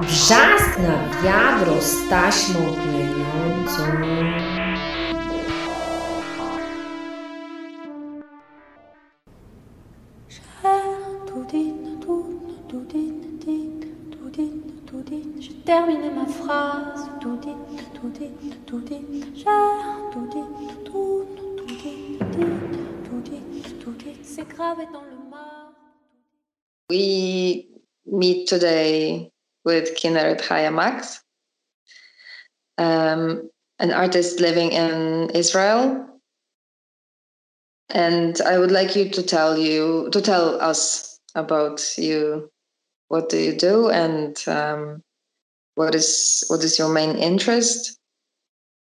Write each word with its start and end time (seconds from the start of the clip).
Wrzask 0.00 0.78
na 0.78 1.22
wiadro 1.22 1.82
z 1.82 2.08
taśmą 2.08 2.60
klejącą. 2.60 3.82
Je 15.40 15.52
termine 15.64 16.10
ma 16.14 16.26
phrase, 16.26 17.08
tout 17.20 17.36
dit, 17.36 17.56
tout 17.94 18.08
dit, 18.18 18.30
tout 18.66 18.80
dit, 18.80 19.04
j'ai 19.34 19.44
tout 20.12 20.26
dit, 20.32 20.44
tout, 20.84 21.24
tout 21.56 21.66
dit, 21.66 22.18
tout 23.04 23.20
dit, 23.24 23.74
tout 23.80 23.92
dit, 23.92 24.16
c'est 24.22 24.48
gravé 24.48 24.84
dans 24.92 25.02
le 25.02 25.10
marbre. 25.10 25.23
We 26.88 27.68
meet 28.06 28.48
today 28.48 29.30
with 29.64 29.96
Kineret 29.96 30.40
Haya 30.42 30.70
Max, 30.70 31.22
um, 32.78 33.48
an 33.78 33.92
artist 33.92 34.40
living 34.40 34.72
in 34.72 35.30
Israel. 35.30 36.06
And 37.90 38.40
I 38.42 38.58
would 38.58 38.70
like 38.70 38.96
you 38.96 39.08
to 39.10 39.22
tell 39.22 39.58
you 39.58 40.08
to 40.12 40.20
tell 40.20 40.60
us 40.60 41.18
about 41.34 41.96
you. 41.96 42.50
What 43.08 43.28
do 43.28 43.38
you 43.38 43.54
do, 43.54 43.90
and 43.90 44.36
um, 44.48 45.02
what 45.74 45.94
is 45.94 46.42
what 46.48 46.64
is 46.64 46.78
your 46.78 46.88
main 46.88 47.16
interest? 47.16 47.98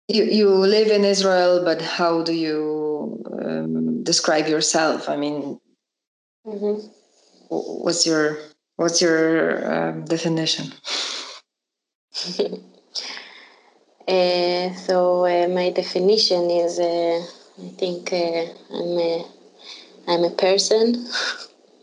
You 0.09 0.25
you 0.25 0.49
live 0.49 0.89
in 0.89 1.05
Israel, 1.05 1.65
but 1.65 1.80
how 1.80 2.23
do 2.23 2.35
you 2.35 3.25
um, 3.33 4.05
describe 4.05 4.47
yourself? 4.47 5.09
I 5.09 5.17
mean, 5.17 5.59
Mm-hmm. 6.47 6.89
What's 7.51 8.07
your 8.07 8.39
what's 8.77 9.03
your 9.03 9.91
um, 9.91 10.05
definition? 10.05 10.73
Uh, 14.09 14.73
so 14.87 15.27
uh, 15.27 15.49
my 15.49 15.71
definition 15.71 16.51
is, 16.51 16.79
uh, 16.79 17.23
I 17.63 17.69
think 17.77 18.13
uh, 18.13 18.47
I'm 18.73 18.99
a 18.99 19.24
I'm 20.09 20.24
a 20.24 20.30
person. 20.30 21.07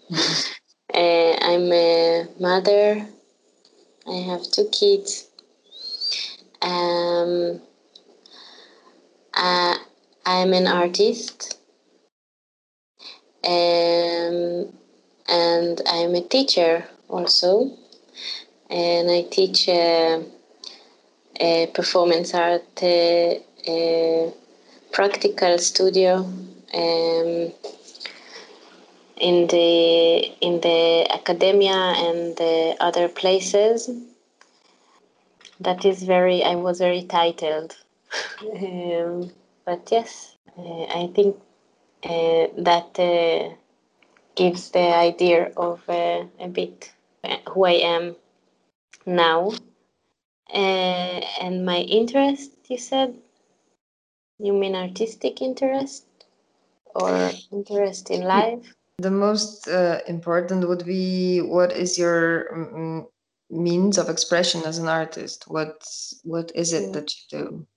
I'm 0.94 1.72
a 1.72 2.28
mother. 2.40 3.08
I 4.08 4.16
have 4.16 4.44
two 4.44 4.68
kids. 4.72 5.28
Um, 6.62 7.62
uh, 9.34 9.76
I'm 10.26 10.54
an 10.54 10.68
artist. 10.68 11.58
Um, 13.46 14.74
and 15.28 15.82
I'm 15.88 16.16
a 16.16 16.22
teacher 16.22 16.88
also. 17.10 17.72
And 18.70 19.10
I 19.12 19.24
teach 19.24 19.70
uh, 19.70 20.22
uh, 21.40 21.66
performance 21.74 22.34
art, 22.34 22.84
uh, 22.84 24.32
practical 24.92 25.58
studio. 25.58 26.26
Um, 26.74 27.54
in 29.20 29.48
the 29.48 30.24
in 30.42 30.62
the 30.62 31.08
academia 31.12 31.74
and 31.74 32.36
the 32.38 32.76
other 32.80 33.08
places. 33.08 33.90
That 35.60 35.86
is 35.86 36.02
very. 36.04 36.44
I 36.44 36.56
was 36.56 36.80
very 36.80 37.04
titled, 37.04 37.78
um, 38.42 39.32
but 39.66 39.88
yes, 39.92 40.36
uh, 40.58 40.84
I 41.02 41.12
think 41.14 41.36
uh, 42.04 42.48
that 42.58 43.00
gives 44.38 44.70
the 44.72 44.96
idea 44.96 45.52
of 45.58 45.82
uh, 45.90 46.26
a 46.40 46.48
bit 46.48 46.92
who 47.50 47.66
I 47.66 47.74
am 47.96 48.16
now. 49.06 49.52
Uh, 50.54 51.20
and 51.42 51.66
my 51.66 51.80
interest, 51.80 52.52
you 52.70 52.78
said, 52.78 53.16
you 54.40 54.54
mean 54.54 54.76
artistic 54.76 55.42
interest 55.42 56.06
or 56.96 57.32
interest 57.52 58.10
in 58.12 58.22
life? 58.22 58.74
The 59.00 59.12
most 59.12 59.68
uh, 59.68 60.00
important 60.08 60.68
would 60.68 60.86
be 60.86 61.42
what 61.42 61.72
is 61.72 61.98
your 61.98 62.46
mm, 62.54 63.06
means 63.50 63.98
of 63.98 64.10
expression 64.10 64.64
as 64.64 64.78
an 64.78 64.88
artist? 64.88 65.46
What 65.48 65.84
what 66.24 66.52
is 66.56 66.74
it 66.74 66.90
Mm. 66.90 66.94
that 66.94 67.12
you 67.16 67.40
do? 67.40 67.68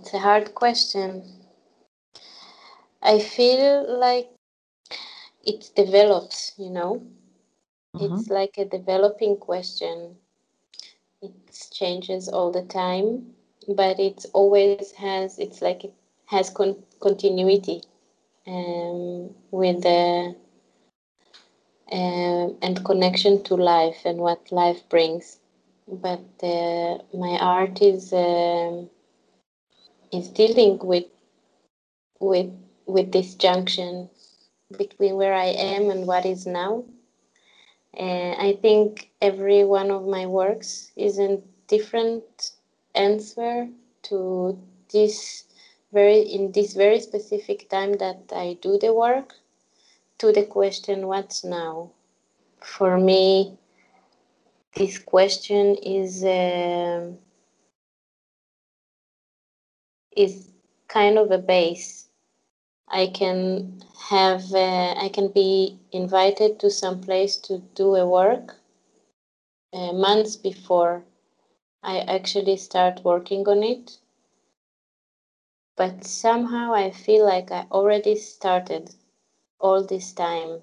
It's 0.00 0.14
a 0.14 0.18
hard 0.18 0.54
question. 0.54 1.41
I 3.02 3.18
feel 3.18 3.84
like 3.98 4.30
it 5.44 5.70
develops, 5.76 6.52
you 6.58 6.70
know? 6.70 7.02
It's 7.98 8.28
like 8.30 8.58
a 8.58 8.64
developing 8.64 9.36
question. 9.36 10.16
It 11.22 11.32
changes 11.72 12.28
all 12.28 12.50
the 12.52 12.62
time, 12.62 13.34
but 13.68 13.98
it 13.98 14.26
always 14.34 14.82
has, 14.84 15.30
it's 15.30 15.50
like 15.62 15.74
it 15.84 15.84
has 16.18 16.40
con- 16.50 16.76
continuity 17.00 17.82
um, 18.46 19.30
with 19.50 19.82
the 19.82 20.34
um, 21.92 22.56
and 22.62 22.84
connection 22.84 23.42
to 23.44 23.54
life 23.54 24.02
and 24.04 24.18
what 24.18 24.50
life 24.52 24.88
brings. 24.88 25.38
But 25.88 26.24
uh, 26.42 26.98
my 27.14 27.38
art 27.40 27.80
is 27.82 28.12
um, 28.12 28.90
is 30.12 30.28
dealing 30.28 30.78
with 30.78 31.06
with 32.20 32.50
with 32.92 33.12
this 33.12 33.34
junction 33.34 34.10
between 34.76 35.16
where 35.16 35.34
I 35.34 35.46
am 35.46 35.90
and 35.90 36.06
what 36.06 36.26
is 36.26 36.46
now. 36.46 36.84
And 37.94 38.40
I 38.40 38.54
think 38.54 39.10
every 39.20 39.64
one 39.64 39.90
of 39.90 40.06
my 40.06 40.26
works 40.26 40.92
is 40.96 41.18
a 41.18 41.40
different 41.68 42.52
answer 42.94 43.68
to 44.04 44.58
this 44.92 45.44
very 45.92 46.20
in 46.20 46.52
this 46.52 46.74
very 46.74 47.00
specific 47.00 47.68
time 47.68 47.94
that 47.94 48.32
I 48.34 48.58
do 48.62 48.78
the 48.78 48.94
work 48.94 49.34
to 50.18 50.32
the 50.32 50.44
question 50.44 51.06
what's 51.06 51.44
now. 51.44 51.90
For 52.60 52.98
me, 52.98 53.58
this 54.74 54.98
question 54.98 55.76
is 55.76 56.24
um 56.24 57.18
is 60.16 60.50
kind 60.88 61.18
of 61.18 61.30
a 61.30 61.38
base. 61.38 62.08
I 62.92 63.08
can 63.08 63.82
have 64.10 64.54
uh, 64.54 64.94
I 64.96 65.10
can 65.12 65.28
be 65.28 65.78
invited 65.90 66.60
to 66.60 66.70
some 66.70 67.00
place 67.00 67.36
to 67.38 67.58
do 67.74 67.96
a 67.96 68.06
work 68.06 68.60
uh, 69.72 69.92
months 69.92 70.36
before 70.36 71.04
I 71.82 72.00
actually 72.00 72.56
start 72.58 73.04
working 73.04 73.48
on 73.48 73.62
it. 73.64 73.98
But 75.76 76.04
somehow 76.04 76.74
I 76.74 76.90
feel 76.90 77.24
like 77.26 77.50
I 77.50 77.66
already 77.72 78.16
started 78.16 78.94
all 79.60 79.84
this 79.84 80.12
time, 80.12 80.62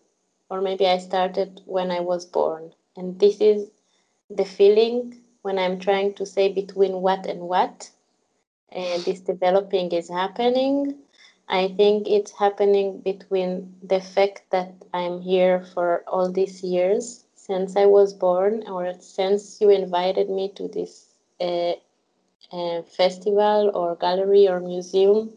or 0.49 0.61
maybe 0.61 0.87
I 0.87 0.99
started 0.99 1.61
when 1.65 1.91
I 1.91 1.99
was 2.01 2.25
born. 2.25 2.73
And 2.97 3.19
this 3.19 3.41
is 3.41 3.71
the 4.29 4.45
feeling 4.45 5.21
when 5.41 5.59
I'm 5.59 5.79
trying 5.79 6.13
to 6.15 6.25
say 6.25 6.51
between 6.53 7.01
what 7.01 7.25
and 7.25 7.41
what, 7.41 7.91
and 8.69 9.03
this 9.03 9.21
developing 9.21 9.91
is 9.91 10.09
happening. 10.09 10.99
I 11.49 11.67
think 11.69 12.07
it's 12.07 12.31
happening 12.31 13.01
between 13.01 13.75
the 13.83 13.99
fact 13.99 14.43
that 14.51 14.73
I'm 14.93 15.21
here 15.21 15.59
for 15.73 16.03
all 16.07 16.31
these 16.31 16.63
years 16.63 17.25
since 17.35 17.75
I 17.75 17.85
was 17.85 18.13
born, 18.13 18.63
or 18.67 18.93
since 18.99 19.59
you 19.59 19.69
invited 19.69 20.29
me 20.29 20.49
to 20.55 20.67
this 20.69 21.15
uh, 21.41 21.73
uh, 22.53 22.83
festival 22.83 23.71
or 23.73 23.95
gallery 23.95 24.47
or 24.47 24.59
museum, 24.59 25.33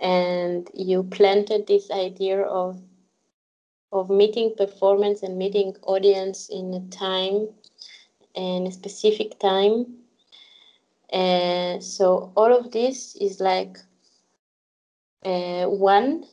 and 0.00 0.68
you 0.74 1.04
planted 1.04 1.66
this 1.66 1.90
idea 1.90 2.42
of 2.42 2.80
of 3.92 4.10
meeting 4.10 4.54
performance 4.56 5.22
and 5.22 5.38
meeting 5.38 5.76
audience 5.82 6.48
in 6.48 6.72
a 6.74 6.80
time, 6.90 7.48
in 8.34 8.66
a 8.66 8.72
specific 8.72 9.38
time. 9.38 9.86
And 11.12 11.82
so 11.84 12.32
all 12.36 12.52
of 12.52 12.72
this 12.72 13.16
is 13.16 13.40
like 13.40 13.78
uh, 15.24 15.64
one 15.66 16.24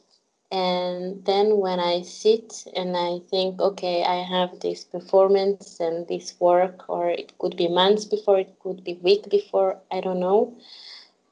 and 0.52 1.26
then 1.26 1.58
when 1.58 1.80
i 1.80 2.02
sit 2.02 2.66
and 2.76 2.96
i 2.96 3.20
think 3.32 3.60
okay 3.60 4.04
i 4.04 4.22
have 4.24 4.60
this 4.60 4.84
performance 4.84 5.80
and 5.80 6.08
this 6.08 6.40
work 6.40 6.88
or 6.88 7.10
it 7.10 7.36
could 7.40 7.58
be 7.58 7.68
months 7.68 8.06
before 8.06 8.40
it 8.40 8.56
could 8.62 8.84
be 8.84 8.94
week 9.02 9.30
before 9.30 9.78
i 9.92 10.00
don't 10.00 10.20
know. 10.20 10.56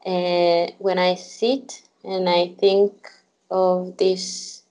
Uh, 0.06 0.68
when 0.80 0.98
i 1.00 1.14
sit 1.16 1.84
and 2.04 2.28
i 2.28 2.48
think 2.60 3.10
of 3.52 3.96
this 3.98 4.64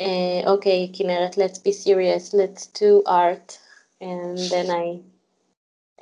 uh, 0.00 0.42
okay 0.54 0.88
Kineret, 0.88 1.36
let's 1.36 1.58
be 1.58 1.72
serious 1.72 2.34
let's 2.34 2.66
do 2.66 3.02
art 3.06 3.58
and 4.00 4.38
then 4.38 4.70
i 4.70 5.00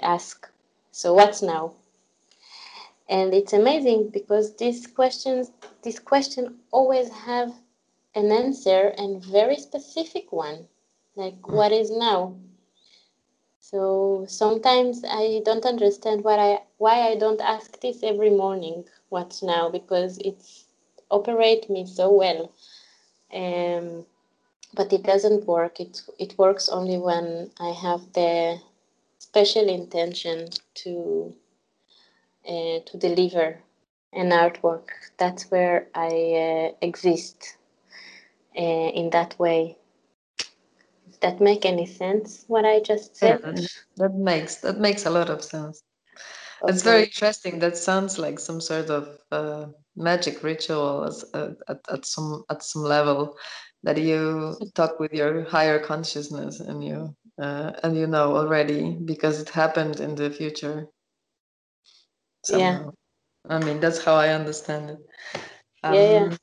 ask 0.00 0.50
so 0.90 1.14
what's 1.14 1.42
now 1.42 1.72
and 3.08 3.34
it's 3.34 3.52
amazing 3.52 4.10
because 4.10 4.56
these 4.56 4.86
questions 4.86 5.50
this 5.82 5.98
question 5.98 6.58
always 6.70 7.10
have 7.10 7.52
an 8.14 8.30
answer 8.30 8.92
and 8.98 9.24
very 9.24 9.56
specific 9.56 10.32
one, 10.32 10.66
like 11.16 11.48
what 11.48 11.72
is 11.72 11.90
now. 11.90 12.36
So 13.60 14.26
sometimes 14.28 15.02
I 15.08 15.40
don't 15.44 15.64
understand 15.64 16.24
what 16.24 16.38
I 16.38 16.60
why 16.78 17.08
I 17.08 17.16
don't 17.16 17.40
ask 17.40 17.80
this 17.80 18.02
every 18.02 18.30
morning. 18.30 18.84
What's 19.08 19.42
now? 19.42 19.70
Because 19.70 20.18
it's 20.18 20.66
operate 21.10 21.70
me 21.70 21.86
so 21.86 22.10
well. 22.12 22.52
Um, 23.32 24.06
but 24.74 24.92
it 24.92 25.02
doesn't 25.02 25.46
work. 25.46 25.80
It 25.80 26.02
it 26.18 26.38
works 26.38 26.68
only 26.68 26.98
when 26.98 27.50
I 27.58 27.70
have 27.70 28.12
the 28.12 28.60
special 29.18 29.68
intention 29.68 30.48
to 30.82 31.34
uh, 32.48 32.80
to 32.86 32.98
deliver 32.98 33.58
an 34.12 34.30
artwork. 34.30 34.88
That's 35.18 35.50
where 35.50 35.88
I 35.94 36.08
uh, 36.08 36.76
exist 36.80 37.56
uh, 38.56 38.60
in 38.60 39.10
that 39.10 39.38
way. 39.38 39.78
Does 41.06 41.18
that 41.20 41.40
make 41.40 41.64
any 41.64 41.86
sense? 41.86 42.44
What 42.48 42.64
I 42.64 42.80
just 42.80 43.16
said? 43.16 43.40
Yeah, 43.44 43.62
that 43.96 44.14
makes 44.14 44.56
that 44.56 44.78
makes 44.78 45.06
a 45.06 45.10
lot 45.10 45.30
of 45.30 45.42
sense. 45.42 45.82
Okay. 46.62 46.72
It's 46.72 46.82
very 46.82 47.04
interesting. 47.04 47.58
That 47.58 47.76
sounds 47.76 48.18
like 48.18 48.38
some 48.38 48.60
sort 48.60 48.90
of 48.90 49.18
uh, 49.32 49.66
magic 49.96 50.42
ritual 50.42 51.10
uh, 51.34 51.50
at, 51.68 51.78
at 51.90 52.06
some 52.06 52.44
at 52.50 52.62
some 52.62 52.82
level 52.82 53.36
that 53.82 53.98
you 53.98 54.56
talk 54.74 55.00
with 55.00 55.12
your 55.12 55.44
higher 55.44 55.78
consciousness 55.78 56.60
and 56.60 56.84
you 56.84 57.14
uh, 57.40 57.72
and 57.82 57.96
you 57.96 58.06
know 58.06 58.36
already 58.36 58.96
because 59.04 59.40
it 59.40 59.48
happened 59.48 60.00
in 60.00 60.14
the 60.14 60.30
future. 60.30 60.86
Somehow. 62.44 62.92
Yeah. 63.48 63.56
I 63.56 63.58
mean 63.58 63.80
that's 63.80 64.02
how 64.04 64.14
I 64.14 64.28
understand 64.28 64.90
it. 64.90 64.98
Um, 65.82 65.94
yeah, 65.94 66.10
yeah. 66.10 66.36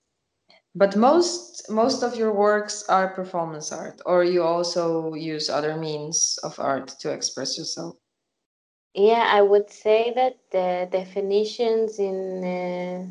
But 0.76 0.96
most 0.96 1.70
most 1.70 2.04
of 2.04 2.16
your 2.16 2.34
works 2.34 2.84
are 2.90 3.10
performance 3.10 3.72
art, 3.72 4.02
or 4.06 4.24
you 4.24 4.44
also 4.44 5.14
use 5.14 5.50
other 5.50 5.76
means 5.76 6.38
of 6.44 6.60
art 6.60 6.88
to 7.00 7.12
express 7.12 7.58
yourself. 7.58 7.96
Yeah, 8.94 9.30
I 9.32 9.42
would 9.42 9.70
say 9.70 10.14
that 10.16 10.38
the 10.52 10.88
definitions 10.92 12.00
in 12.00 12.44
uh, 12.44 13.06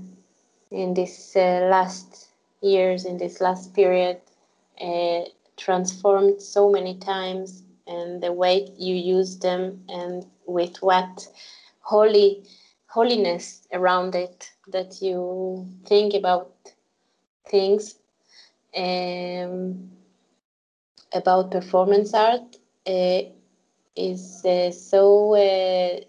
in 0.71 0.95
this 0.95 1.35
uh, 1.37 1.69
last 1.71 2.29
years, 2.61 3.05
in 3.05 3.19
this 3.19 3.41
last 3.41 3.75
period, 3.75 4.21
uh, 4.81 5.25
transformed 5.57 6.41
so 6.43 6.71
many 6.71 6.97
times, 6.99 7.63
and 7.87 8.23
the 8.23 8.33
way 8.33 8.71
you 8.77 8.95
use 8.95 9.39
them, 9.39 9.85
and 9.89 10.27
with 10.47 10.77
what 10.83 11.29
holy 11.81 12.45
holiness 12.89 13.67
around 13.73 14.15
it 14.15 14.53
that 14.69 15.03
you 15.03 15.69
think 15.87 16.15
about 16.15 16.53
things 17.49 17.99
um, 18.77 19.91
about 21.13 21.51
performance 21.51 22.15
art 22.15 22.57
uh, 22.87 23.23
is 23.97 24.45
uh, 24.45 24.71
so 24.71 25.35
uh, 25.35 26.01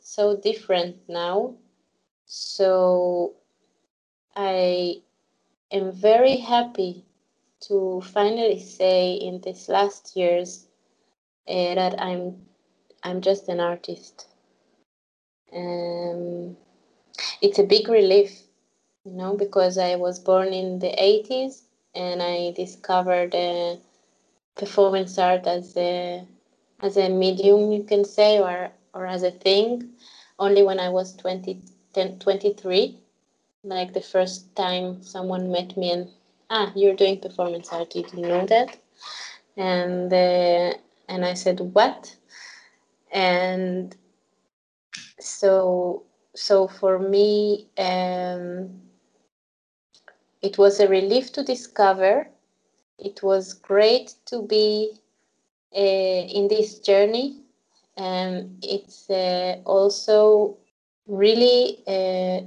so 0.00 0.36
different 0.36 0.96
now. 1.08 1.54
So 2.26 3.34
I 4.36 5.02
am 5.72 5.92
very 5.92 6.36
happy 6.38 7.04
to 7.62 8.02
finally 8.02 8.60
say 8.60 9.14
in 9.14 9.40
these 9.40 9.68
last 9.68 10.16
years 10.16 10.68
that 11.46 12.00
I'm 12.00 12.46
I'm 13.02 13.20
just 13.22 13.48
an 13.48 13.60
artist. 13.60 14.28
Um, 15.54 16.56
it's 17.40 17.58
a 17.58 17.64
big 17.64 17.88
relief, 17.88 18.32
you 19.04 19.12
know, 19.12 19.36
because 19.36 19.78
I 19.78 19.96
was 19.96 20.18
born 20.18 20.52
in 20.52 20.78
the 20.80 20.92
80s 20.98 21.62
and 21.94 22.22
I 22.22 22.52
discovered 22.52 23.34
uh, 23.34 23.76
performance 24.56 25.18
art 25.18 25.46
as 25.46 25.76
a 25.76 26.24
as 26.82 26.96
a 26.96 27.08
medium, 27.08 27.72
you 27.72 27.84
can 27.84 28.04
say, 28.04 28.40
or 28.40 28.70
or 28.94 29.06
as 29.06 29.22
a 29.22 29.30
thing, 29.30 29.90
only 30.38 30.62
when 30.62 30.80
I 30.80 30.90
was 30.90 31.16
20, 31.16 31.60
10, 31.94 32.18
23. 32.18 32.98
Like 33.64 33.94
the 33.94 34.00
first 34.02 34.54
time 34.56 35.02
someone 35.02 35.50
met 35.52 35.76
me 35.76 35.90
and 35.92 36.08
ah, 36.50 36.72
you're 36.76 36.94
doing 36.96 37.20
performance 37.20 37.72
art. 37.72 37.90
Did 37.90 38.12
you 38.12 38.22
know 38.22 38.46
that? 38.46 38.78
And 39.56 40.12
uh, 40.12 40.74
and 41.08 41.24
I 41.24 41.34
said 41.34 41.60
what? 41.60 42.16
And 43.12 43.94
so 45.20 46.04
so 46.34 46.66
for 46.68 46.98
me, 46.98 47.68
um, 47.78 48.80
it 50.42 50.58
was 50.58 50.80
a 50.80 50.88
relief 50.88 51.32
to 51.32 51.42
discover. 51.42 52.28
It 52.98 53.22
was 53.22 53.52
great 53.54 54.14
to 54.26 54.42
be 54.42 54.92
uh, 55.76 55.78
in 55.80 56.48
this 56.48 56.78
journey. 56.80 57.40
Um, 57.96 58.58
it's 58.62 59.10
uh, 59.10 59.60
also 59.64 60.56
really 61.06 61.82
uh, 61.86 62.42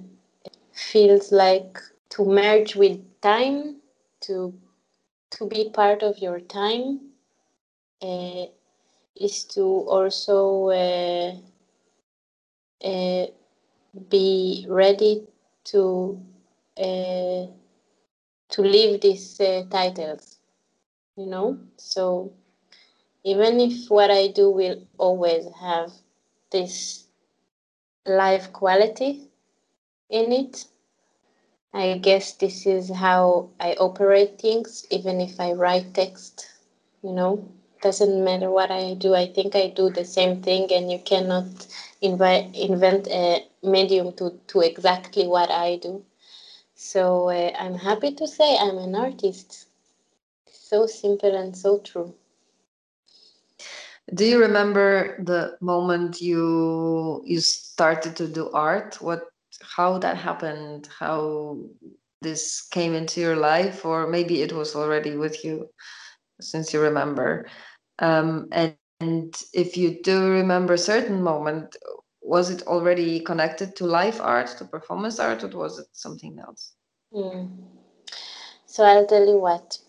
feels 0.73 1.31
like 1.31 1.79
to 2.09 2.25
merge 2.25 2.75
with 2.75 2.99
time, 3.21 3.77
to 4.21 4.53
to 5.31 5.47
be 5.47 5.69
part 5.69 6.03
of 6.03 6.19
your 6.19 6.39
time, 6.39 6.99
uh, 8.01 8.45
is 9.15 9.43
to 9.45 9.63
also 9.63 10.69
uh, 12.83 13.25
be 14.09 14.65
ready 14.69 15.27
to 15.65 16.19
uh, 16.77 17.47
to 18.49 18.61
leave 18.61 19.01
these 19.01 19.39
uh, 19.39 19.63
titles 19.69 20.37
you 21.17 21.25
know? 21.27 21.59
So 21.77 22.33
even 23.23 23.59
if 23.59 23.89
what 23.89 24.09
i 24.11 24.27
do 24.27 24.49
will 24.49 24.81
always 24.97 25.45
have 25.61 25.91
this 26.51 27.07
live 28.07 28.51
quality 28.53 29.29
in 30.09 30.31
it 30.31 30.65
i 31.73 31.97
guess 31.97 32.33
this 32.33 32.65
is 32.65 32.89
how 32.89 33.49
i 33.59 33.73
operate 33.73 34.39
things 34.39 34.85
even 34.89 35.21
if 35.21 35.39
i 35.39 35.51
write 35.51 35.93
text 35.93 36.47
you 37.03 37.11
know 37.13 37.47
doesn't 37.81 38.23
matter 38.23 38.49
what 38.49 38.71
i 38.71 38.93
do 38.93 39.15
i 39.15 39.25
think 39.27 39.55
i 39.55 39.67
do 39.67 39.89
the 39.89 40.05
same 40.05 40.41
thing 40.41 40.71
and 40.71 40.91
you 40.91 40.99
cannot 40.99 41.45
invite, 42.01 42.55
invent 42.55 43.07
a 43.07 43.45
medium 43.63 44.13
to, 44.13 44.39
to 44.47 44.61
exactly 44.61 45.27
what 45.27 45.49
I 45.49 45.77
do. 45.77 46.03
So 46.75 47.29
uh, 47.29 47.51
I'm 47.59 47.75
happy 47.75 48.13
to 48.13 48.27
say 48.27 48.57
I'm 48.57 48.77
an 48.77 48.95
artist. 48.95 49.67
So 50.51 50.85
simple 50.85 51.35
and 51.35 51.55
so 51.55 51.79
true. 51.79 52.13
Do 54.13 54.25
you 54.25 54.39
remember 54.39 55.21
the 55.21 55.57
moment 55.59 56.21
you 56.21 57.21
you 57.25 57.41
started 57.41 58.15
to 58.17 58.27
do 58.27 58.49
art? 58.51 59.01
What 59.01 59.23
how 59.75 59.97
that 59.99 60.15
happened? 60.17 60.87
How 60.99 61.57
this 62.21 62.61
came 62.61 62.93
into 62.93 63.19
your 63.19 63.35
life, 63.35 63.85
or 63.85 64.07
maybe 64.07 64.41
it 64.41 64.53
was 64.53 64.75
already 64.75 65.17
with 65.17 65.43
you 65.43 65.69
since 66.39 66.73
you 66.73 66.81
remember. 66.81 67.47
Um, 67.99 68.47
and 68.51 68.75
and 68.99 69.35
if 69.53 69.77
you 69.77 70.01
do 70.01 70.29
remember 70.29 70.73
a 70.73 70.77
certain 70.77 71.21
moment, 71.21 71.75
was 72.21 72.49
it 72.49 72.63
already 72.63 73.19
connected 73.19 73.75
to 73.75 73.85
live 73.85 74.19
art, 74.19 74.47
to 74.57 74.65
performance 74.65 75.19
art, 75.19 75.43
or 75.43 75.49
was 75.49 75.79
it 75.79 75.87
something 75.91 76.37
else? 76.39 76.73
Mm. 77.13 77.49
So 78.65 78.83
I'll 78.83 79.05
tell 79.05 79.25
you 79.25 79.37
what. 79.37 79.79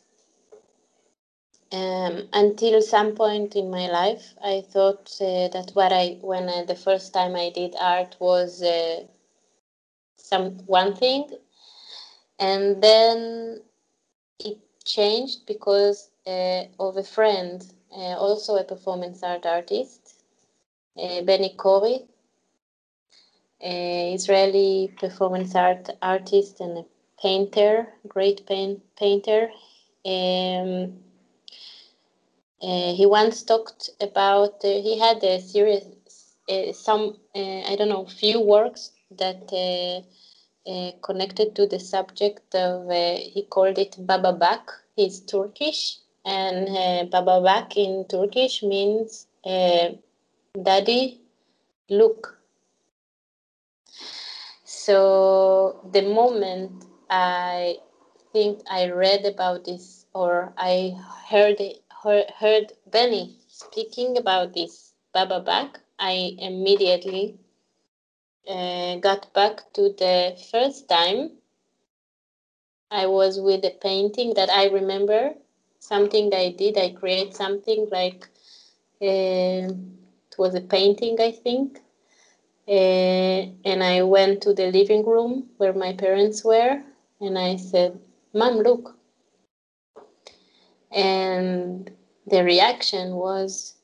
Um, 1.71 2.29
until 2.33 2.81
some 2.81 3.15
point 3.15 3.55
in 3.55 3.71
my 3.71 3.89
life, 3.89 4.35
I 4.43 4.63
thought 4.63 5.11
uh, 5.21 5.49
that 5.49 5.71
what 5.75 5.93
I 5.93 6.19
when 6.21 6.49
uh, 6.49 6.65
the 6.65 6.75
first 6.75 7.13
time 7.13 7.35
I 7.37 7.51
did 7.51 7.75
art 7.79 8.17
was 8.21 8.63
uh, 8.63 9.05
some 10.17 10.59
one 10.67 10.95
thing, 10.95 11.29
and 12.39 12.83
then 12.83 13.63
it 14.39 14.59
changed 14.85 15.47
because 15.47 16.11
of 16.79 16.97
a 16.97 17.03
friend, 17.03 17.65
uh, 17.93 18.17
also 18.19 18.57
a 18.57 18.65
performance 18.65 19.23
art 19.23 19.47
artist, 19.47 20.23
uh, 21.03 21.23
Benny 21.23 21.55
Corey, 21.57 22.07
Israeli 23.61 24.95
performance 24.99 25.55
art 25.55 25.91
artist 26.03 26.61
and 26.61 26.79
a 26.79 26.85
painter, 27.21 27.93
great 28.07 28.47
paint, 28.47 28.81
painter. 28.97 29.51
Um, 30.07 30.99
uh, 32.63 32.93
he 32.95 33.07
once 33.07 33.43
talked 33.43 33.91
about, 34.01 34.65
uh, 34.65 34.69
he 34.69 34.99
had 34.99 35.23
a 35.23 35.41
series, 35.41 35.85
uh, 36.49 36.73
some, 36.73 37.19
I 37.35 37.77
don't 37.79 37.89
know, 37.89 38.07
few 38.07 38.41
works 38.41 38.93
that 39.11 39.49
connected 41.03 41.55
to 41.57 41.67
the 41.67 41.79
subject 41.79 42.55
of, 42.55 42.91
he 42.91 43.47
called 43.49 43.79
it 43.79 43.97
Baba 43.99 44.33
Bak. 44.33 44.71
He's 44.97 45.21
Turkish, 45.21 45.99
and 46.29 47.11
Baba 47.11 47.41
Bak 47.41 47.77
in 47.77 48.05
Turkish 48.09 48.63
means 48.63 49.27
daddy, 50.63 51.21
look. 51.89 52.39
So 54.65 55.81
the 55.93 56.03
moment 56.03 56.85
I 57.09 57.79
think 58.33 58.61
I 58.71 58.91
read 58.91 59.25
about 59.25 59.65
this 59.65 60.07
or 60.15 60.53
I 60.57 60.97
heard 61.31 61.61
heard, 62.03 62.31
heard 62.31 62.73
Benny 62.87 63.37
speaking 63.49 64.19
about 64.19 64.53
this 64.53 64.93
Baba 65.13 65.41
Bak, 65.41 65.81
I 65.99 66.37
immediately 66.39 67.39
uh, 68.49 68.97
got 68.97 69.33
back 69.33 69.73
to 69.75 69.91
the 69.99 70.37
first 70.51 70.89
time 70.89 71.39
I 72.91 73.07
was 73.07 73.41
with 73.41 73.65
a 73.65 73.71
painting 73.71 74.35
that 74.35 74.51
I 74.51 74.67
remember 74.69 75.35
something 75.81 76.33
I 76.35 76.51
did. 76.51 76.79
I 76.79 76.91
create 76.91 77.35
something 77.35 77.89
like 77.91 78.29
uh, 79.03 79.69
it 79.71 80.37
was 80.39 80.55
a 80.55 80.61
painting, 80.61 81.21
I 81.21 81.33
think, 81.33 81.81
uh, 82.69 83.41
and 83.65 83.83
I 83.83 84.03
went 84.03 84.43
to 84.43 84.55
the 84.55 84.71
living 84.73 85.05
room 85.07 85.51
where 85.59 85.73
my 85.73 85.93
parents 85.95 86.45
were, 86.45 86.83
and 87.21 87.39
I 87.39 87.57
said, 87.57 87.99
"Mom, 88.35 88.59
look." 88.59 88.97
And 90.91 91.91
the 92.27 92.45
reaction 92.45 93.17
was, 93.17 93.75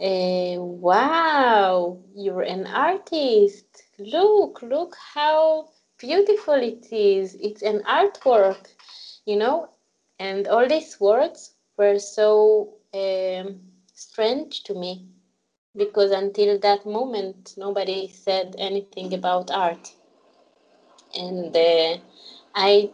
uh, 0.00 0.56
"Wow, 0.58 1.98
you're 2.14 2.42
an 2.42 2.66
artist! 2.66 3.66
Look, 3.98 4.62
look 4.62 4.96
how 5.14 5.68
beautiful 5.98 6.54
it 6.54 6.92
is! 6.92 7.34
It's 7.40 7.62
an 7.62 7.82
artwork, 7.84 8.68
you 9.26 9.36
know." 9.36 9.68
And 10.24 10.48
all 10.48 10.66
these 10.68 11.00
words 11.00 11.54
were 11.76 11.98
so 11.98 12.74
um, 12.94 13.60
strange 13.94 14.62
to 14.64 14.74
me 14.74 15.06
because 15.76 16.10
until 16.12 16.58
that 16.60 16.86
moment 16.86 17.54
nobody 17.56 18.08
said 18.08 18.54
anything 18.58 19.12
about 19.14 19.50
art. 19.50 19.94
And 21.16 21.56
uh, 21.56 21.98
i 22.54 22.90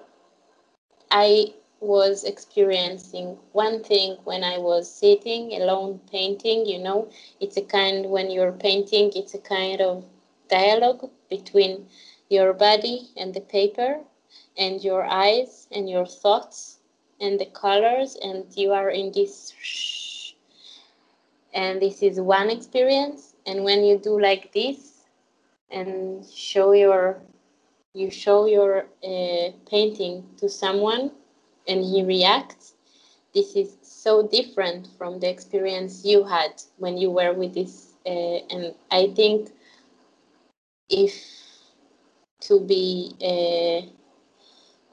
i 1.13 1.53
was 1.81 2.25
experiencing 2.25 3.39
one 3.53 3.83
thing 3.83 4.17
when 4.25 4.43
i 4.45 4.59
was 4.59 4.91
sitting 4.91 5.53
alone 5.55 6.01
painting 6.11 6.67
you 6.67 6.79
know? 6.79 7.09
It's 7.41 7.57
a 7.57 7.63
kind 7.63 8.11
when 8.11 8.31
you're 8.31 8.53
painting 8.53 9.13
it's 9.15 9.35
a 9.35 9.39
kind 9.39 9.81
of 9.81 10.05
dialogue 10.49 11.11
between 11.29 11.89
your 12.29 12.53
body 12.53 13.11
and 13.17 13.35
the 13.35 13.41
paper 13.41 14.01
and 14.57 14.83
your 14.85 15.05
eyes 15.05 15.69
and 15.73 15.89
your 15.89 16.07
thoughts 16.07 16.80
and 17.21 17.39
the 17.39 17.47
colors 17.47 18.17
and 18.23 18.45
you 18.57 18.73
are 18.73 18.91
in 18.91 19.13
this 19.13 19.53
and 21.53 21.83
this 21.83 22.03
is 22.03 22.21
one 22.21 22.51
experience. 22.51 23.35
And 23.47 23.65
when 23.65 23.85
you 23.85 23.99
do 23.99 24.21
like 24.21 24.53
this 24.53 25.05
and 25.71 26.25
show 26.27 26.73
your 26.73 27.21
you 27.95 28.11
show 28.11 28.47
your 28.47 28.87
uh, 29.05 29.51
painting 29.69 30.25
to 30.37 30.49
someone 30.49 31.11
and 31.67 31.83
he 31.83 32.03
reacts 32.05 32.75
this 33.35 33.57
is 33.57 33.77
so 33.83 34.27
different 34.27 34.89
from 34.97 35.19
the 35.21 35.29
experience 35.29 36.05
you 36.05 36.25
had 36.25 36.63
when 36.79 36.97
you 36.97 37.11
were 37.11 37.33
with 37.33 37.55
this 37.55 37.95
uh, 38.07 38.39
and 38.55 38.75
i 38.93 39.09
think 39.17 39.51
if 40.89 41.13
to 42.41 42.61
be 42.61 43.13
uh, 43.21 43.87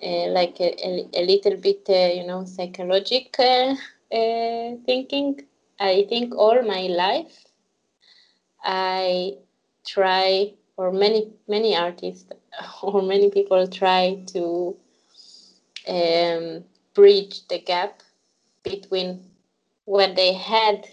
like 0.01 0.59
a, 0.59 0.75
a, 0.85 1.09
a, 1.13 1.25
little 1.25 1.57
bit 1.57 1.85
uh, 1.89 2.13
you 2.13 2.25
know 2.25 2.45
psychological 2.45 3.77
thinking. 4.09 5.41
I 5.79 6.05
think 6.09 6.35
all 6.35 6.61
my 6.63 6.87
life 6.87 7.45
I 8.63 9.37
try, 9.85 10.53
or 10.75 10.91
many 10.91 11.31
many 11.47 11.75
artists 11.75 12.29
or 12.83 13.01
many 13.01 13.29
people 13.29 13.67
try 13.67 14.23
to 14.33 14.75
um, 15.87 16.63
bridge 16.93 17.47
the 17.47 17.59
gap 17.59 18.01
between 18.63 19.29
what 19.85 20.15
they 20.15 20.33
had 20.33 20.87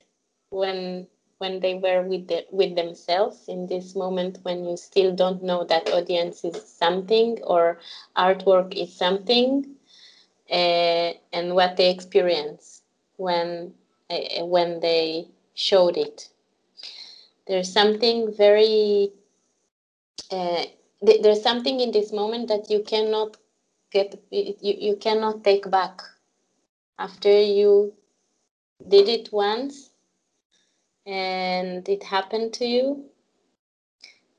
when 0.51 1.07
when 1.45 1.61
they 1.61 1.75
were 1.75 2.03
with 2.03 2.29
the, 2.29 2.47
with 2.53 2.77
themselves 2.77 3.49
in 3.49 3.67
this 3.69 3.95
moment 3.97 4.39
when 4.45 4.65
you 4.65 4.77
still 4.77 5.15
don't 5.15 5.43
know 5.43 5.65
that 5.65 5.91
audience 5.93 6.45
is 6.45 6.65
something 6.67 7.39
or 7.45 7.79
artwork 8.17 8.75
is 8.75 8.93
something 8.95 9.77
uh, 10.51 11.13
and 11.33 11.55
what 11.55 11.77
they 11.77 11.91
experience 11.91 12.83
when 13.17 13.75
uh, 14.11 14.45
when 14.47 14.81
they 14.81 15.29
showed 15.55 15.97
it. 15.97 16.31
There's 17.47 17.73
something 17.73 18.33
very, 18.35 19.13
uh, 20.31 20.65
th- 21.07 21.23
there's 21.23 21.43
something 21.43 21.81
in 21.81 21.93
this 21.93 22.13
moment 22.13 22.49
that 22.49 22.71
you 22.71 22.83
cannot 22.83 23.37
get, 23.93 24.23
you, 24.31 24.55
you 24.61 24.97
cannot 24.97 25.45
take 25.45 25.71
back. 25.71 26.03
After 26.99 27.31
you 27.41 27.95
did 28.89 29.09
it 29.09 29.33
once 29.33 29.91
and 31.07 31.89
it 31.89 32.03
happened 32.05 32.53
to 32.55 32.67
you, 32.67 33.11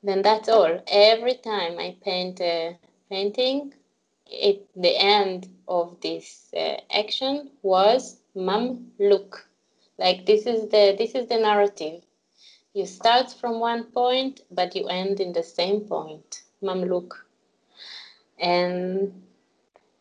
then 0.02 0.22
that's 0.22 0.48
all. 0.48 0.82
Every 0.86 1.34
time 1.34 1.78
I 1.78 1.96
paint 2.02 2.40
a 2.40 2.78
painting, 3.10 3.74
it 4.26 4.66
the 4.74 4.96
end 4.96 5.48
of 5.68 6.00
this 6.00 6.50
uh, 6.56 6.76
action 6.90 7.50
was 7.62 8.20
mom 8.34 8.92
look 8.98 9.48
like 9.98 10.24
this 10.26 10.46
is 10.46 10.68
the 10.70 10.94
this 10.98 11.14
is 11.14 11.28
the 11.28 11.38
narrative 11.38 12.02
you 12.74 12.86
start 12.86 13.30
from 13.32 13.60
one 13.60 13.84
point, 13.84 14.42
but 14.50 14.76
you 14.76 14.88
end 14.88 15.20
in 15.20 15.32
the 15.32 15.42
same 15.44 15.80
point, 15.82 16.42
Mamluk. 16.62 17.12
And 18.38 19.22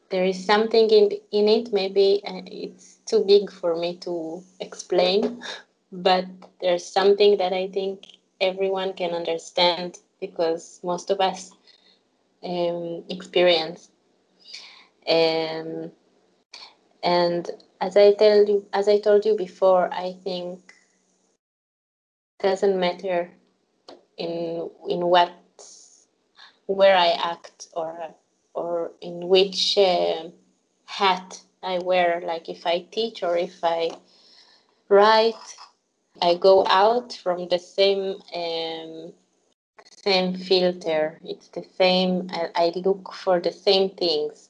there 0.10 0.26
is 0.26 0.46
something 0.46 0.90
in, 0.90 1.12
in 1.32 1.48
it, 1.50 1.74
maybe 1.74 2.22
uh, 2.26 2.42
it's 2.46 2.98
too 3.06 3.24
big 3.26 3.52
for 3.52 3.76
me 3.76 3.98
to 3.98 4.44
explain, 4.60 5.44
but 6.04 6.26
there's 6.62 6.86
something 6.86 7.38
that 7.38 7.54
I 7.54 7.68
think 7.68 8.06
everyone 8.42 8.94
can 8.94 9.12
understand 9.12 9.98
because 10.20 10.80
most 10.84 11.10
of 11.10 11.22
us 11.22 11.52
um, 12.44 13.04
experience. 13.10 13.90
Um, 15.08 15.92
and 17.04 17.50
as 17.80 17.96
I 17.98 18.14
tell 18.14 18.46
you, 18.46 18.66
as 18.74 18.88
I 18.88 19.00
told 19.00 19.26
you 19.26 19.36
before, 19.38 19.94
I 19.94 20.16
think 20.24 20.74
it 22.40 22.44
doesn't 22.44 22.80
matter 22.80 23.32
in 24.18 24.70
in 24.90 25.06
what 25.06 25.32
where 26.68 26.96
I 26.96 27.10
act 27.10 27.68
or 27.74 28.16
or 28.54 28.92
in 29.02 29.28
which 29.28 29.78
uh, 29.78 30.30
hat 30.86 31.42
I 31.62 31.80
wear. 31.80 32.22
Like 32.26 32.50
if 32.50 32.66
I 32.66 32.86
teach 32.92 33.24
or 33.24 33.38
if 33.38 33.64
I 33.64 33.92
write, 34.90 35.56
I 36.22 36.36
go 36.36 36.66
out 36.68 37.14
from 37.14 37.48
the 37.50 37.60
same 37.60 38.22
um, 38.34 39.14
same 39.92 40.36
filter. 40.36 41.20
It's 41.24 41.50
the 41.50 41.64
same. 41.78 42.30
I, 42.32 42.50
I, 42.56 42.74
look 42.76 43.14
for 43.14 43.40
the 43.40 43.52
same 43.52 43.90
things, 43.90 44.50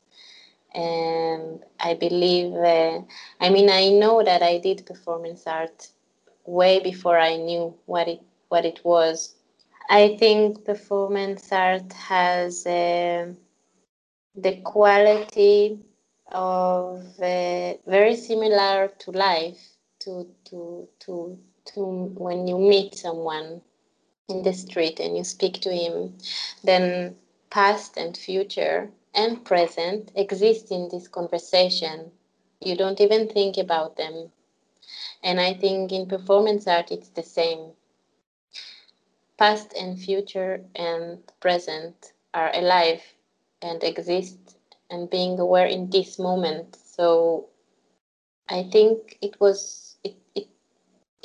and 0.73 1.63
I 1.79 1.95
believe. 1.95 2.53
Uh, 2.53 3.01
I 3.39 3.49
mean, 3.49 3.69
I 3.69 3.89
know 3.89 4.23
that 4.23 4.43
I 4.43 4.59
did 4.59 4.85
performance 4.85 5.47
art 5.47 5.89
way 6.45 6.79
before 6.79 7.17
I 7.17 7.37
knew 7.37 7.73
what 7.85 8.07
it 8.07 8.21
what 8.49 8.65
it 8.65 8.81
was. 8.83 9.35
I 9.89 10.17
think 10.17 10.65
performance 10.65 11.51
art 11.51 11.93
has 11.93 12.65
uh, 12.65 13.33
the 14.35 14.61
quality 14.61 15.79
of 16.31 17.03
uh, 17.19 17.73
very 17.87 18.15
similar 18.15 18.89
to 18.99 19.11
life, 19.11 19.61
to 19.99 20.27
to 20.45 20.87
to 20.99 21.39
to 21.73 21.81
when 22.17 22.47
you 22.47 22.57
meet 22.57 22.95
someone 22.95 23.61
in 24.29 24.43
the 24.43 24.53
street 24.53 24.99
and 24.99 25.17
you 25.17 25.23
speak 25.23 25.61
to 25.61 25.73
him, 25.73 26.17
then 26.63 27.15
past 27.49 27.97
and 27.97 28.17
future 28.17 28.91
and 29.13 29.45
present 29.45 30.11
exist 30.15 30.71
in 30.71 30.89
this 30.89 31.07
conversation. 31.07 32.11
You 32.61 32.75
don't 32.75 32.99
even 33.01 33.27
think 33.27 33.57
about 33.57 33.97
them 33.97 34.31
and 35.23 35.41
I 35.41 35.53
think 35.53 35.91
in 35.91 36.05
performance 36.05 36.67
art, 36.67 36.91
it's 36.91 37.09
the 37.09 37.23
same. 37.23 37.71
Past 39.37 39.73
and 39.73 39.99
future 39.99 40.63
and 40.75 41.19
present 41.39 42.13
are 42.33 42.51
alive 42.53 43.01
and 43.61 43.83
exist 43.83 44.57
and 44.89 45.09
being 45.09 45.39
aware 45.39 45.65
in 45.65 45.89
this 45.89 46.19
moment. 46.19 46.75
So 46.75 47.47
I 48.47 48.63
think 48.71 49.17
it 49.21 49.39
was 49.39 49.84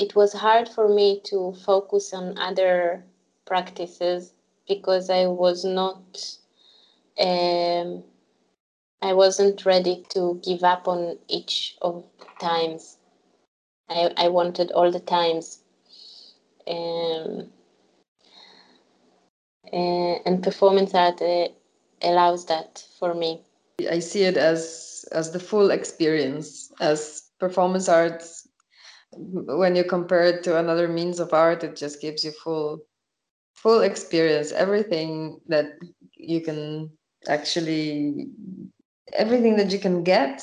it 0.01 0.17
was 0.17 0.33
hard 0.33 0.69
for 0.69 0.89
me 0.89 1.21
to 1.25 1.55
focus 1.65 2.15
on 2.15 2.39
other 2.39 3.05
practices 3.47 4.33
because 4.67 5.11
I 5.11 5.27
was 5.27 5.65
not 5.65 6.39
um, 7.21 8.03
I 9.03 9.13
wasn't 9.13 9.67
ready 9.67 10.05
to 10.11 10.41
give 10.43 10.65
up 10.65 10.89
on 10.89 11.19
each 11.29 11.77
of 11.83 12.05
times 12.41 12.97
I, 13.91 14.13
I 14.17 14.29
wanted 14.29 14.71
all 14.71 14.91
the 14.91 15.01
times. 15.01 15.59
Um, 16.67 17.51
uh, 19.73 20.17
and 20.25 20.43
performance 20.43 20.95
art 20.95 21.21
uh, 21.21 21.49
allows 22.03 22.47
that 22.47 22.85
for 22.99 23.15
me. 23.15 23.41
I 23.91 23.99
see 23.99 24.23
it 24.23 24.37
as 24.37 25.05
as 25.13 25.33
the 25.33 25.41
full 25.41 25.71
experience 25.71 26.73
as 26.81 27.31
performance 27.39 27.89
arts 27.89 28.40
when 29.13 29.75
you 29.75 29.85
compare 29.85 30.23
it 30.23 30.43
to 30.45 30.59
another 30.59 30.89
means 30.89 31.19
of 31.19 31.33
art 31.33 31.65
it 31.65 31.77
just 31.77 32.01
gives 32.01 32.25
you 32.25 32.31
full 32.31 32.81
full 33.55 33.81
experience. 33.81 34.53
Everything 34.53 35.41
that 35.49 35.73
you 36.15 36.41
can 36.41 36.91
actually 37.29 38.29
everything 39.13 39.57
that 39.57 39.71
you 39.73 39.79
can 39.79 40.03
get 40.03 40.43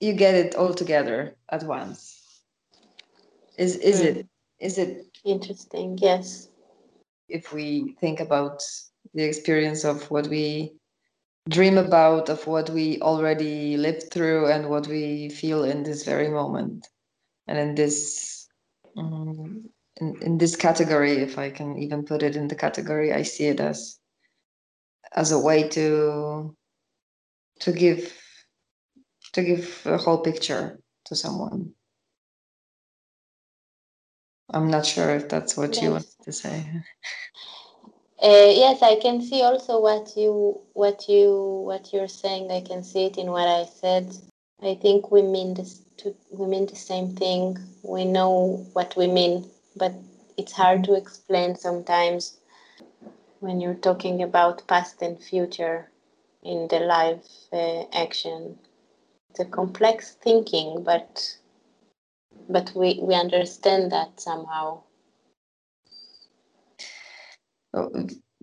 you 0.00 0.14
get 0.14 0.34
it 0.34 0.54
all 0.54 0.72
together 0.72 1.36
at 1.50 1.62
once. 1.64 2.16
Is 3.58 3.76
is 3.76 4.00
mm. 4.00 4.04
it 4.04 4.26
is 4.58 4.78
it 4.78 5.06
interesting 5.24 5.98
yes. 6.00 6.48
if 7.28 7.52
we 7.52 7.96
think 8.00 8.20
about 8.20 8.62
the 9.14 9.24
experience 9.24 9.84
of 9.84 10.10
what 10.10 10.26
we 10.28 10.72
dream 11.48 11.76
about 11.78 12.28
of 12.28 12.46
what 12.46 12.70
we 12.70 13.00
already 13.00 13.76
lived 13.76 14.10
through 14.12 14.46
and 14.46 14.68
what 14.68 14.86
we 14.86 15.28
feel 15.30 15.64
in 15.64 15.82
this 15.82 16.04
very 16.04 16.28
moment 16.28 16.86
and 17.46 17.58
in 17.58 17.74
this 17.74 18.48
um, 18.96 19.68
in, 20.00 20.16
in 20.22 20.38
this 20.38 20.56
category 20.56 21.18
if 21.18 21.38
i 21.38 21.50
can 21.50 21.78
even 21.78 22.04
put 22.04 22.22
it 22.22 22.36
in 22.36 22.48
the 22.48 22.54
category 22.54 23.12
i 23.12 23.22
see 23.22 23.46
it 23.46 23.60
as 23.60 23.98
as 25.14 25.32
a 25.32 25.38
way 25.38 25.68
to 25.68 26.54
to 27.60 27.72
give 27.72 28.16
to 29.32 29.42
give 29.42 29.82
a 29.84 29.96
whole 29.96 30.18
picture 30.18 30.80
to 31.04 31.14
someone. 31.14 31.72
I'm 34.52 34.68
not 34.68 34.84
sure 34.84 35.10
if 35.10 35.28
that's 35.28 35.56
what 35.56 35.74
yes. 35.74 35.82
you 35.82 35.90
want 35.92 36.06
to 36.24 36.32
say. 36.32 36.66
Uh, 38.22 38.52
yes 38.62 38.82
i 38.82 38.96
can 39.00 39.22
see 39.22 39.40
also 39.40 39.80
what 39.80 40.14
you 40.14 40.60
what 40.74 41.08
you 41.08 41.62
what 41.64 41.92
you're 41.92 42.08
saying. 42.08 42.50
I 42.50 42.60
can 42.60 42.82
see 42.82 43.06
it 43.06 43.16
in 43.16 43.30
what 43.30 43.48
i 43.48 43.64
said 43.64 44.14
i 44.62 44.74
think 44.74 45.10
we 45.10 45.22
mean 45.22 45.54
this 45.54 45.82
to, 45.96 46.14
we 46.30 46.46
mean 46.46 46.66
the 46.66 46.76
same 46.76 47.14
thing 47.16 47.58
we 47.82 48.04
know 48.04 48.66
what 48.72 48.94
we 48.96 49.06
mean 49.06 49.48
but 49.76 49.92
it's 50.36 50.52
hard 50.52 50.84
to 50.84 50.94
explain 50.94 51.54
sometimes 51.54 52.40
when 53.40 53.60
you're 53.60 53.74
talking 53.74 54.22
about 54.22 54.66
past 54.66 55.02
and 55.02 55.18
future 55.22 55.90
in 56.42 56.68
the 56.68 56.80
live 56.80 57.26
uh, 57.52 57.84
action. 57.92 58.58
It's 59.30 59.40
a 59.40 59.44
complex 59.44 60.14
thinking, 60.22 60.82
but 60.84 61.36
but 62.48 62.72
we, 62.74 63.00
we 63.02 63.14
understand 63.14 63.92
that 63.92 64.20
somehow. 64.20 64.82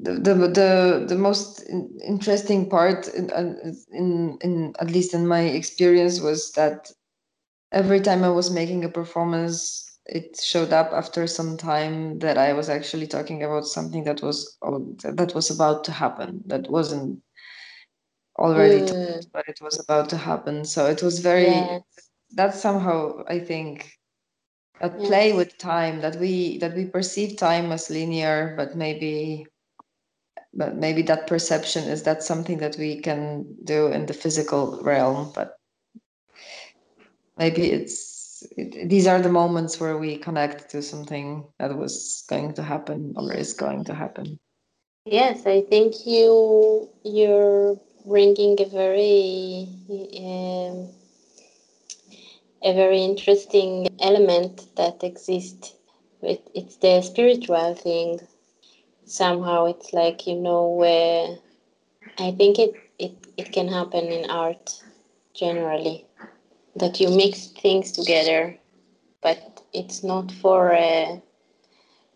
Oh, 0.06 0.14
the, 0.14 0.20
the 0.20 0.48
the 0.48 1.06
the 1.08 1.16
most 1.16 1.64
interesting 2.08 2.70
part 2.70 3.08
in, 3.08 3.30
in 3.92 4.38
in 4.42 4.74
at 4.80 4.92
least 4.92 5.14
in 5.14 5.28
my 5.28 5.42
experience 5.42 6.20
was 6.20 6.52
that 6.52 6.92
every 7.72 8.00
time 8.02 8.24
I 8.24 8.30
was 8.30 8.52
making 8.52 8.86
a 8.86 8.90
performance 8.90 9.88
it 10.06 10.40
showed 10.42 10.72
up 10.72 10.92
after 10.94 11.28
some 11.28 11.58
time 11.58 12.20
that 12.20 12.38
I 12.38 12.54
was 12.54 12.70
actually 12.70 13.08
talking 13.08 13.44
about 13.44 13.66
something 13.66 14.04
that 14.06 14.22
was 14.22 14.58
that 15.04 15.34
was 15.36 15.50
about 15.50 15.84
to 15.86 15.92
happen. 15.92 16.44
That 16.46 16.70
wasn't 16.70 17.22
already, 18.40 18.82
mm. 18.82 19.26
but 19.34 19.48
it 19.50 19.60
was 19.62 19.80
about 19.80 20.10
to 20.10 20.18
happen. 20.18 20.64
So 20.66 20.86
it 20.86 21.04
was 21.04 21.20
very. 21.20 21.48
Yes. 21.48 21.82
That's 22.34 22.62
somehow 22.62 23.24
I 23.28 23.40
think 23.40 23.90
a 24.82 24.90
yes. 24.90 25.08
play 25.08 25.34
with 25.34 25.58
time 25.58 26.02
that 26.02 26.18
we 26.18 26.58
that 26.60 26.76
we 26.76 26.86
perceive 26.86 27.38
time 27.38 27.72
as 27.72 27.90
linear, 27.90 28.54
but 28.58 28.76
maybe 28.76 29.46
but 30.54 30.76
maybe 30.76 31.02
that 31.04 31.28
perception 31.28 31.84
is 31.84 32.04
that 32.04 32.24
something 32.24 32.58
that 32.60 32.76
we 32.78 33.00
can 33.00 33.46
do 33.64 33.88
in 33.88 34.06
the 34.06 34.14
physical 34.14 34.80
realm, 34.82 35.32
but 35.34 35.58
maybe 37.38 37.72
it's 37.72 38.44
it, 38.56 38.90
these 38.90 39.08
are 39.08 39.22
the 39.22 39.30
moments 39.30 39.80
where 39.80 39.98
we 39.98 40.18
connect 40.18 40.70
to 40.70 40.82
something 40.82 41.46
that 41.60 41.76
was 41.76 42.24
going 42.30 42.54
to 42.54 42.64
happen 42.64 43.14
or 43.18 43.34
is 43.34 43.54
going 43.54 43.84
to 43.86 43.94
happen. 43.94 44.40
Yes 45.06 45.46
i 45.46 45.62
think 45.62 46.06
you 46.06 46.90
you're 47.04 47.80
bringing 48.06 48.60
a 48.62 48.66
very 48.66 49.68
um, 49.90 50.90
a 52.64 52.74
very 52.74 53.04
interesting 53.04 53.88
element 54.00 54.66
that 54.76 55.04
exists. 55.04 55.74
It, 56.22 56.42
it's 56.56 56.78
the 56.78 57.02
spiritual 57.02 57.76
thing 57.76 58.20
somehow 59.08 59.66
it's 59.66 59.94
like 59.94 60.28
you 60.28 60.36
know 60.36 60.70
where 60.70 61.38
i 62.20 62.32
think 62.32 62.60
it, 62.60 62.74
it 63.00 63.14
it 63.38 63.52
can 63.54 63.68
happen 63.70 64.06
in 64.06 64.30
art 64.32 64.84
generally 65.34 66.06
that 66.76 67.00
you 67.00 67.10
mix 67.10 67.48
things 67.50 67.92
together, 67.92 68.58
but 69.22 69.64
it's 69.74 70.04
not 70.04 70.32
for 70.32 70.74
a 70.74 71.22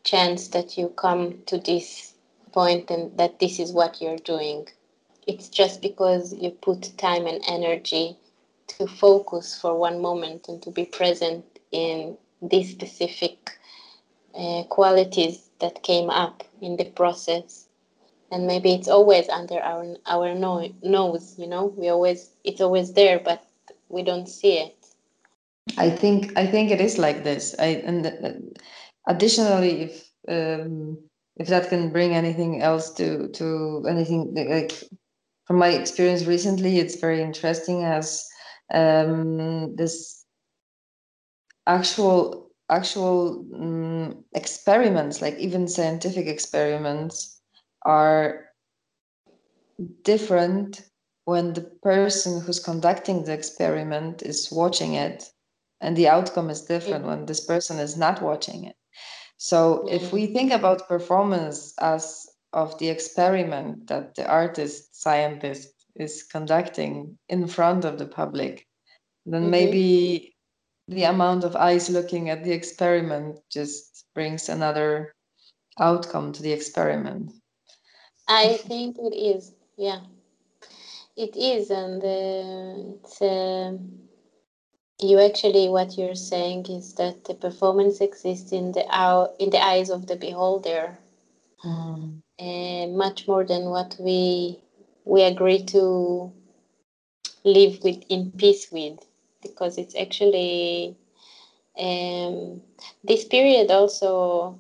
chance 0.04 0.50
that 0.50 0.78
you 0.78 0.90
come 0.90 1.40
to 1.48 1.58
this 1.60 2.16
point 2.54 2.90
and 2.92 3.18
that 3.18 3.40
this 3.40 3.60
is 3.60 3.74
what 3.74 4.02
you're 4.02 4.18
doing. 4.20 4.68
It's 5.28 5.50
just 5.50 5.82
because 5.82 6.34
you 6.34 6.52
put 6.52 6.98
time 6.98 7.28
and 7.28 7.42
energy 7.48 8.18
to 8.70 8.88
focus 8.88 9.60
for 9.60 9.78
one 9.78 10.02
moment 10.02 10.48
and 10.50 10.62
to 10.64 10.72
be 10.72 10.86
present 10.86 11.46
in 11.72 12.18
these 12.42 12.72
specific 12.72 13.52
uh, 14.36 14.64
qualities 14.70 15.51
that 15.62 15.84
came 15.84 16.10
up 16.10 16.44
in 16.62 16.78
the 16.78 16.86
process. 16.86 17.68
And 18.32 18.48
maybe 18.48 18.74
it's 18.74 18.88
always 18.88 19.28
under 19.30 19.60
our 19.60 19.96
our 20.06 20.34
no- 20.34 20.74
nose 20.84 21.36
you 21.38 21.48
know? 21.48 21.66
We 21.66 21.90
always 21.90 22.32
it's 22.44 22.62
always 22.62 22.94
there 22.94 23.20
but 23.20 23.44
we 23.90 24.04
don't 24.04 24.28
see 24.28 24.58
it. 24.58 24.76
I 25.78 25.90
think 25.90 26.38
i 26.38 26.46
think 26.46 26.72
it 26.72 26.82
is 26.82 26.98
like 26.98 27.24
this. 27.24 27.56
I 27.60 27.82
and 27.86 28.06
uh, 28.06 28.32
additionally 29.08 29.82
if 29.84 30.12
um, 30.28 30.98
if 31.38 31.48
that 31.48 31.70
can 31.70 31.92
bring 31.92 32.14
anything 32.14 32.62
else 32.62 32.94
to 32.96 33.30
to 33.30 33.86
anything 33.90 34.34
like 34.36 34.74
from 35.46 35.58
my 35.58 35.70
experience 35.70 36.26
recently 36.26 36.80
it's 36.80 37.00
very 37.00 37.22
interesting 37.22 37.84
as 37.84 38.24
um, 38.74 39.76
this 39.76 40.26
actual 41.68 42.51
actual 42.72 43.46
um, 43.54 44.24
experiments 44.34 45.22
like 45.22 45.38
even 45.38 45.68
scientific 45.68 46.26
experiments 46.26 47.42
are 47.86 48.46
different 50.04 50.82
when 51.26 51.54
the 51.54 51.70
person 51.84 52.42
who's 52.42 52.60
conducting 52.60 53.24
the 53.24 53.34
experiment 53.34 54.22
is 54.22 54.52
watching 54.52 54.94
it 54.94 55.26
and 55.82 55.96
the 55.98 56.08
outcome 56.08 56.50
is 56.50 56.62
different 56.62 57.06
when 57.06 57.26
this 57.26 57.46
person 57.46 57.78
is 57.78 57.98
not 57.98 58.22
watching 58.22 58.64
it 58.64 58.76
so 59.38 59.86
if 59.90 60.14
we 60.14 60.28
think 60.28 60.52
about 60.52 60.88
performance 60.88 61.74
as 61.80 62.26
of 62.54 62.78
the 62.80 62.90
experiment 62.90 63.88
that 63.88 64.16
the 64.16 64.28
artist 64.28 65.02
scientist 65.02 65.70
is 65.96 66.24
conducting 66.24 67.18
in 67.28 67.48
front 67.48 67.84
of 67.84 67.98
the 67.98 68.06
public 68.06 68.66
then 69.26 69.44
mm-hmm. 69.44 69.52
maybe 69.52 70.31
the 70.92 71.04
amount 71.04 71.44
of 71.44 71.56
eyes 71.56 71.90
looking 71.90 72.30
at 72.30 72.44
the 72.44 72.52
experiment 72.52 73.40
just 73.50 74.06
brings 74.14 74.50
another 74.50 75.14
outcome 75.80 76.34
to 76.34 76.44
the 76.44 76.52
experiment. 76.52 77.32
I 78.28 78.58
think 78.58 78.98
it 78.98 79.16
is 79.16 79.54
yeah. 79.78 80.02
It 81.16 81.36
is 81.36 81.70
and 81.70 82.02
uh, 82.04 82.94
it's 82.96 83.22
uh, 83.22 83.78
you 85.02 85.20
actually 85.20 85.70
what 85.70 85.98
you're 85.98 86.16
saying 86.16 86.66
is 86.68 86.94
that 86.96 87.26
the 87.26 87.36
performance 87.36 88.02
exists 88.02 88.52
in 88.52 88.74
the 88.74 88.84
in 89.40 89.50
the 89.50 89.64
eyes 89.64 89.90
of 89.90 90.08
the 90.08 90.16
beholder. 90.16 90.98
Mm. 91.64 92.22
and 92.40 92.98
much 92.98 93.28
more 93.28 93.44
than 93.44 93.66
what 93.66 93.96
we 94.00 94.60
we 95.06 95.22
agree 95.22 95.64
to 95.64 96.34
live 97.44 97.78
with 97.84 98.04
in 98.10 98.32
peace 98.32 98.72
with 98.72 98.98
because 99.42 99.78
it's 99.78 99.96
actually 99.96 100.96
um, 101.80 102.62
this 103.04 103.26
period 103.26 103.72
also 103.72 104.60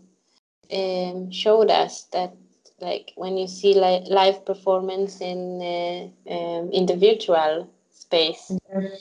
um, 0.73 1.31
showed 1.31 1.69
us 1.69 2.03
that 2.13 2.33
like 2.79 3.13
when 3.15 3.37
you 3.37 3.47
see 3.47 3.73
li- 3.73 4.05
live 4.09 4.45
performance 4.45 5.21
in 5.21 5.61
uh, 5.61 6.31
um, 6.33 6.71
in 6.71 6.85
the 6.85 6.95
virtual 6.95 7.69
space 7.91 8.51
mm-hmm 8.73 8.95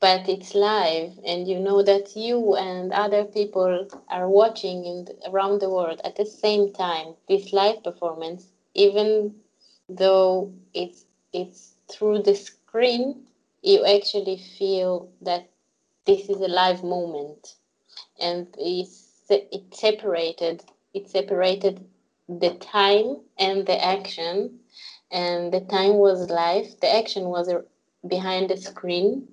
but 0.00 0.28
it's 0.28 0.54
live 0.54 1.12
and 1.26 1.48
you 1.48 1.58
know 1.58 1.82
that 1.82 2.14
you 2.16 2.54
and 2.56 2.92
other 2.92 3.24
people 3.24 3.88
are 4.08 4.28
watching 4.28 4.84
in 4.84 5.06
around 5.32 5.60
the 5.60 5.70
world 5.70 6.00
at 6.04 6.16
the 6.16 6.26
same 6.26 6.72
time 6.72 7.14
this 7.28 7.52
live 7.52 7.82
performance 7.82 8.48
even 8.74 9.34
though 9.88 10.52
it's 10.74 11.06
it's 11.32 11.74
through 11.90 12.18
the 12.22 12.34
screen 12.34 13.23
you 13.64 13.84
actually 13.86 14.38
feel 14.38 15.10
that 15.22 15.50
this 16.06 16.28
is 16.30 16.40
a 16.40 16.48
live 16.48 16.84
moment. 16.84 17.56
And 18.20 18.48
it's 18.58 19.24
it 19.30 19.74
separated 19.74 20.64
it 20.94 21.08
separated 21.10 21.86
the 22.28 22.54
time 22.54 23.22
and 23.38 23.66
the 23.66 23.82
action. 23.84 24.60
And 25.12 25.52
the 25.52 25.60
time 25.60 25.94
was 25.96 26.30
live. 26.30 26.80
The 26.80 26.94
action 26.94 27.24
was 27.26 27.50
behind 28.08 28.50
the 28.50 28.56
screen, 28.58 29.28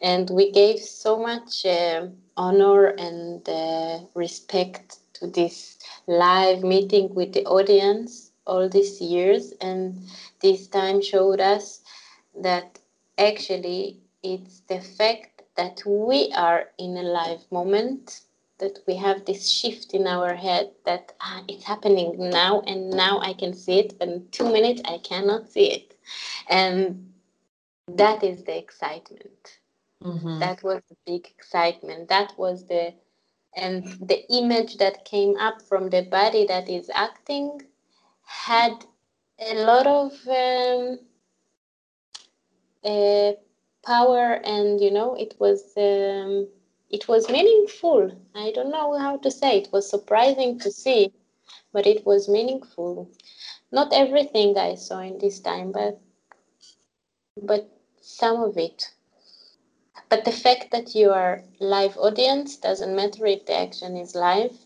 and 0.00 0.30
we 0.30 0.50
gave 0.52 0.80
so 0.80 1.18
much 1.18 1.64
uh, 1.66 2.08
honor 2.36 2.86
and 2.86 3.48
uh, 3.48 4.00
respect 4.14 4.98
to 5.14 5.26
this 5.26 5.78
live 6.06 6.62
meeting 6.62 7.14
with 7.14 7.32
the 7.34 7.44
audience 7.46 8.32
all 8.46 8.68
these 8.68 9.00
years, 9.00 9.52
and 9.60 10.08
this 10.42 10.68
time 10.68 11.02
showed 11.02 11.40
us 11.40 11.82
that 12.40 12.78
actually 13.18 14.00
it's 14.22 14.60
the 14.68 14.80
fact 14.80 15.42
that 15.56 15.80
we 15.86 16.32
are 16.36 16.66
in 16.78 16.96
a 16.96 17.02
live 17.02 17.40
moment 17.50 18.20
that 18.58 18.78
we 18.86 18.96
have 18.96 19.24
this 19.24 19.48
shift 19.48 19.92
in 19.92 20.06
our 20.06 20.34
head 20.34 20.70
that 20.84 21.12
ah, 21.20 21.42
it's 21.48 21.64
happening 21.64 22.14
now 22.18 22.60
and 22.62 22.90
now 22.90 23.20
I 23.20 23.34
can 23.34 23.52
see 23.52 23.80
it, 23.80 23.98
but 23.98 24.08
in 24.08 24.26
two 24.30 24.50
minutes 24.50 24.80
I 24.84 24.98
cannot 24.98 25.50
see 25.50 25.72
it. 25.72 25.94
And 26.48 27.12
that 27.88 28.24
is 28.24 28.44
the 28.44 28.56
excitement. 28.56 29.58
Mm-hmm. 30.02 30.38
That 30.38 30.62
was 30.62 30.82
the 30.88 30.96
big 31.06 31.26
excitement. 31.26 32.08
That 32.08 32.32
was 32.38 32.66
the 32.66 32.94
and 33.56 33.84
the 34.02 34.22
image 34.30 34.76
that 34.76 35.06
came 35.06 35.36
up 35.38 35.62
from 35.62 35.88
the 35.88 36.02
body 36.02 36.46
that 36.46 36.68
is 36.68 36.90
acting 36.94 37.62
had 38.22 38.84
a 39.38 39.54
lot 39.64 39.86
of 39.86 40.12
um, 40.28 40.98
uh, 42.86 43.32
power 43.84 44.40
and 44.44 44.80
you 44.80 44.90
know 44.90 45.14
it 45.14 45.34
was 45.38 45.60
um, 45.76 46.48
it 46.90 47.08
was 47.08 47.28
meaningful. 47.28 48.10
I 48.34 48.52
don't 48.52 48.70
know 48.70 48.98
how 48.98 49.16
to 49.18 49.30
say. 49.30 49.58
It 49.58 49.68
was 49.72 49.90
surprising 49.90 50.58
to 50.60 50.70
see, 50.70 51.12
but 51.72 51.86
it 51.86 52.06
was 52.06 52.28
meaningful. 52.28 53.10
Not 53.72 53.92
everything 53.92 54.56
I 54.56 54.76
saw 54.76 55.00
in 55.00 55.18
this 55.18 55.40
time, 55.40 55.72
but 55.72 56.00
but 57.42 57.68
some 58.00 58.42
of 58.42 58.56
it. 58.56 58.90
But 60.08 60.24
the 60.24 60.32
fact 60.32 60.70
that 60.70 60.94
you 60.94 61.10
are 61.10 61.42
live 61.58 61.96
audience 61.96 62.56
doesn't 62.56 62.94
matter 62.94 63.26
if 63.26 63.46
the 63.46 63.58
action 63.58 63.96
is 63.96 64.14
live, 64.14 64.56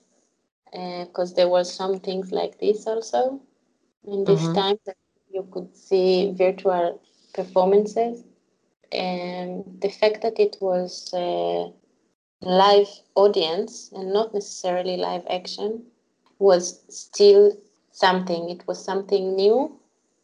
because 0.71 1.33
uh, 1.33 1.37
there 1.37 1.49
were 1.49 1.65
some 1.65 1.99
things 1.99 2.31
like 2.33 2.59
this 2.59 2.87
also 2.87 3.41
in 4.07 4.25
this 4.25 4.41
mm-hmm. 4.41 4.55
time 4.55 4.77
that 4.85 4.97
you 5.33 5.47
could 5.51 5.75
see 5.75 6.33
virtual 6.33 7.01
performances, 7.35 8.25
and 8.93 9.65
the 9.81 9.91
fact 9.91 10.23
that 10.23 10.39
it 10.41 10.57
was. 10.61 11.13
Uh, 11.15 11.71
live 12.43 12.89
audience 13.17 13.91
and 13.95 14.13
not 14.13 14.33
necessarily 14.35 14.97
live 14.97 15.25
action 15.31 15.85
was 16.39 16.83
still 16.89 17.53
something. 17.93 18.49
It 18.51 18.67
was 18.67 18.83
something 18.85 19.37
new, 19.37 19.79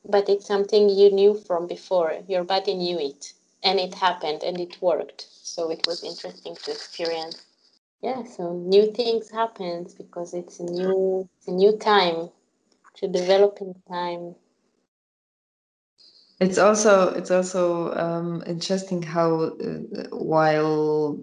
but 0.04 0.28
it's 0.28 0.46
something 0.46 0.88
you 0.88 1.10
knew 1.10 1.34
from 1.34 1.66
before. 1.66 2.14
Your 2.28 2.44
body 2.44 2.74
knew 2.74 2.98
it 2.98 3.34
and 3.62 3.78
it 3.80 3.94
happened 3.94 4.42
and 4.44 4.60
it 4.60 4.80
worked. 4.82 5.28
So 5.42 5.70
it 5.70 5.86
was 5.86 6.04
interesting 6.04 6.56
to 6.56 6.70
experience. 6.72 7.42
Yeah, 8.02 8.24
so 8.24 8.52
new 8.54 8.92
things 8.92 9.30
happens 9.30 9.94
because 9.94 10.34
it's 10.34 10.60
a 10.60 10.64
new 10.64 11.28
it's 11.38 11.48
a 11.48 11.52
new 11.52 11.76
time 11.78 12.30
to 12.96 13.08
developing 13.08 13.74
time. 13.88 14.36
It's 16.38 16.58
also 16.58 17.14
it's 17.14 17.30
also 17.30 17.94
um, 17.94 18.42
interesting 18.46 19.02
how 19.02 19.56
uh, 19.58 20.08
while 20.10 21.18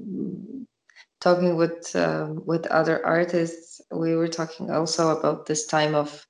talking 1.21 1.55
with 1.55 1.95
um, 1.95 2.41
with 2.45 2.65
other 2.67 3.05
artists, 3.05 3.79
we 3.91 4.15
were 4.15 4.27
talking 4.27 4.71
also 4.71 5.15
about 5.17 5.45
this 5.45 5.67
time 5.67 5.93
of 5.93 6.25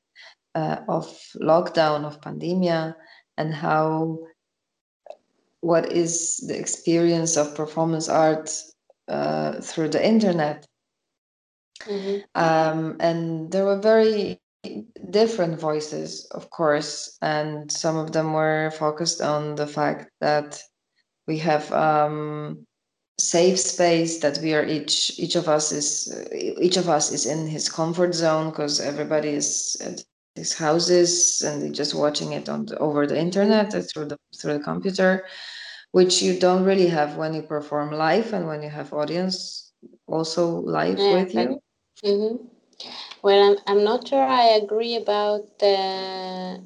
uh, 0.56 0.78
of 0.89 1.06
lockdown 1.41 2.04
of 2.04 2.19
pandemia 2.19 2.96
and 3.38 3.54
how 3.54 4.19
what 5.62 5.91
is 5.91 6.43
the 6.48 6.60
experience 6.60 7.38
of 7.38 7.56
performance 7.56 8.10
art 8.10 8.52
uh, 9.08 9.62
through 9.62 9.89
the 9.89 10.06
internet. 10.06 10.67
Mm-hmm. 11.88 12.19
Um, 12.36 12.98
and 13.00 13.50
there 13.50 13.65
were 13.65 13.80
very 13.80 14.42
different 15.10 15.60
voices, 15.60 16.26
of 16.32 16.49
course, 16.49 17.17
and 17.21 17.71
some 17.71 17.97
of 17.97 18.12
them 18.12 18.34
were 18.34 18.71
focused 18.71 19.21
on 19.21 19.56
the 19.56 19.67
fact 19.67 20.10
that 20.21 20.62
we 21.28 21.38
have 21.39 21.71
um, 21.71 22.65
safe 23.19 23.60
space 23.60 24.19
that 24.19 24.39
we 24.39 24.54
are 24.54 24.65
each 24.65 25.17
each 25.19 25.36
of 25.36 25.47
us 25.47 25.71
is 25.71 26.12
each 26.60 26.78
of 26.78 26.89
us 26.89 27.12
is 27.12 27.26
in 27.26 27.47
his 27.47 27.69
comfort 27.69 28.13
zone 28.13 28.49
because 28.49 28.80
everybody 28.80 29.30
is 29.30 29.78
at 29.82 30.04
his 30.36 30.54
houses 30.54 31.41
and 31.45 31.62
they're 31.62 31.69
just 31.71 31.93
watching 31.93 32.34
it 32.34 32.49
on 32.49 32.65
the, 32.65 32.78
over 32.80 33.06
the 33.06 33.17
internet 33.17 33.71
through 33.71 34.06
the 34.06 34.17
through 34.41 34.54
the 34.54 34.63
computer 34.63 35.26
which 35.91 36.23
you 36.23 36.39
don't 36.39 36.63
really 36.63 36.88
have 36.88 37.15
when 37.15 37.36
you 37.36 37.43
perform 37.43 37.91
live 37.91 38.34
and 38.34 38.47
when 38.47 38.63
you 38.63 38.69
have 38.69 38.91
audience 38.93 39.71
also 40.08 40.62
live 40.62 40.97
yeah, 40.97 41.13
with 41.13 41.36
you 41.36 41.62
mm-hmm. 42.04 42.45
Well 43.21 43.41
I'm, 43.51 43.57
I'm 43.67 43.83
not 43.83 44.07
sure 44.07 44.23
i 44.23 44.43
agree 44.63 44.95
about 44.95 45.59
the 45.59 46.62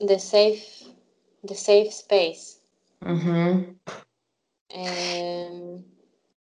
the 0.00 0.18
safe 0.18 0.84
the 1.42 1.54
safe 1.54 1.92
space 1.92 2.60
mm-hmm. 3.04 3.72
Um, 4.74 5.84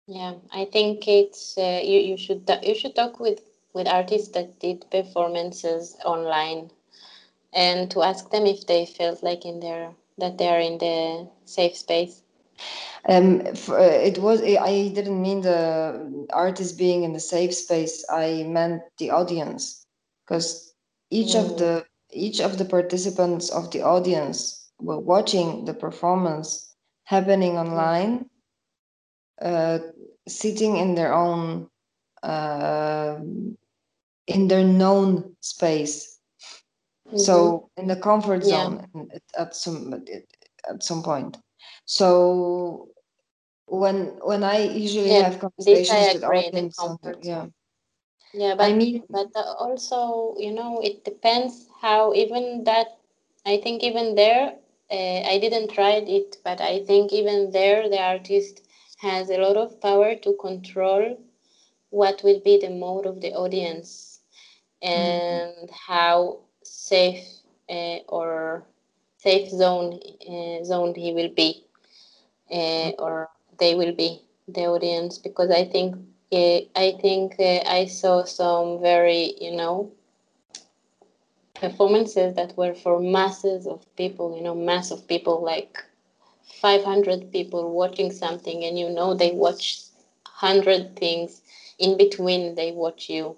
yeah, 0.06 0.34
I 0.52 0.64
think 0.64 1.06
it's 1.08 1.56
uh, 1.58 1.80
you. 1.84 1.98
You 2.00 2.16
should 2.16 2.48
you 2.62 2.74
should 2.74 2.94
talk 2.94 3.18
with 3.20 3.40
with 3.72 3.86
artists 3.88 4.28
that 4.30 4.58
did 4.60 4.90
performances 4.90 5.96
online, 6.04 6.70
and 7.52 7.90
to 7.90 8.02
ask 8.02 8.30
them 8.30 8.46
if 8.46 8.66
they 8.66 8.84
felt 8.86 9.22
like 9.22 9.44
in 9.44 9.60
their 9.60 9.94
that 10.18 10.38
they 10.38 10.48
are 10.48 10.60
in 10.60 10.78
the 10.78 11.28
safe 11.44 11.76
space. 11.76 12.22
Um, 13.08 13.42
uh, 13.68 13.76
it 13.78 14.18
was 14.18 14.42
I 14.42 14.88
didn't 14.94 15.22
mean 15.22 15.40
the 15.42 16.26
artist 16.32 16.76
being 16.76 17.04
in 17.04 17.12
the 17.12 17.20
safe 17.20 17.54
space. 17.54 18.04
I 18.10 18.44
meant 18.44 18.82
the 18.98 19.10
audience, 19.10 19.86
because 20.24 20.74
each 21.10 21.34
mm. 21.34 21.44
of 21.44 21.58
the 21.58 21.84
each 22.12 22.40
of 22.40 22.58
the 22.58 22.64
participants 22.64 23.50
of 23.50 23.70
the 23.70 23.82
audience 23.82 24.70
were 24.80 24.98
watching 24.98 25.64
the 25.64 25.74
performance 25.74 26.74
happening 27.04 27.56
online, 27.56 28.28
uh, 29.40 29.78
sitting 30.26 30.76
in 30.76 30.94
their 30.94 31.14
own, 31.14 31.68
uh, 32.22 33.16
in 34.26 34.48
their 34.48 34.64
known 34.64 35.36
space. 35.40 36.18
Mm-hmm. 37.06 37.18
So 37.18 37.70
in 37.76 37.86
the 37.86 37.96
comfort 37.96 38.44
zone 38.44 38.86
yeah. 38.94 39.18
at 39.38 39.56
some 39.56 40.04
at 40.68 40.82
some 40.82 41.02
point. 41.02 41.38
So 41.88 42.88
when 43.66 44.18
when 44.22 44.44
I 44.44 44.58
usually 44.64 45.10
yeah, 45.10 45.22
have 45.30 45.40
conversations 45.40 46.14
with 46.14 46.24
audience, 46.24 46.78
yeah. 47.22 47.46
Yeah, 48.34 48.54
but 48.56 48.70
I 48.70 48.74
mean, 48.74 49.04
but 49.08 49.32
also 49.58 50.34
you 50.38 50.52
know 50.52 50.80
it 50.84 51.04
depends 51.04 51.66
how 51.80 52.14
even 52.14 52.64
that. 52.64 52.98
I 53.46 53.56
think 53.56 53.82
even 53.82 54.14
there 54.14 54.56
uh, 54.90 55.20
I 55.32 55.38
didn't 55.40 55.70
try 55.72 55.92
it, 55.92 56.36
but 56.44 56.60
I 56.60 56.84
think 56.84 57.12
even 57.12 57.50
there 57.52 57.88
the 57.88 58.00
artist 58.00 58.60
has 58.98 59.30
a 59.30 59.38
lot 59.38 59.56
of 59.56 59.80
power 59.80 60.14
to 60.16 60.34
control 60.34 61.18
what 61.90 62.22
will 62.22 62.40
be 62.40 62.58
the 62.58 62.70
mode 62.70 63.06
of 63.06 63.20
the 63.22 63.32
audience 63.32 64.20
and 64.82 65.54
mm-hmm. 65.54 65.74
how 65.88 66.40
safe 66.62 67.24
uh, 67.70 67.98
or 68.08 68.64
safe 69.16 69.48
zone 69.48 69.98
uh, 70.28 70.64
zone 70.64 70.94
he 70.94 71.12
will 71.12 71.30
be 71.34 71.64
uh, 72.52 72.90
or 72.98 73.28
they 73.58 73.74
will 73.74 73.94
be 73.94 74.22
the 74.48 74.66
audience 74.66 75.18
because 75.18 75.50
I 75.50 75.64
think 75.64 75.96
uh, 76.32 76.60
I 76.76 76.96
think 77.00 77.36
uh, 77.38 77.60
I 77.66 77.86
saw 77.86 78.24
some 78.24 78.80
very 78.80 79.34
you 79.40 79.52
know 79.56 79.92
performances 81.54 82.34
that 82.34 82.56
were 82.56 82.74
for 82.74 83.00
masses 83.00 83.66
of 83.66 83.84
people, 83.96 84.36
you 84.36 84.42
know, 84.42 84.54
mass 84.54 84.90
of 84.90 85.06
people, 85.08 85.42
like 85.42 85.78
500 86.60 87.30
people 87.32 87.72
watching 87.72 88.10
something, 88.12 88.64
and 88.64 88.78
you 88.78 88.88
know 88.88 89.14
they 89.14 89.32
watch 89.32 89.80
100 90.24 90.96
things 90.96 91.42
in 91.78 91.96
between, 91.96 92.54
they 92.54 92.72
watch 92.72 93.08
you. 93.08 93.36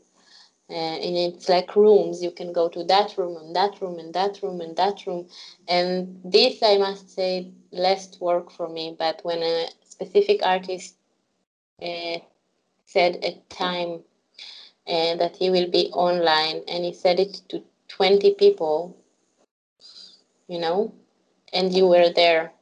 Uh, 0.70 0.74
and 0.74 1.16
it's 1.16 1.48
like 1.48 1.74
rooms. 1.74 2.22
You 2.22 2.30
can 2.30 2.52
go 2.52 2.68
to 2.68 2.84
that 2.84 3.18
room 3.18 3.36
and 3.36 3.56
that 3.56 3.80
room 3.80 3.98
and 3.98 4.14
that 4.14 4.40
room 4.42 4.60
and 4.60 4.76
that 4.76 5.04
room. 5.04 5.28
And 5.66 6.20
this, 6.24 6.62
I 6.62 6.78
must 6.78 7.10
say, 7.10 7.50
less 7.72 8.20
work 8.20 8.52
for 8.52 8.68
me. 8.68 8.94
But 8.96 9.20
when 9.24 9.42
a 9.42 9.66
specific 9.84 10.40
artist 10.44 10.94
uh, 11.82 12.18
said 12.86 13.18
a 13.24 13.40
time 13.48 14.04
uh, 14.86 15.16
that 15.16 15.36
he 15.36 15.50
will 15.50 15.68
be 15.68 15.90
online 15.92 16.62
and 16.68 16.84
he 16.84 16.92
said 16.92 17.18
it 17.18 17.42
to 17.48 17.62
20 17.88 18.34
people, 18.34 18.96
you 20.48 20.60
know, 20.60 20.94
and 21.52 21.74
you 21.74 21.88
were 21.88 22.10
there 22.14 22.52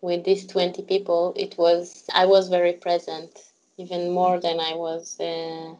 with 0.00 0.24
these 0.24 0.46
20 0.46 0.82
people, 0.84 1.34
it 1.36 1.56
was, 1.58 2.06
I 2.14 2.24
was 2.24 2.48
very 2.48 2.72
present, 2.72 3.52
even 3.76 4.10
more 4.10 4.40
than 4.40 4.58
I 4.58 4.74
was 4.74 5.20
uh, 5.20 5.74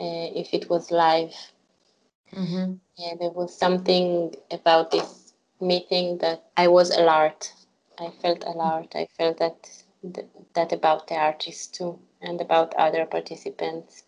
uh, 0.00 0.28
if 0.34 0.54
it 0.54 0.70
was 0.70 0.90
live. 0.90 1.34
Mm-hmm. 2.32 2.74
Yeah, 2.96 3.14
there 3.18 3.30
was 3.30 3.56
something 3.56 4.34
about 4.50 4.90
this 4.90 5.34
meeting 5.60 6.18
that 6.18 6.44
I 6.56 6.68
was 6.68 6.90
alert. 6.90 7.52
I 7.98 8.10
felt 8.22 8.44
alert. 8.44 8.94
I 8.94 9.06
felt 9.18 9.38
that 9.38 9.68
that 10.54 10.72
about 10.72 11.08
the 11.08 11.16
artist 11.16 11.74
too 11.74 11.98
and 12.22 12.40
about 12.40 12.74
other 12.74 13.04
participants. 13.04 14.04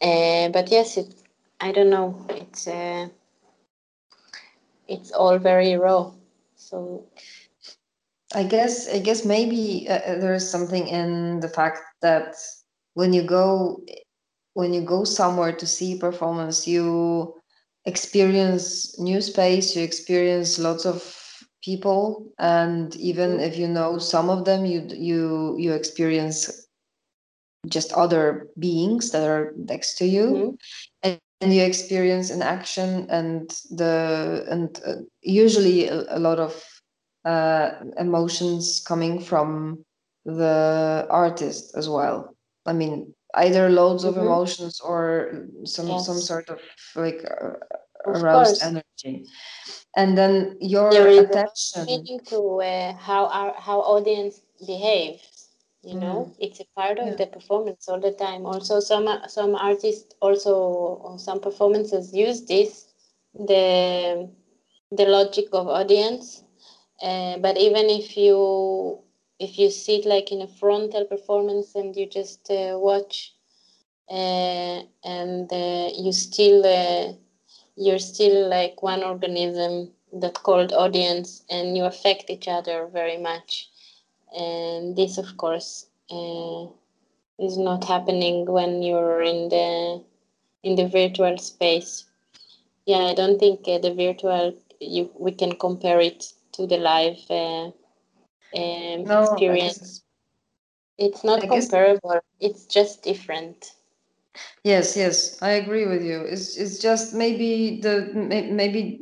Uh, 0.00 0.48
but 0.48 0.70
yes, 0.70 0.96
it, 0.96 1.14
I 1.60 1.72
don't 1.72 1.90
know. 1.90 2.26
It's 2.30 2.66
uh, 2.66 3.08
it's 4.88 5.12
all 5.12 5.38
very 5.38 5.74
raw. 5.74 6.12
So 6.56 7.04
I 8.34 8.44
guess 8.44 8.88
I 8.88 8.98
guess 8.98 9.24
maybe 9.24 9.86
uh, 9.88 9.98
uh 9.98 10.18
there 10.18 10.34
is 10.34 10.50
something 10.50 10.88
in 10.88 11.40
the 11.40 11.48
fact 11.48 11.80
that 12.00 12.34
when 12.94 13.12
you 13.12 13.22
go 13.22 13.80
when 14.54 14.72
you 14.72 14.82
go 14.82 15.04
somewhere 15.04 15.52
to 15.52 15.66
see 15.66 15.98
performance, 15.98 16.66
you 16.66 17.34
experience 17.84 18.98
new 18.98 19.20
space. 19.20 19.76
You 19.76 19.82
experience 19.82 20.58
lots 20.58 20.86
of 20.86 21.04
people, 21.62 22.26
and 22.38 22.94
even 22.96 23.40
if 23.40 23.56
you 23.56 23.68
know 23.68 23.98
some 23.98 24.30
of 24.30 24.44
them, 24.44 24.64
you 24.64 24.88
you 24.90 25.56
you 25.58 25.72
experience 25.72 26.66
just 27.66 27.92
other 27.92 28.48
beings 28.58 29.10
that 29.10 29.28
are 29.28 29.52
next 29.56 29.96
to 29.98 30.06
you. 30.06 30.26
Mm-hmm. 30.26 30.50
And, 31.02 31.20
and 31.40 31.54
you 31.54 31.62
experience 31.62 32.30
an 32.30 32.42
action 32.42 33.06
and 33.10 33.50
the 33.70 34.46
and 34.48 34.80
uh, 34.86 35.02
usually 35.20 35.88
a, 35.88 36.16
a 36.16 36.18
lot 36.18 36.38
of 36.38 36.64
uh, 37.24 37.70
emotions 37.98 38.82
coming 38.86 39.20
from 39.20 39.84
the 40.24 41.06
artist 41.10 41.76
as 41.76 41.88
well. 41.88 42.34
I 42.66 42.72
mean, 42.72 43.14
either 43.36 43.68
loads 43.70 44.04
mm-hmm. 44.04 44.18
of 44.18 44.24
emotions 44.24 44.80
or 44.80 45.48
some 45.64 45.88
yes. 45.88 46.06
some 46.06 46.18
sort 46.18 46.48
of 46.48 46.60
like 46.94 47.24
uh, 47.24 47.52
aroused 48.06 48.62
energy. 48.62 49.26
And 49.96 50.18
then 50.18 50.56
your 50.60 50.90
there 50.90 51.08
is 51.08 51.18
attention. 51.20 51.84
Meaning 51.86 52.20
to 52.26 52.60
uh, 52.60 52.94
how 52.94 53.26
our 53.26 53.54
how 53.56 53.80
audience 53.80 54.40
behave. 54.66 55.20
You 55.82 55.96
know, 56.00 56.32
mm. 56.32 56.36
it's 56.38 56.60
a 56.60 56.64
part 56.74 56.98
of 56.98 57.08
yeah. 57.08 57.14
the 57.16 57.26
performance 57.26 57.90
all 57.90 58.00
the 58.00 58.12
time. 58.12 58.46
Also, 58.46 58.80
some 58.80 59.06
some 59.28 59.54
artists 59.54 60.14
also 60.22 61.16
some 61.18 61.40
performances 61.40 62.14
use 62.14 62.46
this 62.46 62.86
the 63.34 64.30
the 64.90 65.04
logic 65.04 65.48
of 65.52 65.68
audience 65.68 66.44
uh, 67.02 67.38
but 67.38 67.58
even 67.58 67.90
if 67.90 68.16
you 68.16 68.98
if 69.38 69.58
you 69.58 69.70
sit 69.70 70.04
like 70.06 70.30
in 70.32 70.42
a 70.42 70.48
frontal 70.48 71.04
performance 71.04 71.74
and 71.74 71.96
you 71.96 72.06
just 72.06 72.50
uh, 72.50 72.78
watch 72.78 73.32
uh, 74.10 74.82
and 75.04 75.52
uh, 75.52 75.90
you 75.96 76.12
still 76.12 76.64
uh, 76.64 77.12
you're 77.76 77.98
still 77.98 78.48
like 78.48 78.82
one 78.82 79.02
organism 79.02 79.90
that 80.12 80.34
called 80.42 80.72
audience 80.72 81.44
and 81.50 81.76
you 81.76 81.84
affect 81.84 82.30
each 82.30 82.46
other 82.48 82.88
very 82.92 83.18
much. 83.18 83.68
And 84.36 84.96
this 84.96 85.18
of 85.18 85.36
course 85.36 85.86
uh, 86.10 86.66
is 87.38 87.56
not 87.58 87.84
happening 87.84 88.46
when 88.46 88.82
you're 88.82 89.22
in 89.22 89.48
the 89.48 90.02
in 90.62 90.76
the 90.76 90.88
virtual 90.88 91.36
space. 91.38 92.04
Yeah 92.86 93.06
i 93.10 93.14
don't 93.14 93.38
think 93.38 93.64
the 93.64 93.94
virtual 93.94 94.54
you 94.80 95.10
we 95.18 95.32
can 95.32 95.52
compare 95.56 96.00
it 96.00 96.32
to 96.52 96.66
the 96.66 96.76
live 96.76 97.18
uh, 97.30 97.70
um, 98.56 99.04
no, 99.04 99.22
experience. 99.22 100.02
It's 100.98 101.24
not 101.24 101.42
I 101.42 101.46
comparable. 101.46 102.20
It's 102.40 102.66
just 102.66 103.02
different. 103.02 103.72
Yes, 104.64 104.96
yes, 104.96 105.40
I 105.42 105.50
agree 105.50 105.86
with 105.86 106.02
you. 106.02 106.20
It's 106.22 106.56
it's 106.56 106.78
just 106.78 107.14
maybe 107.14 107.80
the 107.80 108.10
maybe 108.14 109.00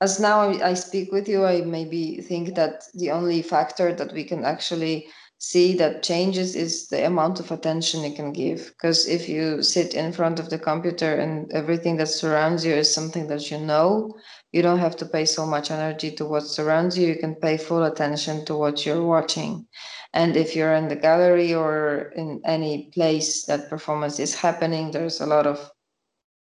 as 0.00 0.20
now 0.20 0.50
I 0.50 0.74
speak 0.74 1.12
with 1.12 1.28
you, 1.28 1.44
I 1.44 1.62
maybe 1.62 2.20
think 2.20 2.54
that 2.54 2.84
the 2.94 3.10
only 3.10 3.42
factor 3.42 3.92
that 3.92 4.12
we 4.12 4.24
can 4.24 4.44
actually 4.44 5.08
see 5.38 5.76
that 5.76 6.02
changes 6.02 6.56
is 6.56 6.88
the 6.88 7.06
amount 7.06 7.38
of 7.38 7.50
attention 7.50 8.02
you 8.02 8.14
can 8.14 8.32
give. 8.32 8.72
Because 8.72 9.06
if 9.06 9.28
you 9.28 9.62
sit 9.62 9.94
in 9.94 10.12
front 10.12 10.40
of 10.40 10.50
the 10.50 10.58
computer 10.58 11.14
and 11.14 11.50
everything 11.52 11.96
that 11.96 12.08
surrounds 12.08 12.64
you 12.64 12.74
is 12.74 12.92
something 12.92 13.28
that 13.28 13.50
you 13.50 13.58
know, 13.58 14.14
you 14.52 14.62
don't 14.62 14.80
have 14.80 14.96
to 14.96 15.06
pay 15.06 15.24
so 15.24 15.46
much 15.46 15.70
energy 15.70 16.10
to 16.12 16.24
what 16.24 16.42
surrounds 16.42 16.98
you. 16.98 17.06
You 17.06 17.16
can 17.16 17.36
pay 17.36 17.56
full 17.56 17.84
attention 17.84 18.44
to 18.46 18.56
what 18.56 18.84
you're 18.84 19.04
watching. 19.04 19.66
And 20.12 20.36
if 20.36 20.56
you're 20.56 20.74
in 20.74 20.88
the 20.88 20.96
gallery 20.96 21.54
or 21.54 22.12
in 22.16 22.40
any 22.44 22.90
place 22.92 23.44
that 23.44 23.68
performance 23.68 24.18
is 24.18 24.34
happening, 24.34 24.90
there's 24.90 25.20
a 25.20 25.26
lot 25.26 25.46
of 25.46 25.70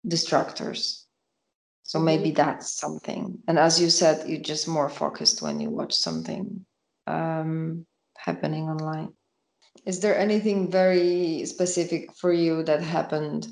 distractors. 0.06 1.02
So 1.82 1.98
mm-hmm. 1.98 2.06
maybe 2.06 2.30
that's 2.30 2.72
something. 2.72 3.38
And 3.46 3.58
as 3.58 3.80
you 3.80 3.90
said, 3.90 4.26
you're 4.26 4.40
just 4.40 4.68
more 4.68 4.88
focused 4.88 5.42
when 5.42 5.60
you 5.60 5.68
watch 5.68 5.94
something 5.94 6.64
um, 7.06 7.86
happening 8.18 8.68
online. 8.68 9.12
Is 9.84 10.00
there 10.00 10.18
anything 10.18 10.70
very 10.70 11.44
specific 11.46 12.12
for 12.16 12.32
you 12.32 12.62
that 12.64 12.82
happened 12.82 13.46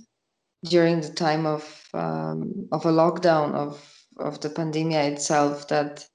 during 0.65 1.01
the 1.01 1.13
time 1.13 1.47
of 1.47 1.63
um, 1.93 2.69
of 2.73 2.87
a 2.87 2.93
lockdown 2.93 3.55
of 3.55 3.81
of 4.19 4.41
the 4.41 4.51
pandemic 4.51 5.13
itself 5.13 5.69
that 5.69 6.07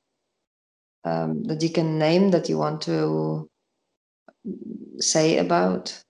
um, 1.05 1.43
that 1.43 1.61
you 1.61 1.69
can 1.69 1.99
name 1.99 2.31
that 2.31 2.49
you 2.49 2.57
want 2.57 2.81
to 2.81 3.49
say 4.99 5.37
about? 5.37 6.03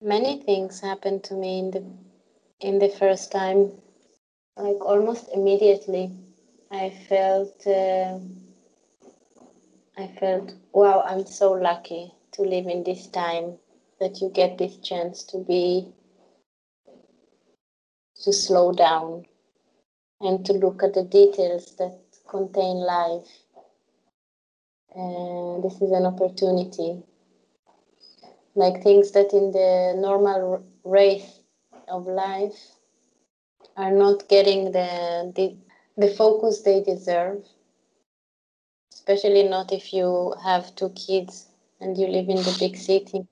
Many 0.00 0.42
things 0.42 0.80
happened 0.80 1.24
to 1.24 1.34
me 1.34 1.58
in 1.58 1.70
the 1.70 1.84
in 2.60 2.78
the 2.78 2.88
first 2.88 3.32
time, 3.32 3.72
like 4.56 4.80
almost 4.84 5.28
immediately. 5.32 6.12
I 6.70 6.90
felt 6.90 7.66
uh, 7.66 8.18
I 9.98 10.06
felt 10.06 10.54
wow, 10.72 11.02
I'm 11.04 11.26
so 11.26 11.50
lucky 11.50 12.14
to 12.32 12.42
live 12.42 12.68
in 12.68 12.84
this 12.84 13.08
time 13.08 13.58
that 13.98 14.20
you 14.20 14.30
get 14.30 14.56
this 14.56 14.76
chance 14.76 15.24
to 15.24 15.38
be 15.38 15.88
to 18.22 18.32
slow 18.32 18.70
down 18.70 19.24
and 20.20 20.46
to 20.46 20.52
look 20.52 20.84
at 20.84 20.94
the 20.94 21.02
details 21.02 21.74
that 21.78 21.98
contain 22.28 22.76
life. 22.76 23.28
And 24.94 25.64
this 25.64 25.74
is 25.82 25.90
an 25.90 26.06
opportunity. 26.06 27.02
Like 28.54 28.84
things 28.84 29.10
that 29.12 29.32
in 29.32 29.50
the 29.50 29.94
normal 29.96 30.64
race 30.84 31.40
of 31.88 32.06
life 32.06 32.58
are 33.76 33.92
not 33.92 34.28
getting 34.28 34.70
the, 34.70 35.32
the, 35.34 35.56
the 35.96 36.14
focus 36.14 36.62
they 36.62 36.82
deserve, 36.84 37.44
especially 39.08 39.48
not 39.48 39.72
if 39.72 39.94
you 39.94 40.34
have 40.44 40.74
two 40.74 40.90
kids 40.90 41.46
and 41.80 41.96
you 41.96 42.06
live 42.06 42.28
in 42.28 42.36
the 42.36 42.56
big 42.58 42.76
city. 42.76 43.26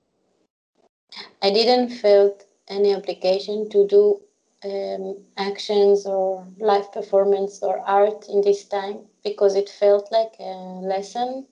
I 1.42 1.50
didn't 1.50 1.90
felt 1.90 2.44
any 2.68 2.94
obligation 2.94 3.68
to 3.70 3.86
do 3.86 4.20
um, 4.64 5.22
actions 5.36 6.06
or 6.06 6.46
live 6.58 6.90
performance 6.92 7.62
or 7.62 7.80
art 7.80 8.24
in 8.28 8.40
this 8.40 8.64
time 8.64 9.00
because 9.22 9.54
it 9.54 9.68
felt 9.68 10.10
like 10.10 10.32
a 10.40 10.80
lesson. 10.80 11.46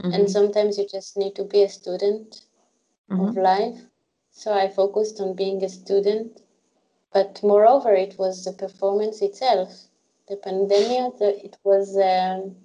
Mm-hmm. 0.00 0.12
And 0.12 0.30
sometimes 0.30 0.78
you 0.78 0.86
just 0.88 1.16
need 1.16 1.34
to 1.34 1.42
be 1.44 1.64
a 1.64 1.68
student 1.68 2.42
mm-hmm. 3.10 3.24
of 3.24 3.36
life. 3.36 3.80
So 4.30 4.52
I 4.52 4.68
focused 4.68 5.20
on 5.20 5.34
being 5.34 5.64
a 5.64 5.68
student. 5.68 6.42
But 7.12 7.40
moreover, 7.42 7.92
it 7.92 8.16
was 8.18 8.44
the 8.44 8.52
performance 8.52 9.20
itself. 9.20 9.88
The 10.28 10.36
pandemic, 10.36 11.18
the, 11.18 11.44
it 11.44 11.56
was, 11.64 11.96
um, 11.96 12.56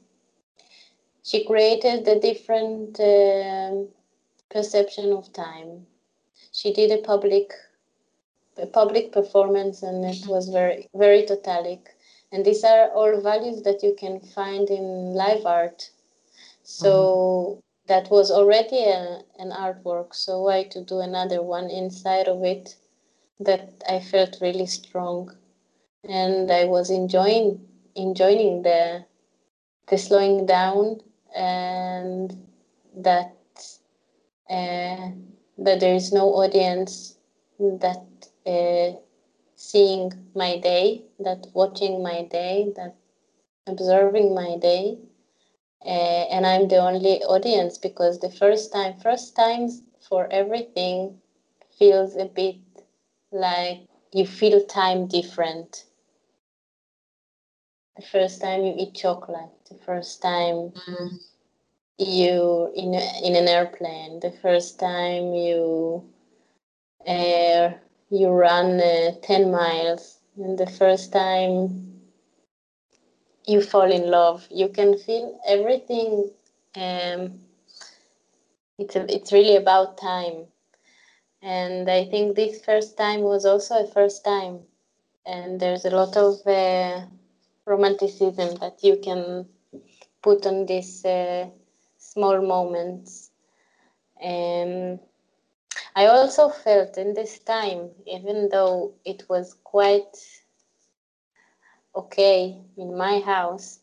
she 1.24 1.46
created 1.46 2.08
a 2.08 2.20
different 2.20 3.00
uh, 3.00 3.72
perception 4.50 5.14
of 5.14 5.32
time. 5.34 5.86
She 6.52 6.74
did 6.74 6.92
a 6.92 7.02
public 7.02 7.54
a 8.58 8.66
public 8.66 9.12
performance 9.12 9.82
and 9.82 10.04
it 10.06 10.28
was 10.28 10.50
very 10.50 10.90
very 10.94 11.24
totalic 11.24 11.80
and 12.32 12.46
these 12.46 12.64
are 12.64 12.90
all 12.90 13.22
values 13.22 13.62
that 13.64 13.82
you 13.82 13.96
can 13.98 14.20
find 14.20 14.70
in 14.70 15.14
live 15.14 15.46
art 15.46 15.90
so 16.64 16.92
mm-hmm. 16.92 17.60
that 17.88 18.12
was 18.12 18.30
already 18.30 18.84
a, 18.84 19.22
an 19.40 19.52
artwork 19.52 20.14
so 20.14 20.42
why 20.42 20.64
to 20.64 20.84
do 20.84 21.00
another 21.00 21.42
one 21.42 21.70
inside 21.70 22.28
of 22.28 22.44
it 22.44 22.76
that 23.40 23.84
i 23.90 24.00
felt 24.00 24.38
really 24.42 24.66
strong 24.66 25.36
and 26.04 26.52
i 26.52 26.66
was 26.66 26.90
enjoying 26.90 27.60
enjoying 27.96 28.62
the 28.64 29.04
the 29.88 29.98
slowing 29.98 30.46
down 30.46 31.00
and 31.36 32.48
that 32.96 33.36
uh, 34.50 35.10
that 35.58 35.80
there 35.80 35.96
is 35.96 36.12
no 36.12 36.28
audience 36.36 37.18
that 37.60 38.06
uh, 38.46 38.98
seeing 39.56 40.12
my 40.36 40.58
day, 40.60 41.04
that 41.20 41.48
watching 41.54 42.04
my 42.04 42.24
day, 42.24 42.72
that 42.76 42.96
observing 43.68 44.34
my 44.36 44.58
day. 44.58 44.98
Uh, 45.86 46.26
and 46.36 46.46
I'm 46.46 46.68
the 46.68 46.78
only 46.78 47.24
audience 47.24 47.78
because 47.78 48.20
the 48.20 48.32
first 48.32 48.72
time, 48.74 49.00
first 49.00 49.36
times 49.36 49.82
for 50.00 50.28
everything 50.32 51.22
feels 51.78 52.16
a 52.16 52.26
bit 52.26 52.58
like 53.32 53.82
you 54.14 54.26
feel 54.26 54.64
time 54.66 55.08
different. 55.08 55.86
The 57.96 58.02
first 58.02 58.42
time 58.42 58.64
you 58.64 58.74
eat 58.78 58.94
chocolate, 58.94 59.52
the 59.70 59.76
first 59.86 60.22
time 60.22 60.72
mm. 60.72 61.20
you 61.98 62.72
in 62.76 62.94
in 62.94 63.36
an 63.36 63.48
airplane, 63.48 64.20
the 64.20 64.32
first 64.32 64.80
time 64.80 65.34
you 65.34 66.04
uh, 67.08 67.72
you 68.10 68.28
run 68.30 68.80
uh, 68.80 69.12
ten 69.22 69.52
miles, 69.52 70.20
and 70.38 70.58
the 70.58 70.70
first 70.70 71.12
time 71.12 72.02
you 73.46 73.62
fall 73.62 73.92
in 73.92 74.10
love, 74.10 74.48
you 74.52 74.68
can 74.70 74.98
feel 74.98 75.40
everything. 75.48 76.32
Um, 76.76 77.40
it's 78.78 78.96
a, 78.96 79.14
it's 79.14 79.32
really 79.34 79.58
about 79.58 79.98
time, 79.98 80.46
and 81.42 81.90
I 81.90 82.06
think 82.06 82.36
this 82.36 82.64
first 82.64 82.98
time 82.98 83.22
was 83.22 83.46
also 83.46 83.84
a 83.84 83.88
first 83.88 84.24
time, 84.24 84.60
and 85.26 85.60
there's 85.60 85.86
a 85.86 85.92
lot 85.92 86.16
of 86.18 86.36
uh, 86.48 87.06
romanticism 87.66 88.56
that 88.56 88.84
you 88.84 88.98
can 89.04 89.46
put 90.22 90.46
on 90.46 90.66
these 90.66 91.06
uh, 91.06 91.48
small 91.98 92.42
moments. 92.42 93.32
Um, 94.24 95.00
I 95.96 96.06
also 96.08 96.50
felt 96.50 96.98
in 96.98 97.14
this 97.14 97.40
time, 97.40 97.90
even 98.06 98.50
though 98.50 98.94
it 99.06 99.24
was 99.30 99.56
quite 99.64 100.16
okay 101.96 102.58
in 102.78 102.98
my 102.98 103.20
house, 103.20 103.80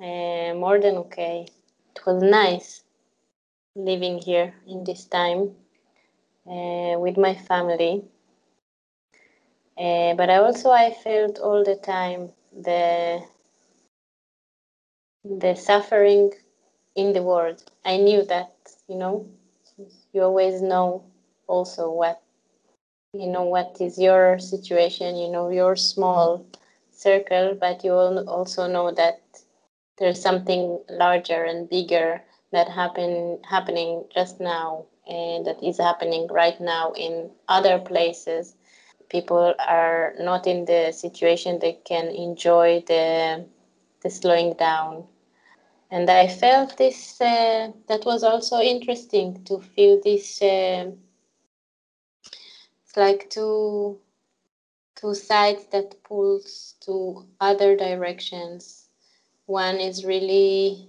uh, 0.00 0.54
more 0.54 0.80
than 0.80 0.96
okay, 0.96 1.46
it 1.94 2.06
was 2.06 2.22
nice 2.22 2.84
living 3.74 4.18
here 4.18 4.54
in 4.66 4.84
this 4.84 5.04
time 5.06 5.50
uh, 6.46 6.98
with 6.98 7.16
my 7.18 7.34
family. 7.34 8.04
Uh, 9.78 10.14
but 10.14 10.30
I 10.30 10.36
also 10.38 10.70
I 10.70 10.90
felt 10.92 11.38
all 11.38 11.62
the 11.62 11.76
time 11.76 12.30
the 12.56 13.22
the 15.24 15.54
suffering 15.54 16.32
in 16.94 17.12
the 17.12 17.22
world. 17.22 17.62
I 17.84 17.96
knew 17.98 18.22
that, 18.24 18.52
you 18.88 18.96
know, 18.96 19.26
you 20.12 20.22
always 20.22 20.62
know 20.62 21.04
also 21.46 21.90
what 21.90 22.22
you 23.12 23.26
know 23.28 23.44
what 23.44 23.76
is 23.80 23.98
your 23.98 24.38
situation, 24.38 25.16
you 25.16 25.30
know 25.30 25.48
your 25.50 25.76
small 25.76 26.46
circle, 26.92 27.56
but 27.60 27.84
you 27.84 27.92
also 27.92 28.66
know 28.68 28.90
that 28.92 29.20
there's 29.98 30.20
something 30.20 30.80
larger 30.90 31.44
and 31.44 31.68
bigger 31.68 32.22
that 32.52 32.68
happen 32.68 33.38
happening 33.48 34.04
just 34.14 34.40
now 34.40 34.84
and 35.06 35.46
that 35.46 35.62
is 35.62 35.78
happening 35.78 36.26
right 36.30 36.60
now 36.60 36.92
in 36.92 37.30
other 37.48 37.78
places 37.78 38.56
people 39.08 39.54
are 39.58 40.14
not 40.20 40.46
in 40.46 40.64
the 40.66 40.92
situation 40.92 41.58
they 41.58 41.74
can 41.84 42.06
enjoy 42.08 42.82
the 42.86 43.44
the 44.02 44.10
slowing 44.10 44.54
down. 44.54 45.04
And 45.90 46.10
i 46.10 46.26
felt 46.28 46.76
this 46.78 47.20
uh, 47.20 47.70
that 47.88 48.04
was 48.04 48.22
also 48.24 48.60
interesting 48.60 49.44
to 49.44 49.60
feel 49.60 50.00
this 50.02 50.42
uh, 50.42 50.90
it's 52.84 52.96
like 52.96 53.28
two 53.30 53.98
two 54.96 55.14
sides 55.14 55.66
that 55.72 56.02
pulls 56.04 56.74
to 56.80 57.26
other 57.40 57.76
directions. 57.76 58.88
One 59.46 59.76
is 59.76 60.04
really 60.04 60.88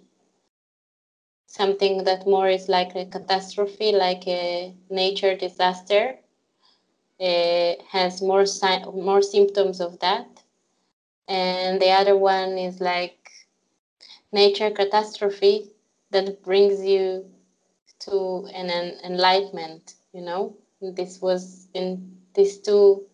something 1.48 2.04
that 2.04 2.26
more 2.28 2.50
is 2.50 2.68
like 2.70 2.96
a 2.96 3.06
catastrophe 3.06 3.92
like 3.92 4.28
a 4.28 4.74
nature 4.90 5.36
disaster 5.36 6.18
uh, 7.20 7.74
has 7.90 8.22
more 8.22 8.46
si- 8.46 8.86
more 8.94 9.22
symptoms 9.22 9.82
of 9.82 10.00
that, 10.00 10.44
and 11.28 11.82
the 11.82 11.92
other 11.92 12.18
one 12.18 12.58
is 12.58 12.82
like 12.82 13.32
nature 14.32 14.72
catastrophe 14.72 15.70
that 16.12 16.42
brings 16.44 16.84
you 16.84 17.26
to 18.00 18.48
an, 18.54 18.70
an 18.70 18.98
enlightenment. 19.04 19.96
You 20.14 20.22
know, 20.22 20.58
this 20.82 21.22
was 21.22 21.68
in 21.74 22.18
these 22.34 22.60
two 22.60 23.06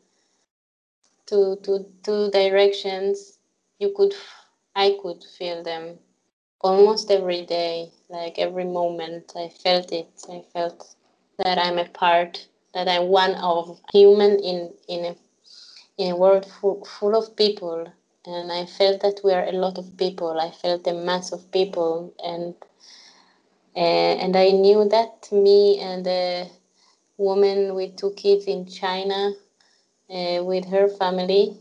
two 1.26 1.58
two 1.64 1.86
two 2.04 2.30
directions. 2.32 3.40
You 3.80 3.90
could, 3.96 4.14
I 4.76 4.98
could 5.02 5.24
feel 5.38 5.64
them 5.64 6.00
almost 6.62 7.12
every 7.12 7.46
day, 7.46 7.92
like 8.10 8.40
every 8.40 8.66
moment. 8.66 9.34
I 9.36 9.50
felt 9.50 9.92
it. 9.92 10.10
I 10.30 10.44
felt 10.54 10.96
that 11.40 11.58
I'm 11.60 11.78
a 11.80 11.90
part 11.90 12.48
that 12.74 12.88
I'm 12.88 13.08
one 13.08 13.36
of 13.36 13.80
human 13.92 14.40
in 14.40 14.74
in 14.88 15.06
a 15.06 15.16
in 15.98 16.12
a 16.12 16.16
world 16.16 16.46
full, 16.46 16.84
full 16.86 17.16
of 17.16 17.36
people 17.36 17.88
and 18.26 18.52
I 18.52 18.66
felt 18.66 19.02
that 19.02 19.20
we 19.24 19.34
are 19.34 19.46
a 19.46 19.52
lot 19.52 19.78
of 19.78 19.98
people. 19.98 20.40
I 20.40 20.52
felt 20.52 20.88
a 20.88 20.94
mass 20.94 21.32
of 21.32 21.52
people 21.52 22.14
and 22.24 22.56
uh, 23.76 24.14
and 24.24 24.36
I 24.36 24.52
knew 24.52 24.88
that 24.90 25.30
me 25.32 25.80
and 25.80 26.06
the 26.06 26.48
woman 27.18 27.76
with 27.76 27.96
two 27.98 28.12
kids 28.12 28.46
in 28.46 28.66
China 28.66 29.34
uh, 30.10 30.44
with 30.44 30.66
her 30.66 30.88
family 30.88 31.58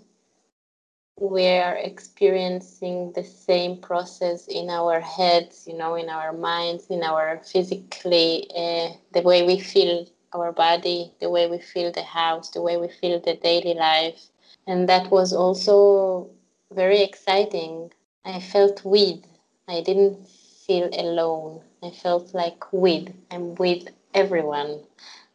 we 1.20 1.46
are 1.46 1.76
experiencing 1.76 3.12
the 3.12 3.22
same 3.22 3.76
process 3.76 4.48
in 4.48 4.68
our 4.70 5.00
heads, 5.00 5.66
you 5.68 5.76
know, 5.76 5.94
in 5.94 6.08
our 6.08 6.32
minds, 6.32 6.86
in 6.90 7.02
our 7.02 7.40
physically, 7.44 8.50
uh, 8.56 8.88
the 9.12 9.22
way 9.22 9.46
we 9.46 9.58
feel 9.60 10.06
our 10.34 10.52
body, 10.52 11.12
the 11.20 11.30
way 11.30 11.48
we 11.48 11.58
feel 11.58 11.92
the 11.92 12.02
house, 12.02 12.50
the 12.50 12.62
way 12.62 12.76
we 12.76 12.88
feel 12.88 13.20
the 13.20 13.34
daily 13.34 13.74
life. 13.74 14.26
And 14.66 14.88
that 14.88 15.10
was 15.10 15.32
also 15.32 16.30
very 16.72 17.02
exciting. 17.02 17.92
I 18.24 18.40
felt 18.40 18.84
with. 18.84 19.20
I 19.68 19.80
didn't 19.80 20.28
feel 20.66 20.88
alone. 20.92 21.62
I 21.82 21.90
felt 21.90 22.34
like 22.34 22.72
with. 22.72 23.12
I'm 23.30 23.54
with 23.56 23.88
everyone. 24.14 24.80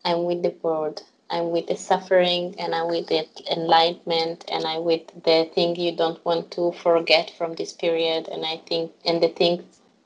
I'm 0.04 0.24
with 0.24 0.44
the 0.44 0.56
world. 0.62 1.04
I'm 1.30 1.52
with 1.52 1.68
the 1.68 1.76
suffering 1.76 2.56
and 2.58 2.74
I'm 2.74 2.88
with 2.88 3.08
the 3.08 3.28
enlightenment 3.52 4.46
and 4.48 4.66
I'm 4.66 4.86
with 4.86 5.08
the 5.24 5.50
thing 5.54 5.76
you 5.76 5.96
don't 5.96 6.24
want 6.26 6.52
to 6.52 6.72
forget 6.72 7.32
from 7.38 7.56
this 7.56 7.74
period 7.74 8.30
and 8.30 8.46
I 8.46 8.62
think 8.66 8.94
and 9.06 9.22
the 9.22 9.28
things 9.28 9.64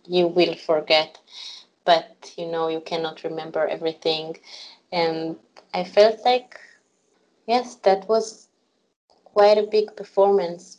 you 0.07 0.27
will 0.27 0.55
forget 0.55 1.19
but 1.85 2.33
you 2.37 2.47
know 2.47 2.69
you 2.69 2.81
cannot 2.81 3.23
remember 3.23 3.67
everything 3.67 4.37
and 4.91 5.35
I 5.73 5.83
felt 5.83 6.19
like 6.25 6.59
yes 7.47 7.75
that 7.75 8.07
was 8.07 8.49
quite 9.33 9.57
a 9.57 9.67
big 9.67 9.95
performance. 9.95 10.77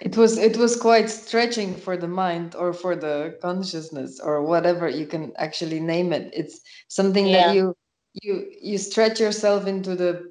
It 0.00 0.16
was 0.16 0.36
it 0.36 0.56
was 0.56 0.76
quite 0.76 1.08
stretching 1.08 1.74
for 1.74 1.96
the 1.96 2.08
mind 2.08 2.54
or 2.54 2.72
for 2.72 2.94
the 2.94 3.38
consciousness 3.40 4.20
or 4.20 4.42
whatever 4.42 4.88
you 4.88 5.06
can 5.06 5.32
actually 5.36 5.80
name 5.80 6.12
it. 6.12 6.30
It's 6.34 6.60
something 6.88 7.26
yeah. 7.26 7.46
that 7.46 7.54
you 7.54 7.74
you 8.22 8.50
you 8.60 8.78
stretch 8.78 9.18
yourself 9.18 9.66
into 9.66 9.96
the 9.96 10.30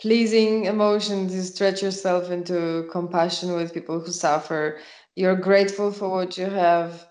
pleasing 0.00 0.66
emotions 0.66 1.34
you 1.34 1.42
stretch 1.42 1.82
yourself 1.82 2.30
into 2.30 2.86
compassion 2.92 3.54
with 3.54 3.72
people 3.72 3.98
who 3.98 4.12
suffer. 4.12 4.78
You're 5.14 5.36
grateful 5.36 5.90
for 5.90 6.10
what 6.10 6.36
you 6.36 6.46
have 6.46 7.06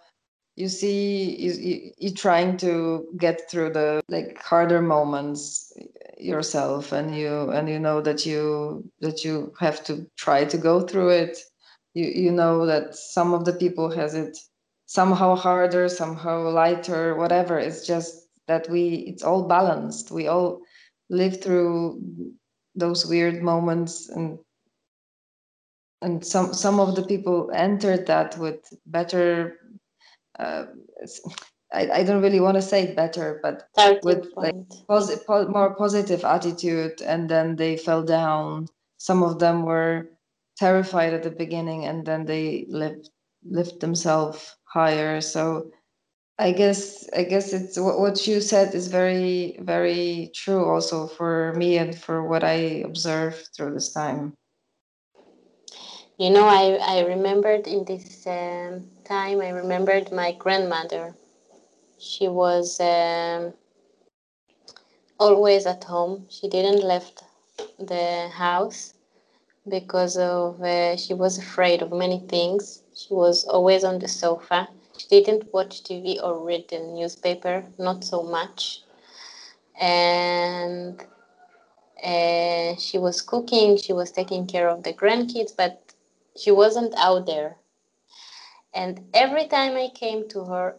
you 0.55 0.69
see 0.69 1.35
you, 1.35 1.51
you, 1.51 1.91
you 1.97 2.13
trying 2.13 2.57
to 2.57 3.07
get 3.17 3.49
through 3.49 3.71
the 3.71 4.01
like 4.07 4.41
harder 4.41 4.81
moments 4.81 5.73
yourself 6.17 6.91
and 6.91 7.15
you 7.15 7.49
and 7.51 7.67
you 7.67 7.79
know 7.79 8.01
that 8.01 8.25
you 8.25 8.89
that 9.01 9.25
you 9.25 9.53
have 9.59 9.83
to 9.83 10.09
try 10.17 10.45
to 10.45 10.57
go 10.57 10.81
through 10.81 11.09
it. 11.09 11.37
You 11.93 12.05
you 12.05 12.31
know 12.31 12.65
that 12.65 12.95
some 12.95 13.33
of 13.33 13.45
the 13.45 13.53
people 13.53 13.89
has 13.91 14.15
it 14.15 14.37
somehow 14.85 15.35
harder 15.35 15.89
somehow 15.89 16.49
lighter 16.49 17.15
whatever. 17.15 17.59
It's 17.59 17.85
just 17.85 18.27
that 18.47 18.69
we 18.69 19.05
it's 19.11 19.23
all 19.23 19.47
balanced. 19.47 20.11
We 20.11 20.27
all 20.27 20.61
live 21.09 21.41
through 21.41 22.01
those 22.75 23.05
weird 23.05 23.41
moments 23.41 24.09
and 24.09 24.39
and 26.01 26.25
some 26.25 26.53
some 26.53 26.79
of 26.79 26.95
the 26.95 27.03
people 27.03 27.49
entered 27.53 28.05
that 28.07 28.37
with 28.37 28.59
better 28.85 29.57
uh, 30.39 30.65
I, 31.73 31.89
I 31.91 32.03
don't 32.03 32.21
really 32.21 32.39
want 32.39 32.55
to 32.55 32.61
say 32.61 32.83
it 32.83 32.95
better, 32.95 33.39
but 33.41 33.67
with 34.03 34.27
like 34.35 34.55
posi- 34.89 35.25
po- 35.25 35.47
more 35.47 35.75
positive 35.75 36.23
attitude, 36.23 37.01
and 37.01 37.29
then 37.29 37.55
they 37.55 37.77
fell 37.77 38.03
down. 38.03 38.67
Some 38.97 39.23
of 39.23 39.39
them 39.39 39.63
were 39.63 40.09
terrified 40.57 41.13
at 41.13 41.23
the 41.23 41.31
beginning, 41.31 41.85
and 41.85 42.05
then 42.05 42.25
they 42.25 42.65
lift 42.69 43.09
lift 43.43 43.79
themselves 43.79 44.55
higher. 44.65 45.21
So 45.21 45.71
I 46.37 46.51
guess 46.51 47.09
I 47.15 47.23
guess 47.23 47.53
it's 47.53 47.79
what, 47.79 47.99
what 47.99 48.27
you 48.27 48.41
said 48.41 48.75
is 48.75 48.87
very 48.87 49.57
very 49.61 50.31
true 50.35 50.65
also 50.65 51.07
for 51.07 51.53
me 51.55 51.77
and 51.77 51.97
for 51.97 52.27
what 52.27 52.43
I 52.43 52.83
observed 52.85 53.49
through 53.55 53.73
this 53.73 53.91
time. 53.91 54.33
You 56.17 56.29
know, 56.29 56.45
I, 56.47 56.79
I 56.81 57.05
remembered 57.05 57.67
in 57.67 57.83
this 57.83 58.25
um, 58.25 58.87
time, 59.05 59.41
I 59.41 59.49
remembered 59.49 60.11
my 60.11 60.33
grandmother. 60.33 61.15
She 61.99 62.27
was 62.27 62.79
um, 62.81 63.53
always 65.19 65.65
at 65.65 65.83
home. 65.85 66.25
She 66.29 66.47
didn't 66.49 66.83
left 66.83 67.23
the 67.79 68.29
house. 68.45 68.93
because 69.77 70.15
of 70.17 70.61
uh, 70.61 70.95
she 70.97 71.13
was 71.13 71.37
afraid 71.37 71.81
of 71.83 71.91
many 71.91 72.19
things. 72.35 72.83
She 73.01 73.13
was 73.13 73.45
always 73.55 73.83
on 73.83 73.99
the 73.99 74.07
sofa. 74.07 74.59
She 74.97 75.07
didn't 75.15 75.53
watch 75.53 75.83
TV 75.83 76.19
or 76.25 76.33
read 76.49 76.63
the 76.69 76.79
newspaper, 76.79 77.55
not 77.77 78.03
so 78.03 78.19
much. 78.37 78.83
And 79.79 81.03
uh, 82.03 82.75
she 82.77 82.97
was 82.97 83.21
cooking, 83.21 83.77
she 83.77 83.93
was 83.93 84.11
taking 84.11 84.47
care 84.47 84.69
of 84.69 84.83
the 84.83 84.93
grandkids, 84.93 85.53
but 85.55 85.93
she 86.37 86.51
wasn't 86.51 86.93
out 86.97 87.25
there. 87.25 87.57
And 88.75 89.09
every 89.13 89.47
time 89.47 89.77
I 89.77 89.89
came 89.89 90.27
to 90.29 90.45
her, 90.45 90.77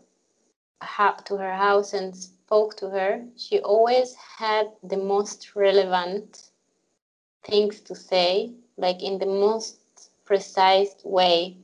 to 1.26 1.36
her 1.36 1.54
house 1.54 1.92
and 1.94 2.16
spoke 2.16 2.76
to 2.76 2.90
her, 2.90 3.26
she 3.36 3.60
always 3.60 4.14
had 4.38 4.68
the 4.82 4.96
most 4.96 5.54
relevant 5.56 6.50
things 7.44 7.80
to 7.82 7.94
say, 7.94 8.52
like 8.76 9.02
in 9.02 9.18
the 9.18 9.26
most 9.26 9.78
precise 10.24 10.94
way. 11.04 11.56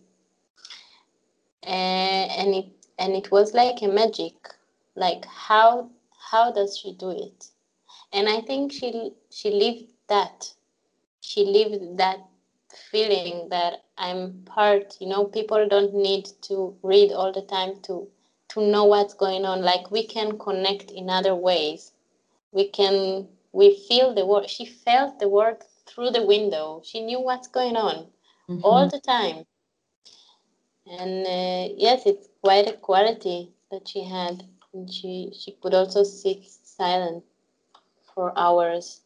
Uh, 1.66 2.26
and 2.40 2.54
it 2.54 2.66
and 2.98 3.14
it 3.14 3.30
was 3.30 3.54
like 3.54 3.82
a 3.82 3.88
magic. 3.88 4.34
Like 4.94 5.24
how 5.26 5.90
how 6.30 6.52
does 6.52 6.78
she 6.78 6.92
do 6.92 7.10
it? 7.10 7.48
And 8.12 8.28
I 8.28 8.40
think 8.40 8.72
she 8.72 9.12
she 9.30 9.50
lived 9.50 9.92
that. 10.08 10.54
She 11.20 11.44
lived 11.44 11.98
that 11.98 12.20
feeling 12.90 13.48
that 13.50 13.82
I'm 13.98 14.42
part, 14.44 14.96
you 15.00 15.08
know, 15.08 15.24
people 15.24 15.68
don't 15.68 15.94
need 15.94 16.28
to 16.42 16.76
read 16.82 17.12
all 17.12 17.32
the 17.32 17.42
time 17.42 17.80
to 17.82 18.08
to 18.50 18.60
know 18.60 18.84
what's 18.84 19.14
going 19.14 19.44
on. 19.44 19.62
Like 19.62 19.90
we 19.90 20.06
can 20.06 20.38
connect 20.38 20.90
in 20.90 21.08
other 21.08 21.34
ways. 21.34 21.92
We 22.52 22.68
can 22.68 23.28
we 23.52 23.76
feel 23.88 24.14
the 24.14 24.26
world. 24.26 24.48
She 24.48 24.66
felt 24.66 25.18
the 25.18 25.28
world 25.28 25.62
through 25.86 26.10
the 26.10 26.26
window. 26.26 26.82
She 26.84 27.00
knew 27.00 27.20
what's 27.20 27.48
going 27.48 27.76
on 27.76 28.06
mm-hmm. 28.48 28.60
all 28.62 28.88
the 28.88 29.00
time. 29.00 29.46
And 30.86 31.26
uh, 31.26 31.74
yes, 31.76 32.02
it's 32.06 32.28
quite 32.42 32.68
a 32.68 32.72
quality 32.72 33.52
that 33.70 33.88
she 33.88 34.04
had. 34.04 34.44
And 34.74 34.92
she 34.92 35.32
she 35.38 35.52
could 35.52 35.74
also 35.74 36.02
sit 36.02 36.44
silent 36.48 37.24
for 38.14 38.32
hours 38.36 39.00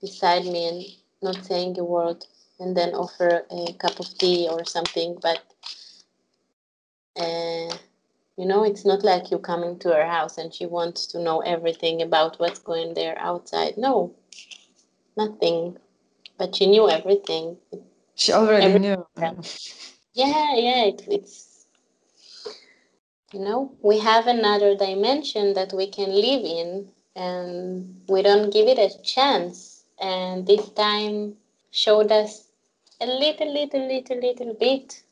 beside 0.00 0.44
me 0.44 0.68
and 0.68 0.84
not 1.22 1.44
saying 1.44 1.78
a 1.78 1.84
word 1.84 2.24
and 2.58 2.76
then 2.76 2.94
offer 2.94 3.42
a 3.50 3.72
cup 3.74 3.98
of 4.00 4.18
tea 4.18 4.48
or 4.50 4.64
something 4.64 5.16
but 5.20 5.42
uh, 7.18 7.74
you 8.36 8.44
know 8.44 8.64
it's 8.64 8.84
not 8.84 9.02
like 9.02 9.30
you 9.30 9.38
coming 9.38 9.78
to 9.78 9.88
her 9.88 10.06
house 10.06 10.38
and 10.38 10.52
she 10.52 10.66
wants 10.66 11.06
to 11.06 11.18
know 11.18 11.40
everything 11.40 12.02
about 12.02 12.38
what's 12.38 12.58
going 12.58 12.94
there 12.94 13.18
outside. 13.18 13.76
No. 13.78 14.14
Nothing. 15.16 15.78
But 16.38 16.54
she 16.54 16.66
knew 16.66 16.90
everything. 16.90 17.56
She 18.14 18.32
already 18.32 18.66
everything. 18.66 18.96
knew. 19.16 19.42
Yeah 20.14 20.56
yeah 20.56 20.84
it, 20.84 21.02
it's 21.08 21.66
you 23.34 23.40
know 23.40 23.72
we 23.82 23.98
have 23.98 24.26
another 24.26 24.74
dimension 24.74 25.52
that 25.52 25.74
we 25.74 25.86
can 25.88 26.10
live 26.10 26.42
in 26.42 26.88
and 27.14 28.00
we 28.08 28.22
don't 28.22 28.50
give 28.50 28.66
it 28.68 28.78
a 28.78 29.02
chance. 29.02 29.84
And 30.00 30.46
this 30.46 30.68
time 30.70 31.36
showed 31.70 32.12
us 32.12 32.45
a 33.00 33.06
little 33.06 33.52
little 33.52 33.86
little 33.86 34.20
little 34.20 34.54
bit 34.54 35.02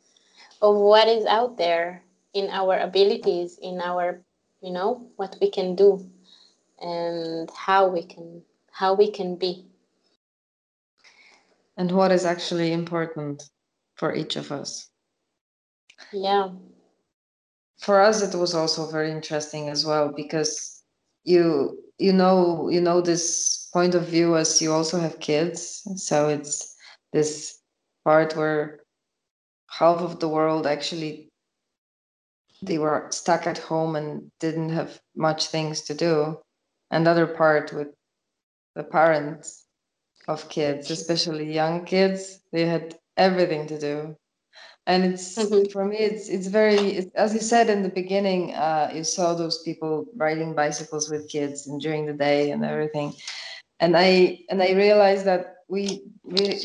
of 0.63 0.77
what 0.77 1.09
is 1.09 1.27
out 1.27 1.57
there 1.57 2.03
in 2.33 2.49
our 2.51 2.79
abilities 2.79 3.59
in 3.63 3.81
our 3.81 4.21
you 4.63 4.73
know 4.73 5.07
what 5.17 5.37
we 5.41 5.51
can 5.51 5.75
do 5.75 6.05
and 6.81 7.51
how 7.51 7.89
we 7.89 8.03
can 8.03 8.43
how 8.71 8.95
we 8.95 9.11
can 9.11 9.37
be. 9.37 9.65
And 11.77 11.93
what 11.93 12.13
is 12.13 12.25
actually 12.25 12.73
important 12.73 13.43
for 13.95 14.15
each 14.15 14.37
of 14.37 14.51
us. 14.51 14.89
Yeah. 16.13 16.51
For 17.79 18.01
us 18.01 18.23
it 18.23 18.37
was 18.37 18.55
also 18.55 18.91
very 18.91 19.11
interesting 19.11 19.69
as 19.69 19.85
well 19.85 20.13
because 20.15 20.83
you 21.25 21.79
you 21.99 22.13
know 22.13 22.69
you 22.69 22.81
know 22.81 23.01
this 23.01 23.69
point 23.73 23.95
of 23.95 24.09
view 24.09 24.37
as 24.37 24.61
you 24.63 24.73
also 24.73 24.99
have 24.99 25.21
kids. 25.21 25.83
So 25.97 26.29
it's 26.29 26.75
this 27.13 27.61
part 28.05 28.37
where 28.37 28.81
half 29.69 29.99
of 29.99 30.21
the 30.21 30.29
world 30.29 30.67
actually 30.67 31.29
they 32.63 32.79
were 32.79 33.09
stuck 33.11 33.47
at 33.47 33.59
home 33.59 33.97
and 33.97 34.31
didn't 34.41 34.71
have 34.71 35.01
much 35.17 35.49
things 35.49 35.83
to 35.83 35.95
do. 35.95 36.39
Another 36.91 37.27
part 37.27 37.73
with 37.73 37.89
the 38.75 38.85
parents 38.85 39.67
of 40.27 40.49
kids 40.49 40.91
especially 40.91 41.53
young 41.53 41.85
kids 41.85 42.41
they 42.53 42.65
had 42.65 42.97
everything 43.17 43.67
to 43.67 43.79
do. 43.79 44.17
And 44.87 45.05
it's 45.05 45.37
mm-hmm. 45.37 45.71
for 45.71 45.85
me 45.85 45.97
it's 45.97 46.29
it's 46.29 46.47
very 46.47 46.77
it's, 46.99 47.15
as 47.15 47.35
you 47.35 47.41
said 47.41 47.69
in 47.69 47.83
the 47.83 47.89
beginning 47.89 48.55
uh, 48.55 48.91
you 48.95 49.05
saw 49.05 49.35
those 49.35 49.63
people 49.63 50.07
riding 50.17 50.55
bicycles 50.55 51.11
with 51.11 51.29
kids 51.29 51.67
and 51.67 51.81
during 51.81 52.07
the 52.07 52.13
day 52.13 52.51
and 52.51 52.65
everything. 52.65 53.15
And 53.81 53.97
i 53.97 54.39
and 54.51 54.63
i 54.63 54.73
realized 54.73 55.25
that 55.25 55.57
we 55.69 56.03
we 56.23 56.61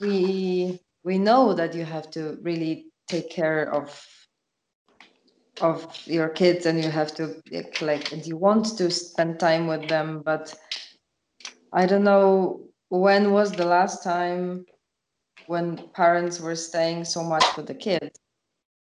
we 0.00 0.80
we 1.04 1.18
know 1.18 1.54
that 1.54 1.74
you 1.74 1.84
have 1.84 2.10
to 2.10 2.38
really 2.42 2.86
take 3.08 3.30
care 3.30 3.72
of 3.72 4.06
of 5.60 5.96
your 6.06 6.28
kids 6.28 6.66
and 6.66 6.82
you 6.82 6.90
have 6.90 7.14
to 7.14 7.40
collect 7.74 8.12
and 8.12 8.26
you 8.26 8.36
want 8.36 8.76
to 8.76 8.90
spend 8.90 9.38
time 9.38 9.66
with 9.68 9.88
them 9.88 10.20
but 10.24 10.52
i 11.72 11.86
don't 11.86 12.02
know 12.02 12.60
when 12.88 13.32
was 13.32 13.52
the 13.52 13.64
last 13.64 14.02
time 14.02 14.64
when 15.46 15.76
parents 15.92 16.40
were 16.40 16.56
staying 16.56 17.04
so 17.04 17.22
much 17.22 17.44
with 17.56 17.66
the 17.66 17.74
kids 17.74 18.18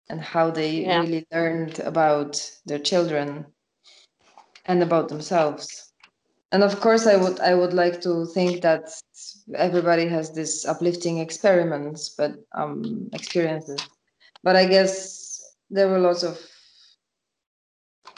and 0.09 0.21
how 0.21 0.51
they 0.51 0.81
yeah. 0.81 0.99
really 0.99 1.25
learned 1.31 1.79
about 1.79 2.51
their 2.65 2.79
children 2.79 3.45
and 4.65 4.83
about 4.83 5.09
themselves 5.09 5.88
and 6.51 6.63
of 6.63 6.79
course 6.79 7.05
i 7.07 7.15
would 7.15 7.39
i 7.39 7.53
would 7.53 7.73
like 7.73 8.01
to 8.01 8.25
think 8.27 8.61
that 8.61 8.89
everybody 9.55 10.07
has 10.07 10.31
this 10.31 10.65
uplifting 10.65 11.19
experiments 11.19 12.09
but 12.09 12.33
um 12.53 13.09
experiences. 13.13 13.79
But 14.43 14.55
i 14.55 14.65
guess 14.65 15.41
there 15.69 15.89
were 15.89 15.99
lots 15.99 16.23
of 16.23 16.39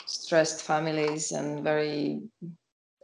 stressed 0.06 0.62
families 0.62 1.32
and 1.32 1.64
very 1.64 2.22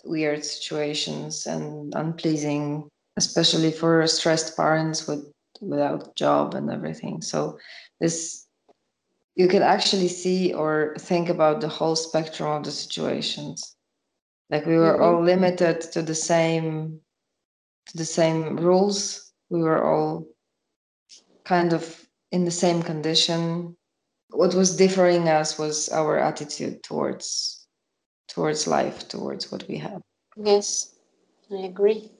weird 0.05 0.45
situations 0.45 1.47
and 1.47 1.93
unpleasing 1.95 2.89
especially 3.16 3.72
for 3.72 4.07
stressed 4.07 4.57
parents 4.57 5.07
with 5.09 5.24
without 5.61 6.14
job 6.14 6.55
and 6.55 6.70
everything. 6.70 7.20
So 7.20 7.59
this 8.01 8.47
you 9.35 9.49
can 9.49 9.62
actually 9.62 10.09
see 10.09 10.53
or 10.53 10.95
think 10.99 11.29
about 11.29 11.61
the 11.61 11.68
whole 11.68 11.97
spectrum 11.97 12.51
of 12.51 12.64
the 12.64 12.72
situations 12.72 13.76
like 14.51 14.66
we 14.66 14.76
were 14.78 15.01
all 15.01 15.22
limited 15.22 15.80
to 15.92 16.03
the 16.03 16.14
same 16.14 17.01
to 17.86 17.96
the 17.96 18.05
same 18.05 18.57
rules. 18.57 19.32
We 19.51 19.62
were 19.62 19.82
all 19.82 20.26
kind 21.44 21.72
of 21.72 22.07
in 22.32 22.44
the 22.44 22.51
same 22.51 22.82
condition. 22.82 23.76
What 24.30 24.55
was 24.55 24.76
differing 24.76 25.28
us 25.28 25.59
was 25.59 25.88
our 25.88 26.18
attitude 26.18 26.82
towards 26.82 27.66
towards 28.28 28.66
life 28.66 29.09
towards 29.09 29.51
what 29.51 29.66
we 29.68 29.78
have. 29.78 30.03
Yes 30.36 30.94
i 31.51 31.57
agree. 31.64 32.11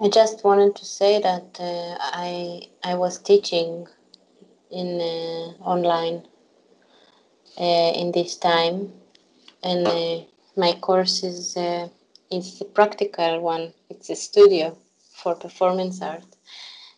I 0.00 0.08
just 0.08 0.44
wanted 0.44 0.76
to 0.76 0.84
say 0.84 1.20
that 1.20 1.58
uh, 1.58 1.96
I 1.98 2.68
I 2.84 2.94
was 2.94 3.18
teaching 3.18 3.86
in 4.70 5.00
uh, 5.00 5.64
online 5.64 6.28
uh, 7.58 7.92
in 7.94 8.12
this 8.12 8.36
time, 8.36 8.92
and 9.62 9.86
uh, 9.86 10.18
my 10.56 10.72
course 10.80 11.22
is 11.22 11.56
uh, 11.56 11.88
is 12.30 12.60
a 12.60 12.64
practical 12.64 13.40
one. 13.40 13.72
It's 13.90 14.10
a 14.10 14.16
studio 14.16 14.76
for 15.12 15.34
performance 15.34 16.02
art, 16.02 16.36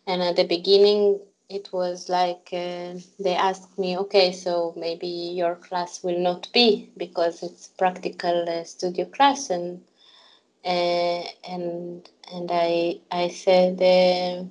and 0.07 0.21
at 0.21 0.35
the 0.35 0.45
beginning 0.45 1.19
it 1.49 1.69
was 1.73 2.09
like 2.09 2.49
uh, 2.53 2.93
they 3.19 3.35
asked 3.35 3.77
me, 3.79 3.97
okay, 3.97 4.31
so 4.31 4.73
maybe 4.77 5.07
your 5.07 5.55
class 5.55 6.03
will 6.03 6.19
not 6.19 6.47
be 6.53 6.91
because 6.95 7.41
it's 7.41 7.67
practical 7.67 8.63
studio 8.65 9.05
class 9.05 9.49
and 9.49 9.81
uh, 10.63 11.23
and 11.47 12.07
and 12.31 12.49
I 12.51 12.99
I 13.11 13.29
said, 13.29 13.81
uh, 13.81 14.45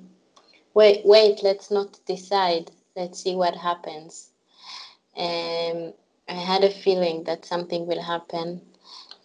wait 0.73 1.01
wait, 1.05 1.41
let's 1.43 1.71
not 1.71 1.99
decide. 2.05 2.71
Let's 2.95 3.23
see 3.23 3.35
what 3.35 3.55
happens. 3.55 4.31
Um, 5.15 5.93
I 6.27 6.33
had 6.33 6.63
a 6.63 6.69
feeling 6.69 7.23
that 7.23 7.45
something 7.45 7.87
will 7.87 8.01
happen, 8.01 8.61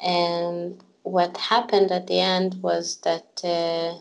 and 0.05 0.85
what 1.03 1.37
happened 1.39 1.91
at 1.91 2.07
the 2.07 2.21
end 2.21 2.63
was 2.63 2.99
that 2.99 3.41
uh, 3.43 3.95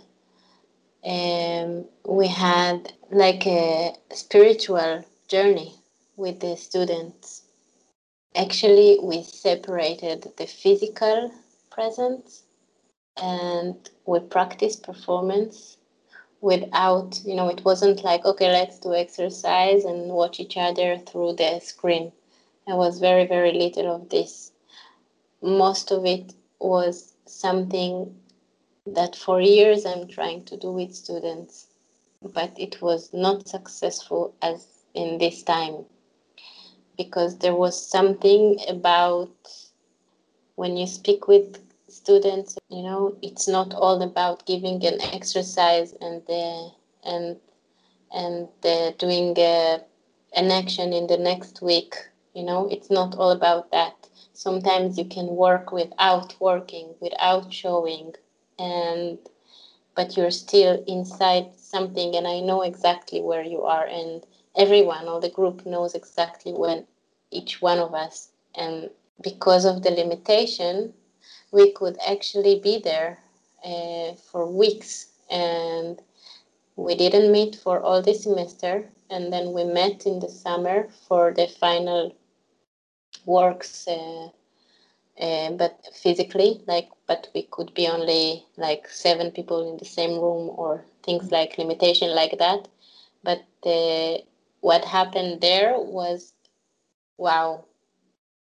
um, 1.08 1.86
we 2.06 2.28
had 2.28 2.93
like 3.12 3.47
a 3.47 3.95
spiritual 4.12 5.06
journey 5.28 5.76
with 6.18 6.41
the 6.41 6.58
students. 6.58 7.43
Actually, 8.36 8.99
we 9.01 9.24
separated 9.24 10.28
the 10.38 10.47
physical 10.47 11.32
presence 11.72 12.43
and 13.22 13.89
we 14.06 14.20
practiced 14.20 14.84
performance 14.84 15.78
without 16.41 17.22
you 17.26 17.36
know 17.36 17.47
it 17.47 17.64
wasn't 17.64 18.04
like 18.04 18.26
okay 18.26 18.51
let's 18.51 18.80
do 18.80 18.93
exercise 18.93 19.86
and 19.86 20.10
watch 20.10 20.39
each 20.39 20.58
other 20.58 20.97
through 20.97 21.34
the 21.34 21.60
screen 21.60 22.12
there 22.68 22.76
was 22.76 22.99
very 22.99 23.26
very 23.26 23.54
little 23.54 23.95
of 23.95 24.10
this 24.10 24.53
most 25.44 25.91
of 25.91 26.06
it 26.06 26.34
was 26.60 27.14
something 27.26 28.16
that 28.86 29.16
for 29.16 29.39
years 29.41 29.86
i'm 29.86 30.08
trying 30.08 30.44
to 30.44 30.58
do 30.58 30.72
with 30.72 30.94
students 30.96 31.68
but 32.34 32.52
it 32.58 32.82
was 32.82 33.14
not 33.14 33.48
successful 33.48 34.34
as 34.41 34.74
in 34.94 35.18
this 35.18 35.44
time. 35.44 35.86
Because 36.98 37.38
there 37.39 37.56
was 37.56 37.89
something 37.89 38.60
about 38.70 39.32
when 40.56 40.78
you 40.78 40.86
speak 40.88 41.28
with 41.28 41.60
students 41.88 42.58
you 42.70 42.82
know 42.82 43.16
it's 43.22 43.48
not 43.48 43.74
all 43.74 44.02
about 44.02 44.46
giving 44.48 44.84
an 44.86 45.00
exercise 45.14 45.94
and 46.02 46.24
uh, 46.28 46.70
and 47.04 47.38
and 48.12 48.48
doing 48.98 49.38
an 49.38 50.52
action 50.52 50.91
in 50.94 51.06
the 51.08 51.18
next 51.18 51.62
week 51.62 51.96
you 52.34 52.44
know 52.44 52.68
it's 52.72 52.89
not 52.89 53.16
all 53.16 53.32
about 53.32 53.70
that 53.72 54.10
sometimes 54.46 54.98
you 54.98 55.06
can 55.06 55.28
work 55.46 55.72
without 55.72 56.30
working 56.39 56.88
without 57.00 57.54
showing 57.62 58.14
and 58.60 59.18
but 59.96 60.18
you're 60.18 60.38
still 60.46 60.84
inside 60.88 61.46
something 61.56 62.16
and 62.18 62.28
i 62.28 62.39
know 62.39 62.62
exactly 62.62 63.22
where 63.22 63.44
you 63.54 63.62
are 63.64 63.86
and 63.86 64.26
everyone 64.64 65.08
or 65.08 65.20
the 65.22 65.30
group 65.38 65.66
knows 65.66 65.94
exactly 65.96 66.54
when 66.54 66.86
each 67.32 67.62
one 67.62 67.80
of 67.80 67.94
us 67.94 68.32
and 68.56 68.89
because 69.30 69.66
of 69.66 69.84
the 69.84 69.91
limitation 69.91 70.94
we 71.52 71.72
could 71.72 71.98
actually 72.14 72.60
be 72.60 72.80
there 72.80 73.20
uh, 73.66 74.14
for 74.30 74.46
weeks 74.48 74.94
and 75.30 76.02
we 76.76 76.96
didn't 76.96 77.32
meet 77.32 77.56
for 77.56 77.80
all 77.82 78.02
the 78.02 78.14
semester 78.14 78.89
and 79.10 79.32
then 79.32 79.54
we 79.54 79.64
met 79.64 80.06
in 80.06 80.20
the 80.20 80.30
summer 80.30 80.88
for 81.08 81.34
the 81.34 81.48
final 81.48 82.14
works 83.26 83.88
uh, 83.88 84.30
uh, 85.19 85.51
but 85.51 85.80
physically 85.93 86.61
like 86.67 86.89
but 87.07 87.30
we 87.36 87.43
could 87.43 87.74
be 87.74 87.88
only 87.88 88.45
like 88.57 88.88
seven 88.89 89.32
people 89.32 89.69
in 89.71 89.78
the 89.78 89.86
same 89.86 90.19
room 90.19 90.51
or 90.57 90.86
things 91.03 91.32
like 91.32 91.57
limitation 91.57 92.13
like 92.15 92.38
that 92.39 92.67
but 93.24 93.43
uh, 93.65 94.17
what 94.61 94.86
happened 94.86 95.41
there 95.41 95.76
was 95.80 96.34
wow 97.17 97.65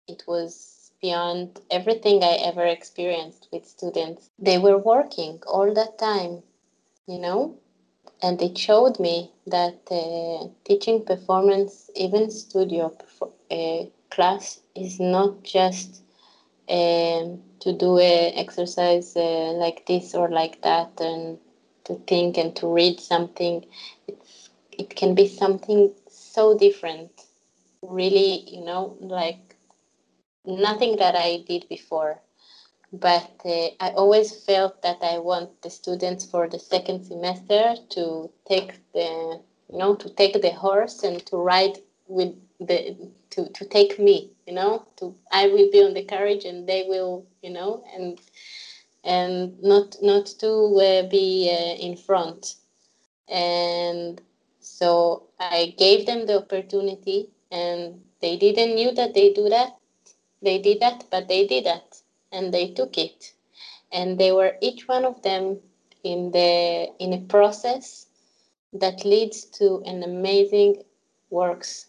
it 0.08 0.24
was 0.26 0.92
beyond 1.00 1.60
everything 1.70 2.22
I 2.22 2.34
ever 2.44 2.64
experienced 2.66 3.48
with 3.52 3.66
students. 3.66 4.30
They 4.38 4.58
were 4.58 4.78
working 4.78 5.40
all 5.46 5.72
that 5.74 5.98
time, 5.98 6.42
you 7.06 7.18
know, 7.18 7.56
and 8.22 8.40
it 8.42 8.58
showed 8.58 8.98
me 9.00 9.32
that 9.46 9.78
uh, 9.90 10.48
teaching 10.64 11.04
performance, 11.04 11.90
even 11.96 12.30
studio 12.30 12.96
uh, 13.50 13.84
class, 14.10 14.60
is 14.74 15.00
not 15.00 15.42
just 15.42 16.02
um, 16.68 17.40
to 17.60 17.72
do 17.76 17.98
an 17.98 18.32
exercise 18.36 19.16
uh, 19.16 19.52
like 19.52 19.86
this 19.86 20.14
or 20.14 20.28
like 20.28 20.62
that 20.62 20.90
and 21.00 21.38
to 21.84 21.94
think 22.06 22.36
and 22.38 22.54
to 22.56 22.66
read 22.72 23.00
something. 23.00 23.64
It's, 24.06 24.50
it 24.72 24.94
can 24.96 25.14
be 25.14 25.26
something 25.26 25.92
so 26.08 26.56
different, 26.56 27.10
really, 27.82 28.48
you 28.48 28.64
know, 28.64 28.96
like 29.00 29.56
nothing 30.44 30.96
that 30.96 31.16
I 31.16 31.44
did 31.46 31.68
before. 31.68 32.20
But 32.92 33.30
uh, 33.44 33.68
I 33.78 33.90
always 33.90 34.44
felt 34.44 34.82
that 34.82 34.98
I 35.02 35.18
want 35.18 35.62
the 35.62 35.70
students 35.70 36.24
for 36.24 36.48
the 36.48 36.58
second 36.58 37.04
semester 37.04 37.74
to 37.90 38.30
take 38.48 38.80
the, 38.92 39.40
you 39.70 39.78
know, 39.78 39.94
to 39.94 40.08
take 40.10 40.40
the 40.40 40.50
horse 40.50 41.02
and 41.04 41.24
to 41.26 41.36
ride 41.36 41.78
with 42.08 42.34
the, 42.60 42.96
to, 43.30 43.48
to 43.48 43.64
take 43.66 43.98
me, 43.98 44.30
you 44.46 44.54
know, 44.54 44.86
to, 44.96 45.14
I 45.32 45.48
will 45.48 45.70
be 45.70 45.82
on 45.82 45.94
the 45.94 46.04
carriage 46.04 46.44
and 46.44 46.68
they 46.68 46.84
will, 46.88 47.26
you 47.42 47.50
know, 47.50 47.84
and, 47.94 48.20
and 49.04 49.60
not, 49.62 49.96
not 50.02 50.26
to 50.40 50.48
uh, 50.48 51.08
be 51.08 51.50
uh, 51.50 51.84
in 51.84 51.96
front. 51.96 52.56
And 53.28 54.20
so 54.60 55.24
I 55.38 55.74
gave 55.78 56.06
them 56.06 56.26
the 56.26 56.38
opportunity 56.38 57.30
and 57.50 58.00
they 58.20 58.36
didn't 58.36 58.74
knew 58.74 58.92
that 58.92 59.14
they 59.14 59.32
do 59.32 59.48
that 59.48 59.76
they 60.42 60.58
did 60.58 60.80
that, 60.80 61.04
but 61.10 61.28
they 61.28 61.46
did 61.46 61.64
that, 61.64 62.00
and 62.32 62.52
they 62.52 62.70
took 62.72 62.96
it, 62.96 63.34
and 63.92 64.18
they 64.18 64.32
were 64.32 64.56
each 64.62 64.88
one 64.88 65.04
of 65.04 65.20
them 65.22 65.60
in 66.02 66.30
the 66.30 66.88
in 66.98 67.12
a 67.12 67.20
process 67.28 68.06
that 68.72 69.04
leads 69.04 69.44
to 69.44 69.82
an 69.84 70.02
amazing 70.02 70.82
works. 71.28 71.86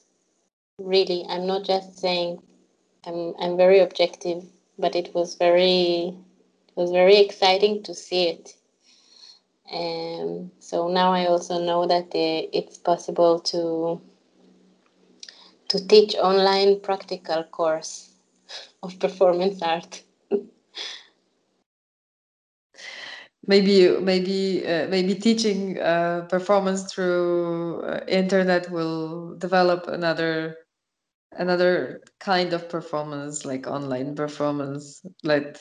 Really, 0.83 1.25
I'm 1.29 1.45
not 1.45 1.63
just 1.63 1.99
saying. 1.99 2.41
I'm 3.05 3.35
I'm 3.39 3.55
very 3.55 3.79
objective, 3.79 4.43
but 4.79 4.95
it 4.95 5.13
was 5.13 5.35
very 5.35 6.17
it 6.67 6.75
was 6.75 6.91
very 6.91 7.17
exciting 7.17 7.83
to 7.83 7.93
see 7.93 8.29
it. 8.29 8.55
And 9.71 10.51
so 10.59 10.87
now 10.87 11.13
I 11.13 11.27
also 11.27 11.59
know 11.63 11.85
that 11.87 12.07
it's 12.13 12.77
possible 12.77 13.39
to 13.51 14.01
to 15.69 15.87
teach 15.87 16.15
online 16.15 16.79
practical 16.79 17.43
course 17.43 18.13
of 18.83 18.99
performance 18.99 19.61
art. 19.61 20.03
maybe 23.47 23.97
maybe 23.99 24.65
uh, 24.65 24.87
maybe 24.87 25.15
teaching 25.15 25.79
uh, 25.79 26.25
performance 26.29 26.91
through 26.91 27.81
uh, 27.81 27.99
internet 28.07 28.69
will 28.71 29.35
develop 29.37 29.87
another 29.87 30.55
another 31.33 32.01
kind 32.19 32.53
of 32.53 32.69
performance 32.69 33.45
like 33.45 33.67
online 33.67 34.15
performance 34.15 35.01
like 35.23 35.57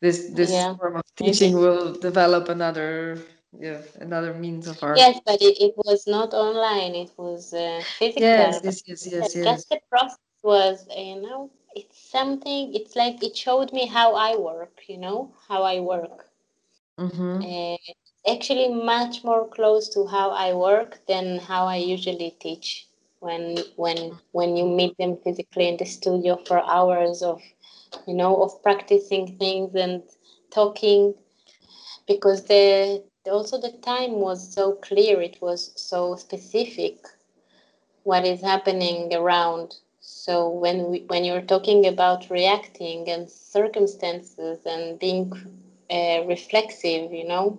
this 0.00 0.30
this 0.34 0.50
yeah. 0.50 0.74
form 0.74 0.96
of 0.96 1.04
teaching 1.16 1.54
will 1.54 1.94
develop 1.94 2.48
another 2.48 3.18
yeah 3.58 3.80
another 4.00 4.34
means 4.34 4.66
of 4.66 4.82
art 4.82 4.98
yes 4.98 5.18
but 5.24 5.40
it, 5.40 5.56
it 5.60 5.74
was 5.76 6.06
not 6.06 6.34
online 6.34 6.94
it 6.94 7.10
was 7.16 7.54
uh, 7.54 7.80
physical 7.98 8.22
yes 8.22 8.60
yes 8.62 8.82
yes 8.86 9.06
yes, 9.06 9.34
yes. 9.34 9.44
just 9.44 9.68
the 9.70 9.80
process 9.90 10.18
was 10.42 10.86
uh, 10.96 11.00
you 11.00 11.22
know 11.22 11.50
it's 11.74 12.10
something 12.10 12.74
it's 12.74 12.96
like 12.96 13.22
it 13.22 13.36
showed 13.36 13.72
me 13.72 13.86
how 13.86 14.14
i 14.14 14.36
work 14.36 14.80
you 14.86 14.98
know 14.98 15.32
how 15.48 15.62
i 15.62 15.80
work 15.80 16.28
mm-hmm. 16.98 17.40
uh, 17.42 18.30
actually 18.32 18.68
much 18.68 19.24
more 19.24 19.48
close 19.48 19.88
to 19.88 20.06
how 20.06 20.30
i 20.30 20.52
work 20.52 21.00
than 21.06 21.38
how 21.38 21.66
i 21.66 21.76
usually 21.76 22.30
teach 22.38 22.86
when 23.20 23.56
when 23.76 24.18
when 24.32 24.56
you 24.56 24.66
meet 24.66 24.96
them 24.98 25.16
physically 25.24 25.68
in 25.68 25.76
the 25.76 25.84
studio 25.84 26.36
for 26.46 26.62
hours 26.64 27.22
of 27.22 27.40
you 28.06 28.14
know 28.14 28.42
of 28.42 28.62
practicing 28.62 29.36
things 29.38 29.74
and 29.74 30.02
talking 30.50 31.14
because 32.06 32.44
the 32.44 33.02
also 33.30 33.60
the 33.60 33.72
time 33.82 34.12
was 34.12 34.52
so 34.52 34.72
clear 34.74 35.20
it 35.20 35.36
was 35.40 35.72
so 35.76 36.14
specific 36.14 36.96
what 38.04 38.24
is 38.24 38.40
happening 38.40 39.12
around 39.14 39.74
so 40.00 40.48
when 40.48 40.90
we, 40.90 41.00
when 41.08 41.24
you're 41.24 41.40
talking 41.42 41.86
about 41.86 42.30
reacting 42.30 43.08
and 43.08 43.28
circumstances 43.28 44.60
and 44.64 44.98
being 45.00 45.32
uh, 45.90 46.22
reflexive 46.26 47.12
you 47.12 47.26
know 47.26 47.58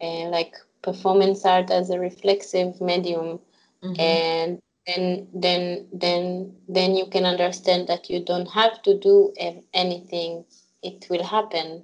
uh, 0.00 0.28
like 0.28 0.54
performance 0.82 1.44
art 1.44 1.70
as 1.70 1.90
a 1.90 1.98
reflexive 1.98 2.80
medium 2.80 3.38
mm-hmm. 3.82 4.00
and 4.00 4.60
then 4.86 5.26
then 5.34 5.88
then 5.92 6.54
then 6.68 6.94
you 6.94 7.06
can 7.06 7.24
understand 7.24 7.88
that 7.88 8.08
you 8.08 8.24
don't 8.24 8.46
have 8.46 8.82
to 8.82 8.98
do 8.98 9.32
anything 9.74 10.44
it 10.82 11.06
will 11.10 11.24
happen 11.24 11.82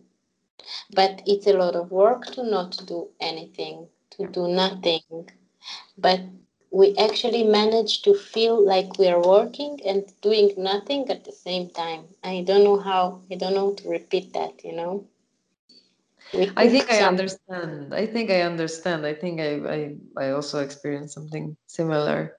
but 0.94 1.22
it's 1.26 1.46
a 1.46 1.53
lot 1.53 1.74
of 1.74 1.90
work 1.90 2.26
to 2.26 2.44
not 2.44 2.76
do 2.86 3.09
anything 3.20 3.88
to 4.11 4.26
do 4.28 4.48
nothing 4.48 5.28
but 5.98 6.20
we 6.70 6.96
actually 6.96 7.44
manage 7.44 8.00
to 8.03 8.14
feel 8.14 8.64
like 8.64 8.98
we 8.98 9.07
are 9.07 9.20
working 9.20 9.78
and 9.84 10.05
doing 10.22 10.55
nothing 10.57 11.09
at 11.11 11.24
the 11.24 11.32
same 11.32 11.68
time 11.70 12.05
i 12.22 12.42
don't 12.46 12.64
know 12.64 12.78
how 12.78 13.20
i 13.30 13.34
don't 13.34 13.55
know 13.55 13.72
to 13.74 13.88
repeat 13.88 14.32
that 14.32 14.64
you 14.64 14.72
know 14.72 15.05
I 16.57 16.68
think 16.68 16.90
I 16.90 17.03
understand. 17.03 17.92
I 17.92 18.07
think 18.07 18.30
I 18.30 18.40
understand. 18.42 19.05
I 19.05 19.12
think 19.12 19.40
I 19.40 19.53
I, 19.76 19.96
I 20.16 20.30
also 20.30 20.61
experienced 20.61 21.12
something 21.12 21.57
similar. 21.66 22.38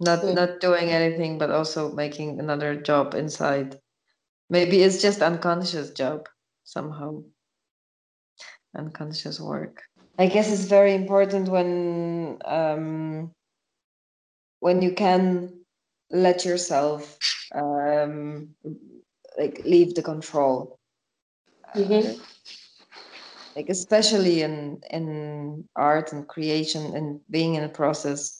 Not 0.00 0.20
mm. 0.20 0.34
not 0.34 0.60
doing 0.60 0.88
anything, 0.88 1.38
but 1.38 1.50
also 1.50 1.92
making 1.92 2.40
another 2.40 2.74
job 2.74 3.14
inside. 3.14 3.78
Maybe 4.48 4.82
it's 4.82 5.02
just 5.02 5.22
unconscious 5.22 5.90
job 5.90 6.26
somehow. 6.64 7.22
Unconscious 8.76 9.38
work. 9.38 9.82
I 10.18 10.26
guess 10.26 10.50
it's 10.50 10.64
very 10.64 10.94
important 10.94 11.48
when 11.48 12.38
um, 12.44 13.32
when 14.60 14.80
you 14.80 14.92
can 14.92 15.60
let 16.10 16.44
yourself 16.44 17.18
um, 17.54 18.50
like 19.38 19.62
leave 19.64 19.94
the 19.94 20.02
control. 20.02 20.78
Mm-hmm. 21.74 22.20
Uh, 22.20 22.24
like 23.56 23.68
especially 23.68 24.42
in 24.42 24.80
in 24.90 25.68
art 25.76 26.12
and 26.12 26.26
creation 26.26 26.96
and 26.96 27.20
being 27.30 27.54
in 27.54 27.64
a 27.64 27.68
process 27.68 28.39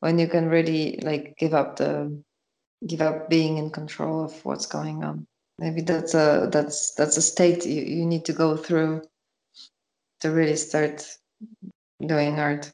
when 0.00 0.18
you 0.18 0.28
can 0.28 0.48
really 0.48 0.98
like 1.02 1.34
give 1.38 1.54
up 1.54 1.76
the 1.76 2.22
give 2.86 3.00
up 3.00 3.28
being 3.28 3.58
in 3.58 3.70
control 3.70 4.24
of 4.24 4.44
what's 4.44 4.66
going 4.66 5.04
on 5.04 5.26
maybe 5.58 5.82
that's 5.82 6.14
a 6.14 6.48
that's 6.50 6.94
that's 6.94 7.16
a 7.16 7.22
state 7.22 7.64
you, 7.64 7.82
you 7.82 8.06
need 8.06 8.24
to 8.24 8.32
go 8.32 8.56
through 8.56 9.02
to 10.20 10.30
really 10.30 10.56
start 10.56 11.06
doing 12.04 12.38
art 12.38 12.72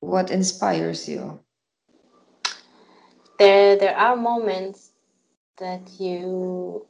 what 0.00 0.30
inspires 0.30 1.08
you 1.08 1.40
there 3.38 3.76
there 3.76 3.96
are 3.96 4.16
moments 4.16 4.92
that 5.58 5.88
you 5.98 6.86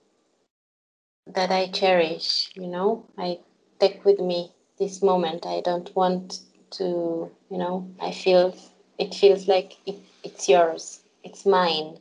that 1.27 1.51
I 1.51 1.69
cherish, 1.69 2.51
you 2.55 2.67
know. 2.67 3.07
I 3.17 3.39
take 3.79 4.05
with 4.05 4.21
me 4.21 4.53
this 4.79 5.03
moment. 5.03 5.47
I 5.47 5.61
don't 5.61 5.95
want 5.95 6.41
to, 6.73 7.31
you 7.51 7.59
know, 7.59 7.91
I 8.01 8.13
feel 8.13 8.55
it 8.99 9.15
feels 9.15 9.49
like 9.49 9.77
it, 9.87 9.97
it's 10.23 10.49
yours, 10.49 11.01
it's 11.23 11.47
mine. 11.47 11.99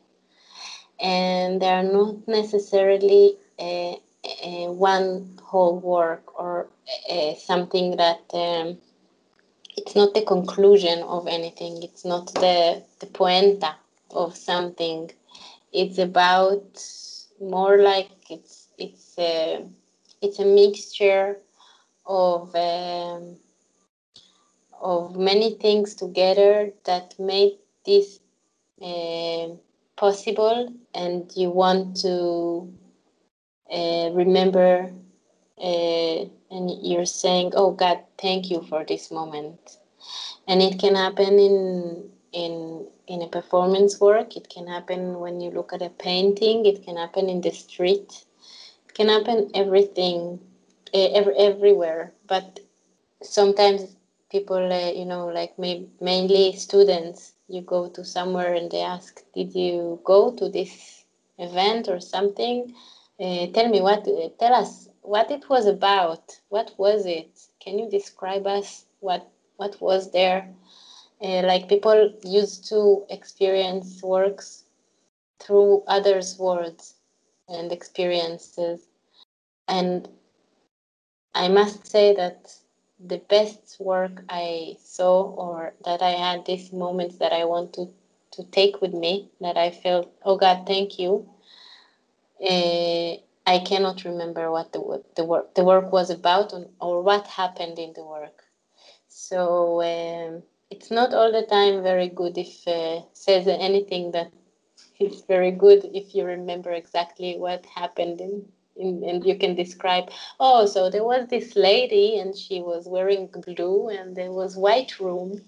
And 0.99 1.61
they 1.61 1.69
are 1.69 1.83
not 1.83 2.27
necessarily 2.27 3.35
a, 3.59 3.97
a 4.43 4.71
one 4.71 5.39
whole 5.43 5.79
work 5.79 6.39
or 6.39 6.67
a, 7.09 7.35
something 7.39 7.97
that 7.97 8.21
um, 8.33 8.77
it's 9.75 9.95
not 9.95 10.13
the 10.13 10.21
conclusion 10.21 11.01
of 11.03 11.27
anything, 11.27 11.81
it's 11.83 12.05
not 12.05 12.33
the, 12.35 12.83
the 12.99 13.07
poenta 13.07 13.75
of 14.11 14.37
something. 14.37 15.11
It's 15.71 15.97
about 15.97 16.81
more 17.41 17.77
like 17.81 18.09
it's 18.29 18.67
it's 18.77 19.15
a 19.17 19.65
it's 20.21 20.39
a 20.39 20.45
mixture 20.45 21.39
of 22.05 22.55
um, 22.55 23.37
of 24.83 25.17
many 25.17 25.55
things 25.55 25.95
together 25.95 26.73
that 26.85 27.15
made 27.19 27.57
this 27.85 28.19
uh, 28.81 29.49
possible, 29.97 30.73
and 30.93 31.31
you 31.35 31.49
want 31.51 31.97
to 31.97 32.73
uh, 33.71 34.09
remember, 34.13 34.91
uh, 35.59 36.19
and 36.51 36.71
you're 36.81 37.05
saying, 37.05 37.53
"Oh 37.55 37.71
God, 37.71 37.99
thank 38.21 38.49
you 38.51 38.61
for 38.69 38.83
this 38.85 39.11
moment," 39.11 39.77
and 40.47 40.61
it 40.61 40.79
can 40.79 40.95
happen 40.95 41.39
in 41.39 42.11
in 42.33 42.87
in 43.07 43.21
a 43.23 43.27
performance 43.27 43.99
work. 44.01 44.35
It 44.37 44.49
can 44.49 44.67
happen 44.67 45.19
when 45.19 45.41
you 45.41 45.51
look 45.51 45.73
at 45.73 45.81
a 45.81 45.89
painting. 45.89 46.65
It 46.65 46.83
can 46.83 46.97
happen 46.97 47.29
in 47.29 47.41
the 47.41 47.51
street. 47.51 48.25
It 48.87 48.93
can 48.95 49.09
happen 49.09 49.51
everything, 49.55 50.39
every, 50.93 51.35
everywhere. 51.37 52.13
But 52.27 52.59
sometimes 53.23 53.95
people, 54.33 54.73
uh, 54.73 54.91
you 54.91 55.05
know, 55.05 55.27
like 55.27 55.57
may, 55.59 55.87
mainly 56.01 56.53
students, 56.53 57.35
you 57.47 57.61
go 57.61 57.87
to 57.89 58.03
somewhere 58.03 58.55
and 58.55 58.71
they 58.71 58.81
ask, 58.81 59.23
"Did 59.35 59.55
you 59.55 60.01
go 60.03 60.19
to 60.39 60.49
this 60.49 61.05
event 61.37 61.87
or 61.87 61.99
something?" 62.01 62.73
Uh, 63.23 63.45
tell 63.55 63.69
me 63.69 63.79
what. 63.81 64.01
Uh, 64.07 64.29
tell 64.41 64.55
us 64.63 64.89
what 65.03 65.31
it 65.31 65.49
was 65.49 65.67
about. 65.67 66.25
What 66.49 66.73
was 66.77 67.05
it? 67.05 67.31
Can 67.63 67.79
you 67.79 67.87
describe 67.89 68.47
us 68.47 68.85
what 69.01 69.23
what 69.57 69.79
was 69.81 70.11
there? 70.11 70.41
Uh, 71.21 71.41
like 71.51 71.69
people 71.69 71.99
used 72.41 72.67
to 72.69 73.05
experience 73.09 74.01
works 74.03 74.65
through 75.39 75.83
others' 75.87 76.39
words 76.39 76.95
and 77.47 77.71
experiences. 77.71 78.79
And 79.67 80.09
I 81.35 81.47
must 81.49 81.87
say 81.87 82.13
that 82.15 82.62
the 83.05 83.17
best 83.17 83.77
work 83.79 84.23
I 84.29 84.77
saw 84.81 85.23
or 85.23 85.73
that 85.85 86.01
I 86.01 86.11
had 86.11 86.45
these 86.45 86.71
moments 86.71 87.17
that 87.17 87.33
I 87.33 87.45
want 87.45 87.73
to, 87.73 87.87
to 88.31 88.43
take 88.45 88.81
with 88.81 88.93
me, 88.93 89.29
that 89.41 89.57
I 89.57 89.71
felt, 89.71 90.11
oh 90.23 90.37
God, 90.37 90.65
thank 90.65 90.99
you. 90.99 91.29
Uh, 92.41 93.15
I 93.45 93.59
cannot 93.59 94.05
remember 94.05 94.49
what 94.51 94.71
the, 94.71 95.03
the 95.15 95.25
work 95.25 95.53
the 95.55 95.65
work 95.65 95.91
was 95.91 96.09
about 96.09 96.53
or 96.79 97.01
what 97.01 97.27
happened 97.27 97.77
in 97.77 97.93
the 97.93 98.03
work. 98.03 98.43
So 99.09 99.81
um, 99.81 100.43
it's 100.69 100.89
not 100.89 101.13
all 101.13 101.31
the 101.31 101.45
time 101.45 101.83
very 101.83 102.09
good 102.09 102.37
if 102.37 102.67
uh, 102.67 103.01
says 103.13 103.47
anything 103.47 104.11
that 104.11 104.31
is 104.99 105.23
very 105.27 105.51
good 105.51 105.89
if 105.93 106.15
you 106.15 106.25
remember 106.25 106.71
exactly 106.71 107.37
what 107.37 107.65
happened 107.65 108.21
in, 108.21 108.47
in, 108.75 109.03
and 109.03 109.25
you 109.25 109.37
can 109.37 109.55
describe 109.55 110.09
oh 110.39 110.65
so 110.65 110.89
there 110.89 111.03
was 111.03 111.27
this 111.29 111.55
lady 111.55 112.19
and 112.19 112.35
she 112.35 112.61
was 112.61 112.87
wearing 112.87 113.27
blue 113.27 113.89
and 113.89 114.15
there 114.15 114.31
was 114.31 114.55
white 114.57 114.99
room. 114.99 115.41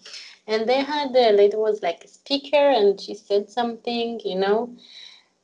And 0.48 0.70
they 0.70 0.82
had 0.82 1.12
the 1.12 1.32
lady 1.32 1.58
was 1.58 1.82
like 1.82 2.04
a 2.04 2.08
speaker 2.08 2.70
and 2.70 3.02
she 3.02 3.16
said 3.16 3.50
something 3.50 4.22
you 4.24 4.36
know 4.36 4.76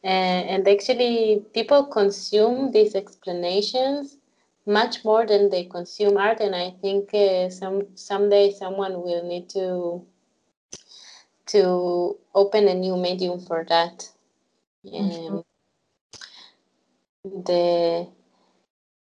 uh, 0.03 0.07
and 0.53 0.67
actually 0.67 1.43
people 1.53 1.85
consume 1.85 2.71
these 2.71 2.95
explanations 2.95 4.17
much 4.65 5.03
more 5.03 5.25
than 5.25 5.49
they 5.49 5.65
consume 5.65 6.17
art. 6.17 6.39
And 6.39 6.55
i 6.55 6.71
think 6.81 7.13
uh, 7.13 7.49
some 7.49 7.87
someday 7.95 8.51
someone 8.53 9.01
will 9.01 9.27
need 9.27 9.49
to 9.49 10.05
to 11.47 12.17
open 12.33 12.67
a 12.67 12.73
new 12.73 12.95
medium 12.95 13.39
for 13.39 13.65
that. 13.67 14.09
Mm-hmm. 14.85 15.50
The 17.23 18.07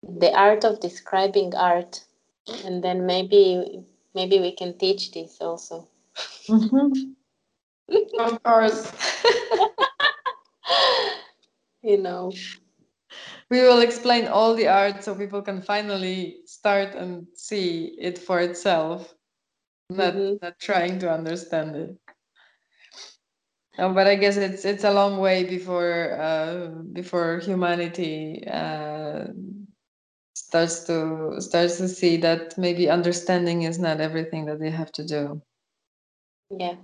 the 0.02 0.32
art 0.34 0.64
of 0.64 0.80
describing 0.80 1.54
art. 1.54 2.04
And 2.64 2.82
then 2.82 3.06
maybe 3.06 3.84
maybe 4.14 4.40
we 4.40 4.52
can 4.52 4.76
teach 4.78 5.12
this 5.12 5.38
also. 5.40 5.88
Mhm. 6.48 7.14
of 8.18 8.42
course. 8.42 8.90
You 11.82 11.96
know. 11.96 12.30
We 13.50 13.62
will 13.62 13.80
explain 13.80 14.28
all 14.28 14.54
the 14.54 14.68
art 14.68 15.02
so 15.02 15.14
people 15.14 15.42
can 15.42 15.62
finally 15.62 16.42
start 16.46 16.94
and 16.94 17.26
see 17.34 17.96
it 17.98 18.18
for 18.18 18.38
itself. 18.40 19.14
Not 19.90 20.14
Mhm. 20.14 20.42
not 20.42 20.58
trying 20.60 20.98
to 21.00 21.10
understand 21.10 21.76
it 21.76 21.96
no 23.78 23.92
but 23.92 24.06
i 24.06 24.14
guess 24.14 24.36
it's 24.36 24.64
it's 24.64 24.84
a 24.84 24.92
long 24.92 25.18
way 25.18 25.44
before 25.44 26.18
uh, 26.20 26.68
before 26.92 27.38
humanity 27.38 28.44
uh, 28.46 29.24
starts 30.50 30.84
to 30.84 31.40
starts 31.40 31.76
to 31.78 31.88
see 31.88 32.16
that 32.16 32.56
maybe 32.58 32.90
understanding 32.90 33.62
is 33.62 33.78
not 33.78 34.00
everything 34.00 34.46
that 34.46 34.58
they 34.58 34.70
have 34.70 34.90
to 34.92 35.04
do. 35.04 35.40
Yeah. 36.50 36.76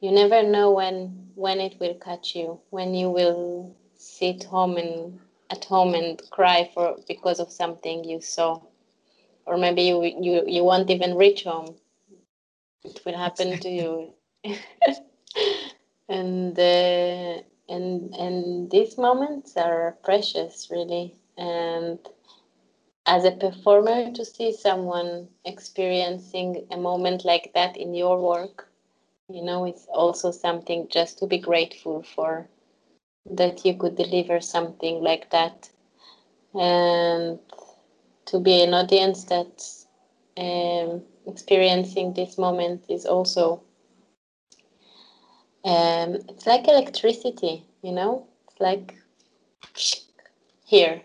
You 0.00 0.12
never 0.12 0.42
know 0.42 0.70
when 0.72 1.30
when 1.34 1.60
it 1.60 1.80
will 1.80 1.94
catch 1.94 2.36
you 2.36 2.60
when 2.70 2.94
you 2.94 3.10
will 3.10 3.74
sit 3.96 4.44
home 4.44 4.76
and 4.76 5.18
at 5.50 5.64
home 5.64 5.94
and 5.94 6.20
cry 6.30 6.70
for 6.74 6.96
because 7.08 7.40
of 7.40 7.50
something 7.50 8.04
you 8.04 8.20
saw. 8.20 8.60
Or 9.46 9.56
maybe 9.56 9.82
you 9.82 10.02
you, 10.04 10.44
you 10.46 10.64
won't 10.64 10.90
even 10.90 11.16
reach 11.16 11.44
home. 11.44 11.74
It 12.84 13.00
will 13.04 13.16
happen 13.16 13.58
to 13.58 13.68
you 13.68 14.14
and 16.08 16.58
uh, 16.58 17.42
and 17.68 18.14
and 18.14 18.70
these 18.70 18.98
moments 18.98 19.56
are 19.56 19.96
precious 20.04 20.68
really. 20.70 21.14
And 21.36 21.98
as 23.06 23.24
a 23.24 23.32
performer 23.32 24.12
to 24.12 24.24
see 24.24 24.52
someone 24.52 25.28
experiencing 25.44 26.66
a 26.70 26.76
moment 26.76 27.24
like 27.24 27.52
that 27.54 27.76
in 27.76 27.94
your 27.94 28.20
work 28.20 28.68
you 29.28 29.42
know 29.42 29.64
it's 29.64 29.86
also 29.92 30.30
something 30.30 30.86
just 30.90 31.18
to 31.18 31.26
be 31.26 31.38
grateful 31.38 32.02
for 32.02 32.48
that 33.30 33.64
you 33.64 33.74
could 33.74 33.96
deliver 33.96 34.40
something 34.40 35.02
like 35.02 35.30
that. 35.30 35.70
And 36.54 37.38
to 38.26 38.38
be 38.38 38.62
an 38.62 38.74
audience 38.74 39.24
that's 39.24 39.86
um, 40.36 41.02
experiencing 41.26 42.14
this 42.14 42.38
moment 42.38 42.84
is 42.88 43.06
also 43.06 43.62
um, 45.64 46.14
it's 46.28 46.46
like 46.46 46.68
electricity 46.68 47.64
you 47.84 47.92
know? 47.92 48.26
It's 48.48 48.60
like 48.60 48.96
here. 50.64 51.02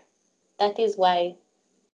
That 0.58 0.78
is 0.78 0.96
why 0.96 1.36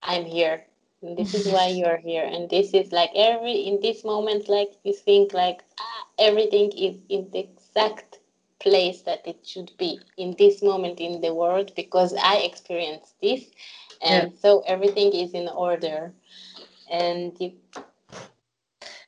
i'm 0.03 0.25
here. 0.25 0.65
And 1.01 1.17
this 1.17 1.33
is 1.33 1.47
why 1.51 1.67
you're 1.79 1.97
here. 1.97 2.25
And 2.25 2.49
this 2.49 2.73
is 2.73 2.91
like 2.91 3.11
every 3.15 3.53
in 3.53 3.79
this 3.81 4.03
moment 4.03 4.49
like 4.49 4.73
you 4.83 4.93
think 4.93 5.33
like 5.33 5.63
ah, 5.79 6.07
everything 6.19 6.71
is 6.71 6.95
in 7.09 7.29
the 7.31 7.39
exact 7.39 8.19
place 8.59 9.01
that 9.01 9.25
it 9.25 9.45
should 9.45 9.71
be 9.77 9.99
in 10.17 10.35
this 10.37 10.61
moment 10.61 10.99
in 10.99 11.19
the 11.19 11.33
world 11.33 11.71
because 11.75 12.13
i 12.21 12.35
experienced 12.37 13.15
this. 13.21 13.43
And 14.01 14.31
yeah. 14.31 14.37
so 14.41 14.63
everything 14.67 15.13
is 15.13 15.31
in 15.31 15.47
order. 15.47 16.13
And 16.91 17.35
you, 17.39 17.53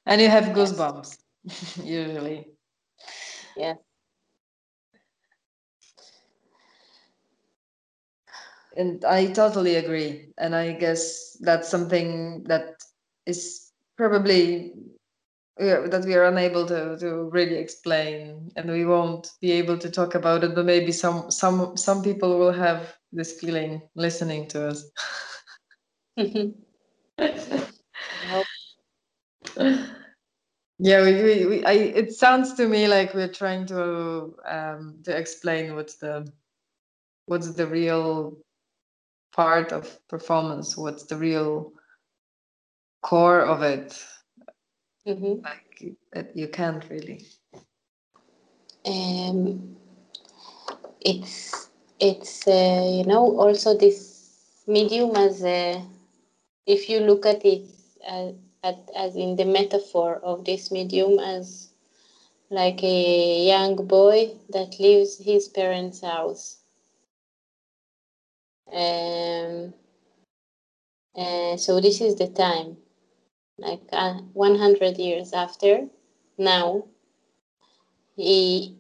and 0.06 0.22
you 0.22 0.30
have 0.30 0.46
goosebumps 0.46 1.18
usually 1.84 2.48
yeah. 3.58 3.76
And 8.78 9.04
I 9.06 9.28
totally 9.28 9.76
agree. 9.76 10.34
And 10.38 10.54
I 10.56 10.74
guess 10.74 11.38
that's 11.40 11.70
something 11.70 12.44
that 12.44 12.84
is 13.26 13.72
probably 13.98 14.74
yeah, 15.58 15.88
that 15.88 16.04
we 16.04 16.16
are 16.16 16.26
unable 16.26 16.66
to, 16.66 16.98
to 17.00 17.30
really 17.32 17.56
explain. 17.56 18.52
And 18.58 18.70
we 18.70 18.86
won't 18.86 19.32
be 19.40 19.54
able 19.54 19.78
to 19.78 19.90
talk 19.90 20.14
about 20.16 20.44
it 20.44 20.54
but 20.54 20.66
maybe 20.66 20.92
some 20.92 21.32
some 21.32 21.78
some 21.78 22.04
people 22.04 22.38
will 22.38 22.52
have 22.52 22.94
this 23.14 23.40
feeling 23.40 23.82
listening 23.96 24.48
to 24.50 24.68
us 24.68 24.84
yeah 30.80 31.02
we, 31.02 31.24
we, 31.24 31.46
we, 31.46 31.66
I, 31.66 31.74
it 31.74 32.14
sounds 32.14 32.54
to 32.56 32.68
me 32.68 32.88
like 32.88 33.14
we're 33.14 33.32
trying 33.32 33.66
to 33.68 34.36
um, 34.48 34.98
to 35.04 35.16
explain 35.16 35.76
what's 35.76 35.96
the 35.96 36.28
what's 37.28 37.54
the 37.54 37.68
real 37.68 38.38
part 39.34 39.72
of 39.72 40.00
performance 40.08 40.78
what's 40.78 41.04
the 41.06 41.18
real 41.18 41.72
core 43.02 43.42
of 43.42 43.62
it 43.62 44.04
mm-hmm. 45.08 45.44
like 45.44 46.32
you 46.34 46.48
can't 46.48 46.90
really 46.90 47.26
um 48.86 49.76
it's 51.02 51.70
it's 52.00 52.48
uh, 52.48 52.90
you 52.98 53.06
know 53.06 53.38
also 53.40 53.78
this 53.78 54.64
medium 54.68 55.16
as 55.16 55.44
a 55.44 55.82
if 56.66 56.90
you 56.90 57.00
look 57.00 57.26
at 57.26 57.46
it 57.46 57.70
as, 58.08 58.34
at, 58.66 58.90
as 58.96 59.16
in 59.16 59.36
the 59.36 59.46
metaphor 59.46 60.20
of 60.24 60.44
this 60.44 60.72
medium 60.72 61.20
as 61.20 61.70
like 62.50 62.84
a 62.84 63.48
young 63.48 63.76
boy 63.88 64.32
that 64.50 64.80
leaves 64.80 65.18
his 65.18 65.48
parents' 65.48 66.02
house. 66.02 66.58
Um, 68.72 69.74
uh, 71.16 71.58
so 71.58 71.80
this 71.80 72.02
is 72.02 72.16
the 72.16 72.28
time, 72.28 72.78
like 73.58 73.82
uh, 73.92 74.16
100 74.34 74.98
years 74.98 75.32
after 75.32 75.88
now, 76.38 76.86
he 78.16 78.76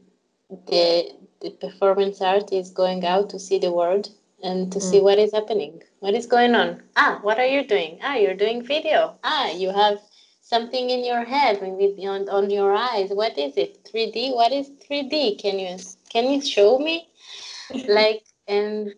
the 0.68 1.12
the 1.42 1.52
performance 1.52 2.22
art 2.22 2.52
is 2.52 2.72
going 2.72 3.06
out 3.06 3.30
to 3.30 3.40
see 3.40 3.60
the 3.60 3.72
world 3.72 4.10
and 4.44 4.72
to 4.72 4.80
mm. 4.80 4.82
see 4.82 5.00
what 5.02 5.20
is 5.20 5.32
happening. 5.34 5.82
What 6.06 6.14
is 6.14 6.28
going 6.28 6.54
on? 6.54 6.84
Ah, 6.96 7.18
what 7.24 7.40
are 7.40 7.48
you 7.48 7.66
doing? 7.66 7.98
Ah, 8.04 8.14
you're 8.14 8.36
doing 8.36 8.64
video. 8.64 9.18
Ah, 9.24 9.50
you 9.50 9.72
have 9.72 9.98
something 10.40 10.92
in 10.92 11.04
your 11.04 11.26
head 11.26 11.58
with 11.64 11.98
on, 12.06 12.30
on 12.30 12.52
your 12.52 12.76
eyes. 12.76 13.10
What 13.10 13.36
is 13.40 13.58
it? 13.58 13.84
3D? 13.86 14.36
What 14.36 14.52
is 14.52 14.70
3D? 14.88 15.42
Can 15.42 15.58
you 15.58 15.80
can 16.08 16.30
you 16.30 16.42
show 16.44 16.78
me? 16.78 17.10
like 17.88 18.24
and 18.48 18.94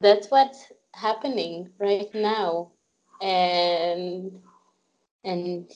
that's 0.00 0.30
what's 0.30 0.70
happening 0.94 1.70
right 1.80 2.14
now. 2.14 2.70
And 3.20 4.40
and 5.24 5.68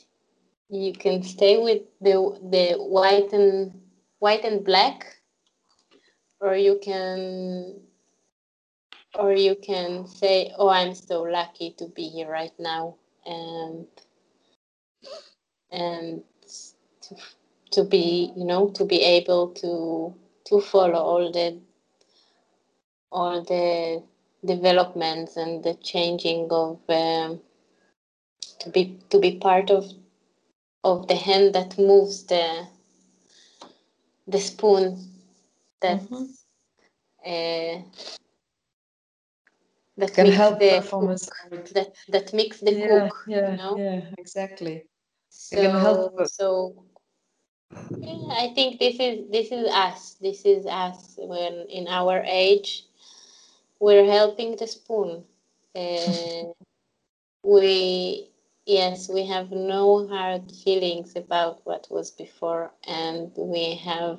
you 0.68 0.92
can 0.92 1.24
stay 1.24 1.60
with 1.60 1.82
the 2.00 2.38
the 2.52 2.76
white 2.78 3.32
and 3.32 3.74
white 4.20 4.44
and 4.44 4.64
black 4.64 5.16
or 6.44 6.54
you 6.56 6.78
can 6.82 7.80
or 9.18 9.32
you 9.32 9.56
can 9.56 10.06
say 10.06 10.52
oh 10.58 10.68
i'm 10.68 10.94
so 10.94 11.22
lucky 11.22 11.74
to 11.78 11.86
be 11.96 12.08
here 12.08 12.30
right 12.30 12.52
now 12.58 12.94
and 13.24 13.86
and 15.72 16.22
to, 17.00 17.16
to 17.70 17.84
be 17.84 18.30
you 18.36 18.44
know 18.44 18.68
to 18.68 18.84
be 18.84 19.00
able 19.02 19.48
to 19.48 20.14
to 20.44 20.60
follow 20.60 20.98
all 20.98 21.32
the 21.32 21.58
all 23.10 23.42
the 23.42 24.02
developments 24.44 25.36
and 25.38 25.64
the 25.64 25.74
changing 25.76 26.46
of 26.50 26.78
um, 26.90 27.40
to 28.58 28.68
be 28.68 28.98
to 29.08 29.18
be 29.18 29.38
part 29.38 29.70
of 29.70 29.90
of 30.82 31.08
the 31.08 31.16
hand 31.16 31.54
that 31.54 31.78
moves 31.78 32.24
the 32.24 32.66
the 34.26 34.38
spoon 34.38 35.13
that 35.84 36.00
mm-hmm. 36.00 36.24
uh, 37.32 37.76
that 39.96 40.14
can 40.14 40.26
help 40.26 40.58
the 40.58 40.70
performance 40.80 41.28
cook, 41.30 41.68
that 41.76 41.90
that 42.08 42.32
makes 42.32 42.60
the 42.60 42.72
yeah, 42.72 43.08
cook 43.08 43.24
yeah 43.26 43.50
you 43.50 43.56
know? 43.56 43.76
yeah 43.76 44.00
exactly 44.18 44.84
so 45.28 46.26
so 46.38 46.48
yeah 47.98 48.42
i 48.44 48.52
think 48.54 48.78
this 48.78 48.96
is 48.98 49.16
this 49.30 49.48
is 49.52 49.66
us 49.86 50.14
this 50.26 50.44
is 50.44 50.66
us 50.66 51.14
when 51.18 51.66
in 51.68 51.86
our 51.88 52.22
age 52.26 52.84
we're 53.80 54.06
helping 54.18 54.56
the 54.56 54.66
spoon 54.66 55.22
uh, 55.76 56.42
we 57.54 58.30
yes 58.66 59.08
we 59.08 59.26
have 59.26 59.50
no 59.50 60.08
hard 60.08 60.50
feelings 60.64 61.14
about 61.16 61.60
what 61.64 61.86
was 61.90 62.10
before 62.10 62.70
and 62.88 63.30
we 63.36 63.74
have 63.74 64.18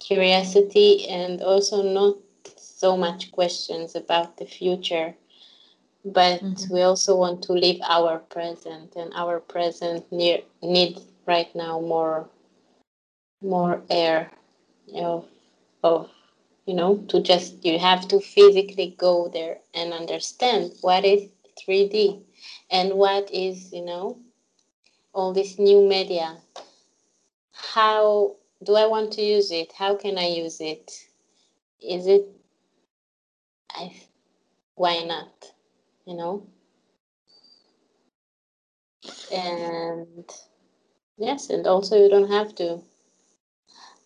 curiosity 0.00 1.06
and 1.08 1.40
also 1.42 1.82
not 1.82 2.16
so 2.56 2.96
much 2.96 3.30
questions 3.30 3.94
about 3.94 4.36
the 4.38 4.46
future 4.46 5.14
but 6.04 6.42
mm-hmm. 6.42 6.74
we 6.74 6.82
also 6.82 7.16
want 7.16 7.42
to 7.42 7.52
live 7.52 7.76
our 7.82 8.18
present 8.18 8.94
and 8.96 9.12
our 9.14 9.38
present 9.38 10.10
near, 10.10 10.38
needs 10.62 11.02
right 11.26 11.54
now 11.54 11.80
more 11.80 12.28
more 13.42 13.82
air 13.88 14.30
of, 14.94 15.24
of 15.82 16.10
you 16.66 16.74
know 16.74 16.96
to 17.08 17.20
just 17.22 17.64
you 17.64 17.78
have 17.78 18.06
to 18.08 18.20
physically 18.20 18.94
go 18.98 19.28
there 19.28 19.58
and 19.74 19.92
understand 19.92 20.72
what 20.80 21.04
is 21.04 21.30
3d 21.66 22.22
and 22.70 22.94
what 22.94 23.30
is 23.32 23.72
you 23.72 23.84
know 23.84 24.18
all 25.14 25.32
this 25.32 25.58
new 25.58 25.86
media 25.86 26.36
how 27.52 28.34
do 28.62 28.74
I 28.76 28.86
want 28.86 29.12
to 29.14 29.22
use 29.22 29.50
it? 29.50 29.72
How 29.72 29.94
can 29.96 30.18
I 30.18 30.28
use 30.28 30.60
it? 30.60 30.90
Is 31.80 32.06
it 32.06 32.26
I 33.70 34.02
why 34.76 35.00
not? 35.04 35.52
You 36.06 36.14
know? 36.16 36.46
And 39.32 40.30
yes, 41.18 41.50
and 41.50 41.66
also 41.66 41.96
you 41.96 42.08
don't 42.08 42.30
have 42.30 42.54
to. 42.56 42.82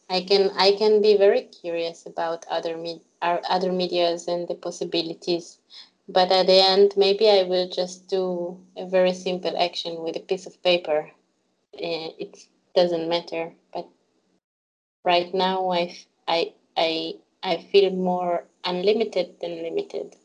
I 0.09 0.21
can 0.23 0.51
I 0.57 0.73
can 0.73 1.03
be 1.03 1.17
very 1.17 1.43
curious 1.43 2.07
about 2.07 2.47
other 2.49 2.77
med- 2.77 3.03
other 3.23 3.73
medias 3.73 4.29
and 4.29 4.49
the 4.49 4.55
possibilities, 4.55 5.59
but 6.09 6.31
at 6.33 6.47
the 6.47 6.61
end 6.73 6.95
maybe 6.97 7.29
I 7.29 7.43
will 7.43 7.69
just 7.69 8.09
do 8.09 8.59
a 8.77 8.87
very 8.87 9.13
simple 9.13 9.57
action 9.59 10.03
with 10.03 10.17
a 10.17 10.21
piece 10.21 10.47
of 10.47 10.63
paper. 10.63 11.11
Uh, 11.75 12.11
it 12.25 12.47
doesn't 12.75 13.09
matter, 13.09 13.55
but 13.73 13.89
right 15.05 15.33
now 15.35 15.71
I, 15.71 15.97
I, 16.27 16.53
I, 16.77 17.15
I 17.43 17.57
feel 17.71 17.91
more 17.91 18.45
unlimited 18.65 19.35
than 19.41 19.63
limited. 19.63 20.17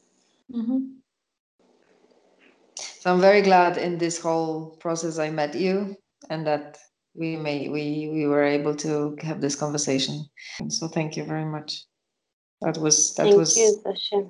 Mm-hmm. 0.54 0.80
So 2.76 3.14
I'm 3.14 3.22
very 3.22 3.42
glad 3.42 3.78
in 3.78 3.98
this 3.98 4.20
whole 4.20 4.78
process 4.80 5.20
I 5.20 5.30
met 5.30 5.56
you 5.56 5.96
and 6.30 6.46
that 6.48 6.78
we 7.16 7.36
may 7.36 7.70
we 7.70 8.10
we 8.12 8.28
were 8.28 8.44
able 8.44 8.76
to 8.76 9.18
have 9.22 9.42
this 9.42 9.56
conversation. 9.56 10.26
So 10.68 10.88
thank 10.88 11.18
you 11.18 11.26
very 11.26 11.46
much. 11.46 11.86
That 12.62 12.78
was 12.78 13.16
that 13.16 13.24
thank 13.24 13.38
was 13.38 13.58
you, 13.58 13.84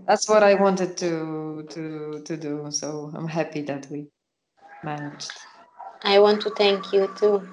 that's 0.08 0.30
what 0.30 0.43
I 0.43 0.54
wanted 0.54 0.97
to 0.97 1.66
to 1.70 2.22
to 2.24 2.38
do. 2.38 2.68
So 2.70 3.12
I'm 3.16 3.28
happy 3.28 3.62
that 3.64 3.88
we 3.89 4.08
managed. 4.84 5.32
I 6.04 6.20
want 6.20 6.41
to 6.43 6.50
thank 6.52 6.93
you 6.93 7.10
too 7.18 7.47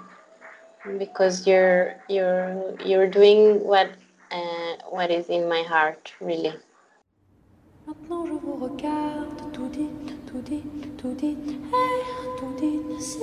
because 0.99 1.47
you're 1.47 1.95
you're 2.09 2.75
you're 2.85 3.07
doing 3.09 3.65
what 3.65 3.91
uh, 4.31 4.73
what 4.91 5.11
is 5.11 5.29
in 5.29 5.49
my 5.49 5.63
heart 5.63 6.13
really. 6.21 6.53
Maintenant 7.87 8.27
je 8.27 8.33
vous 8.33 8.57
regarde, 8.57 9.53
tout 9.53 9.69
dit, 9.69 9.91
tout 10.27 10.43
dit, 10.43 10.65
tout 10.99 11.15
dit, 11.15 11.37
hey, 11.73 12.03
tout 12.37 12.53
dit, 12.59 12.81
si, 13.01 13.21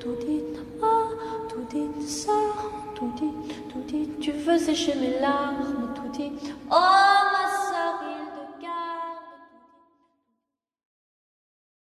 tout 0.00 0.16
dit, 0.16 0.42
tout 1.50 1.66
dit, 1.68 2.08
ça, 2.08 2.32
tout 2.94 3.12
dit, 3.18 3.34
tout 3.70 3.82
dit, 3.86 4.08
tu 4.18 4.32
veux 4.32 4.56
sécher 4.56 4.94
mes 4.94 5.20
larmes, 5.20 5.80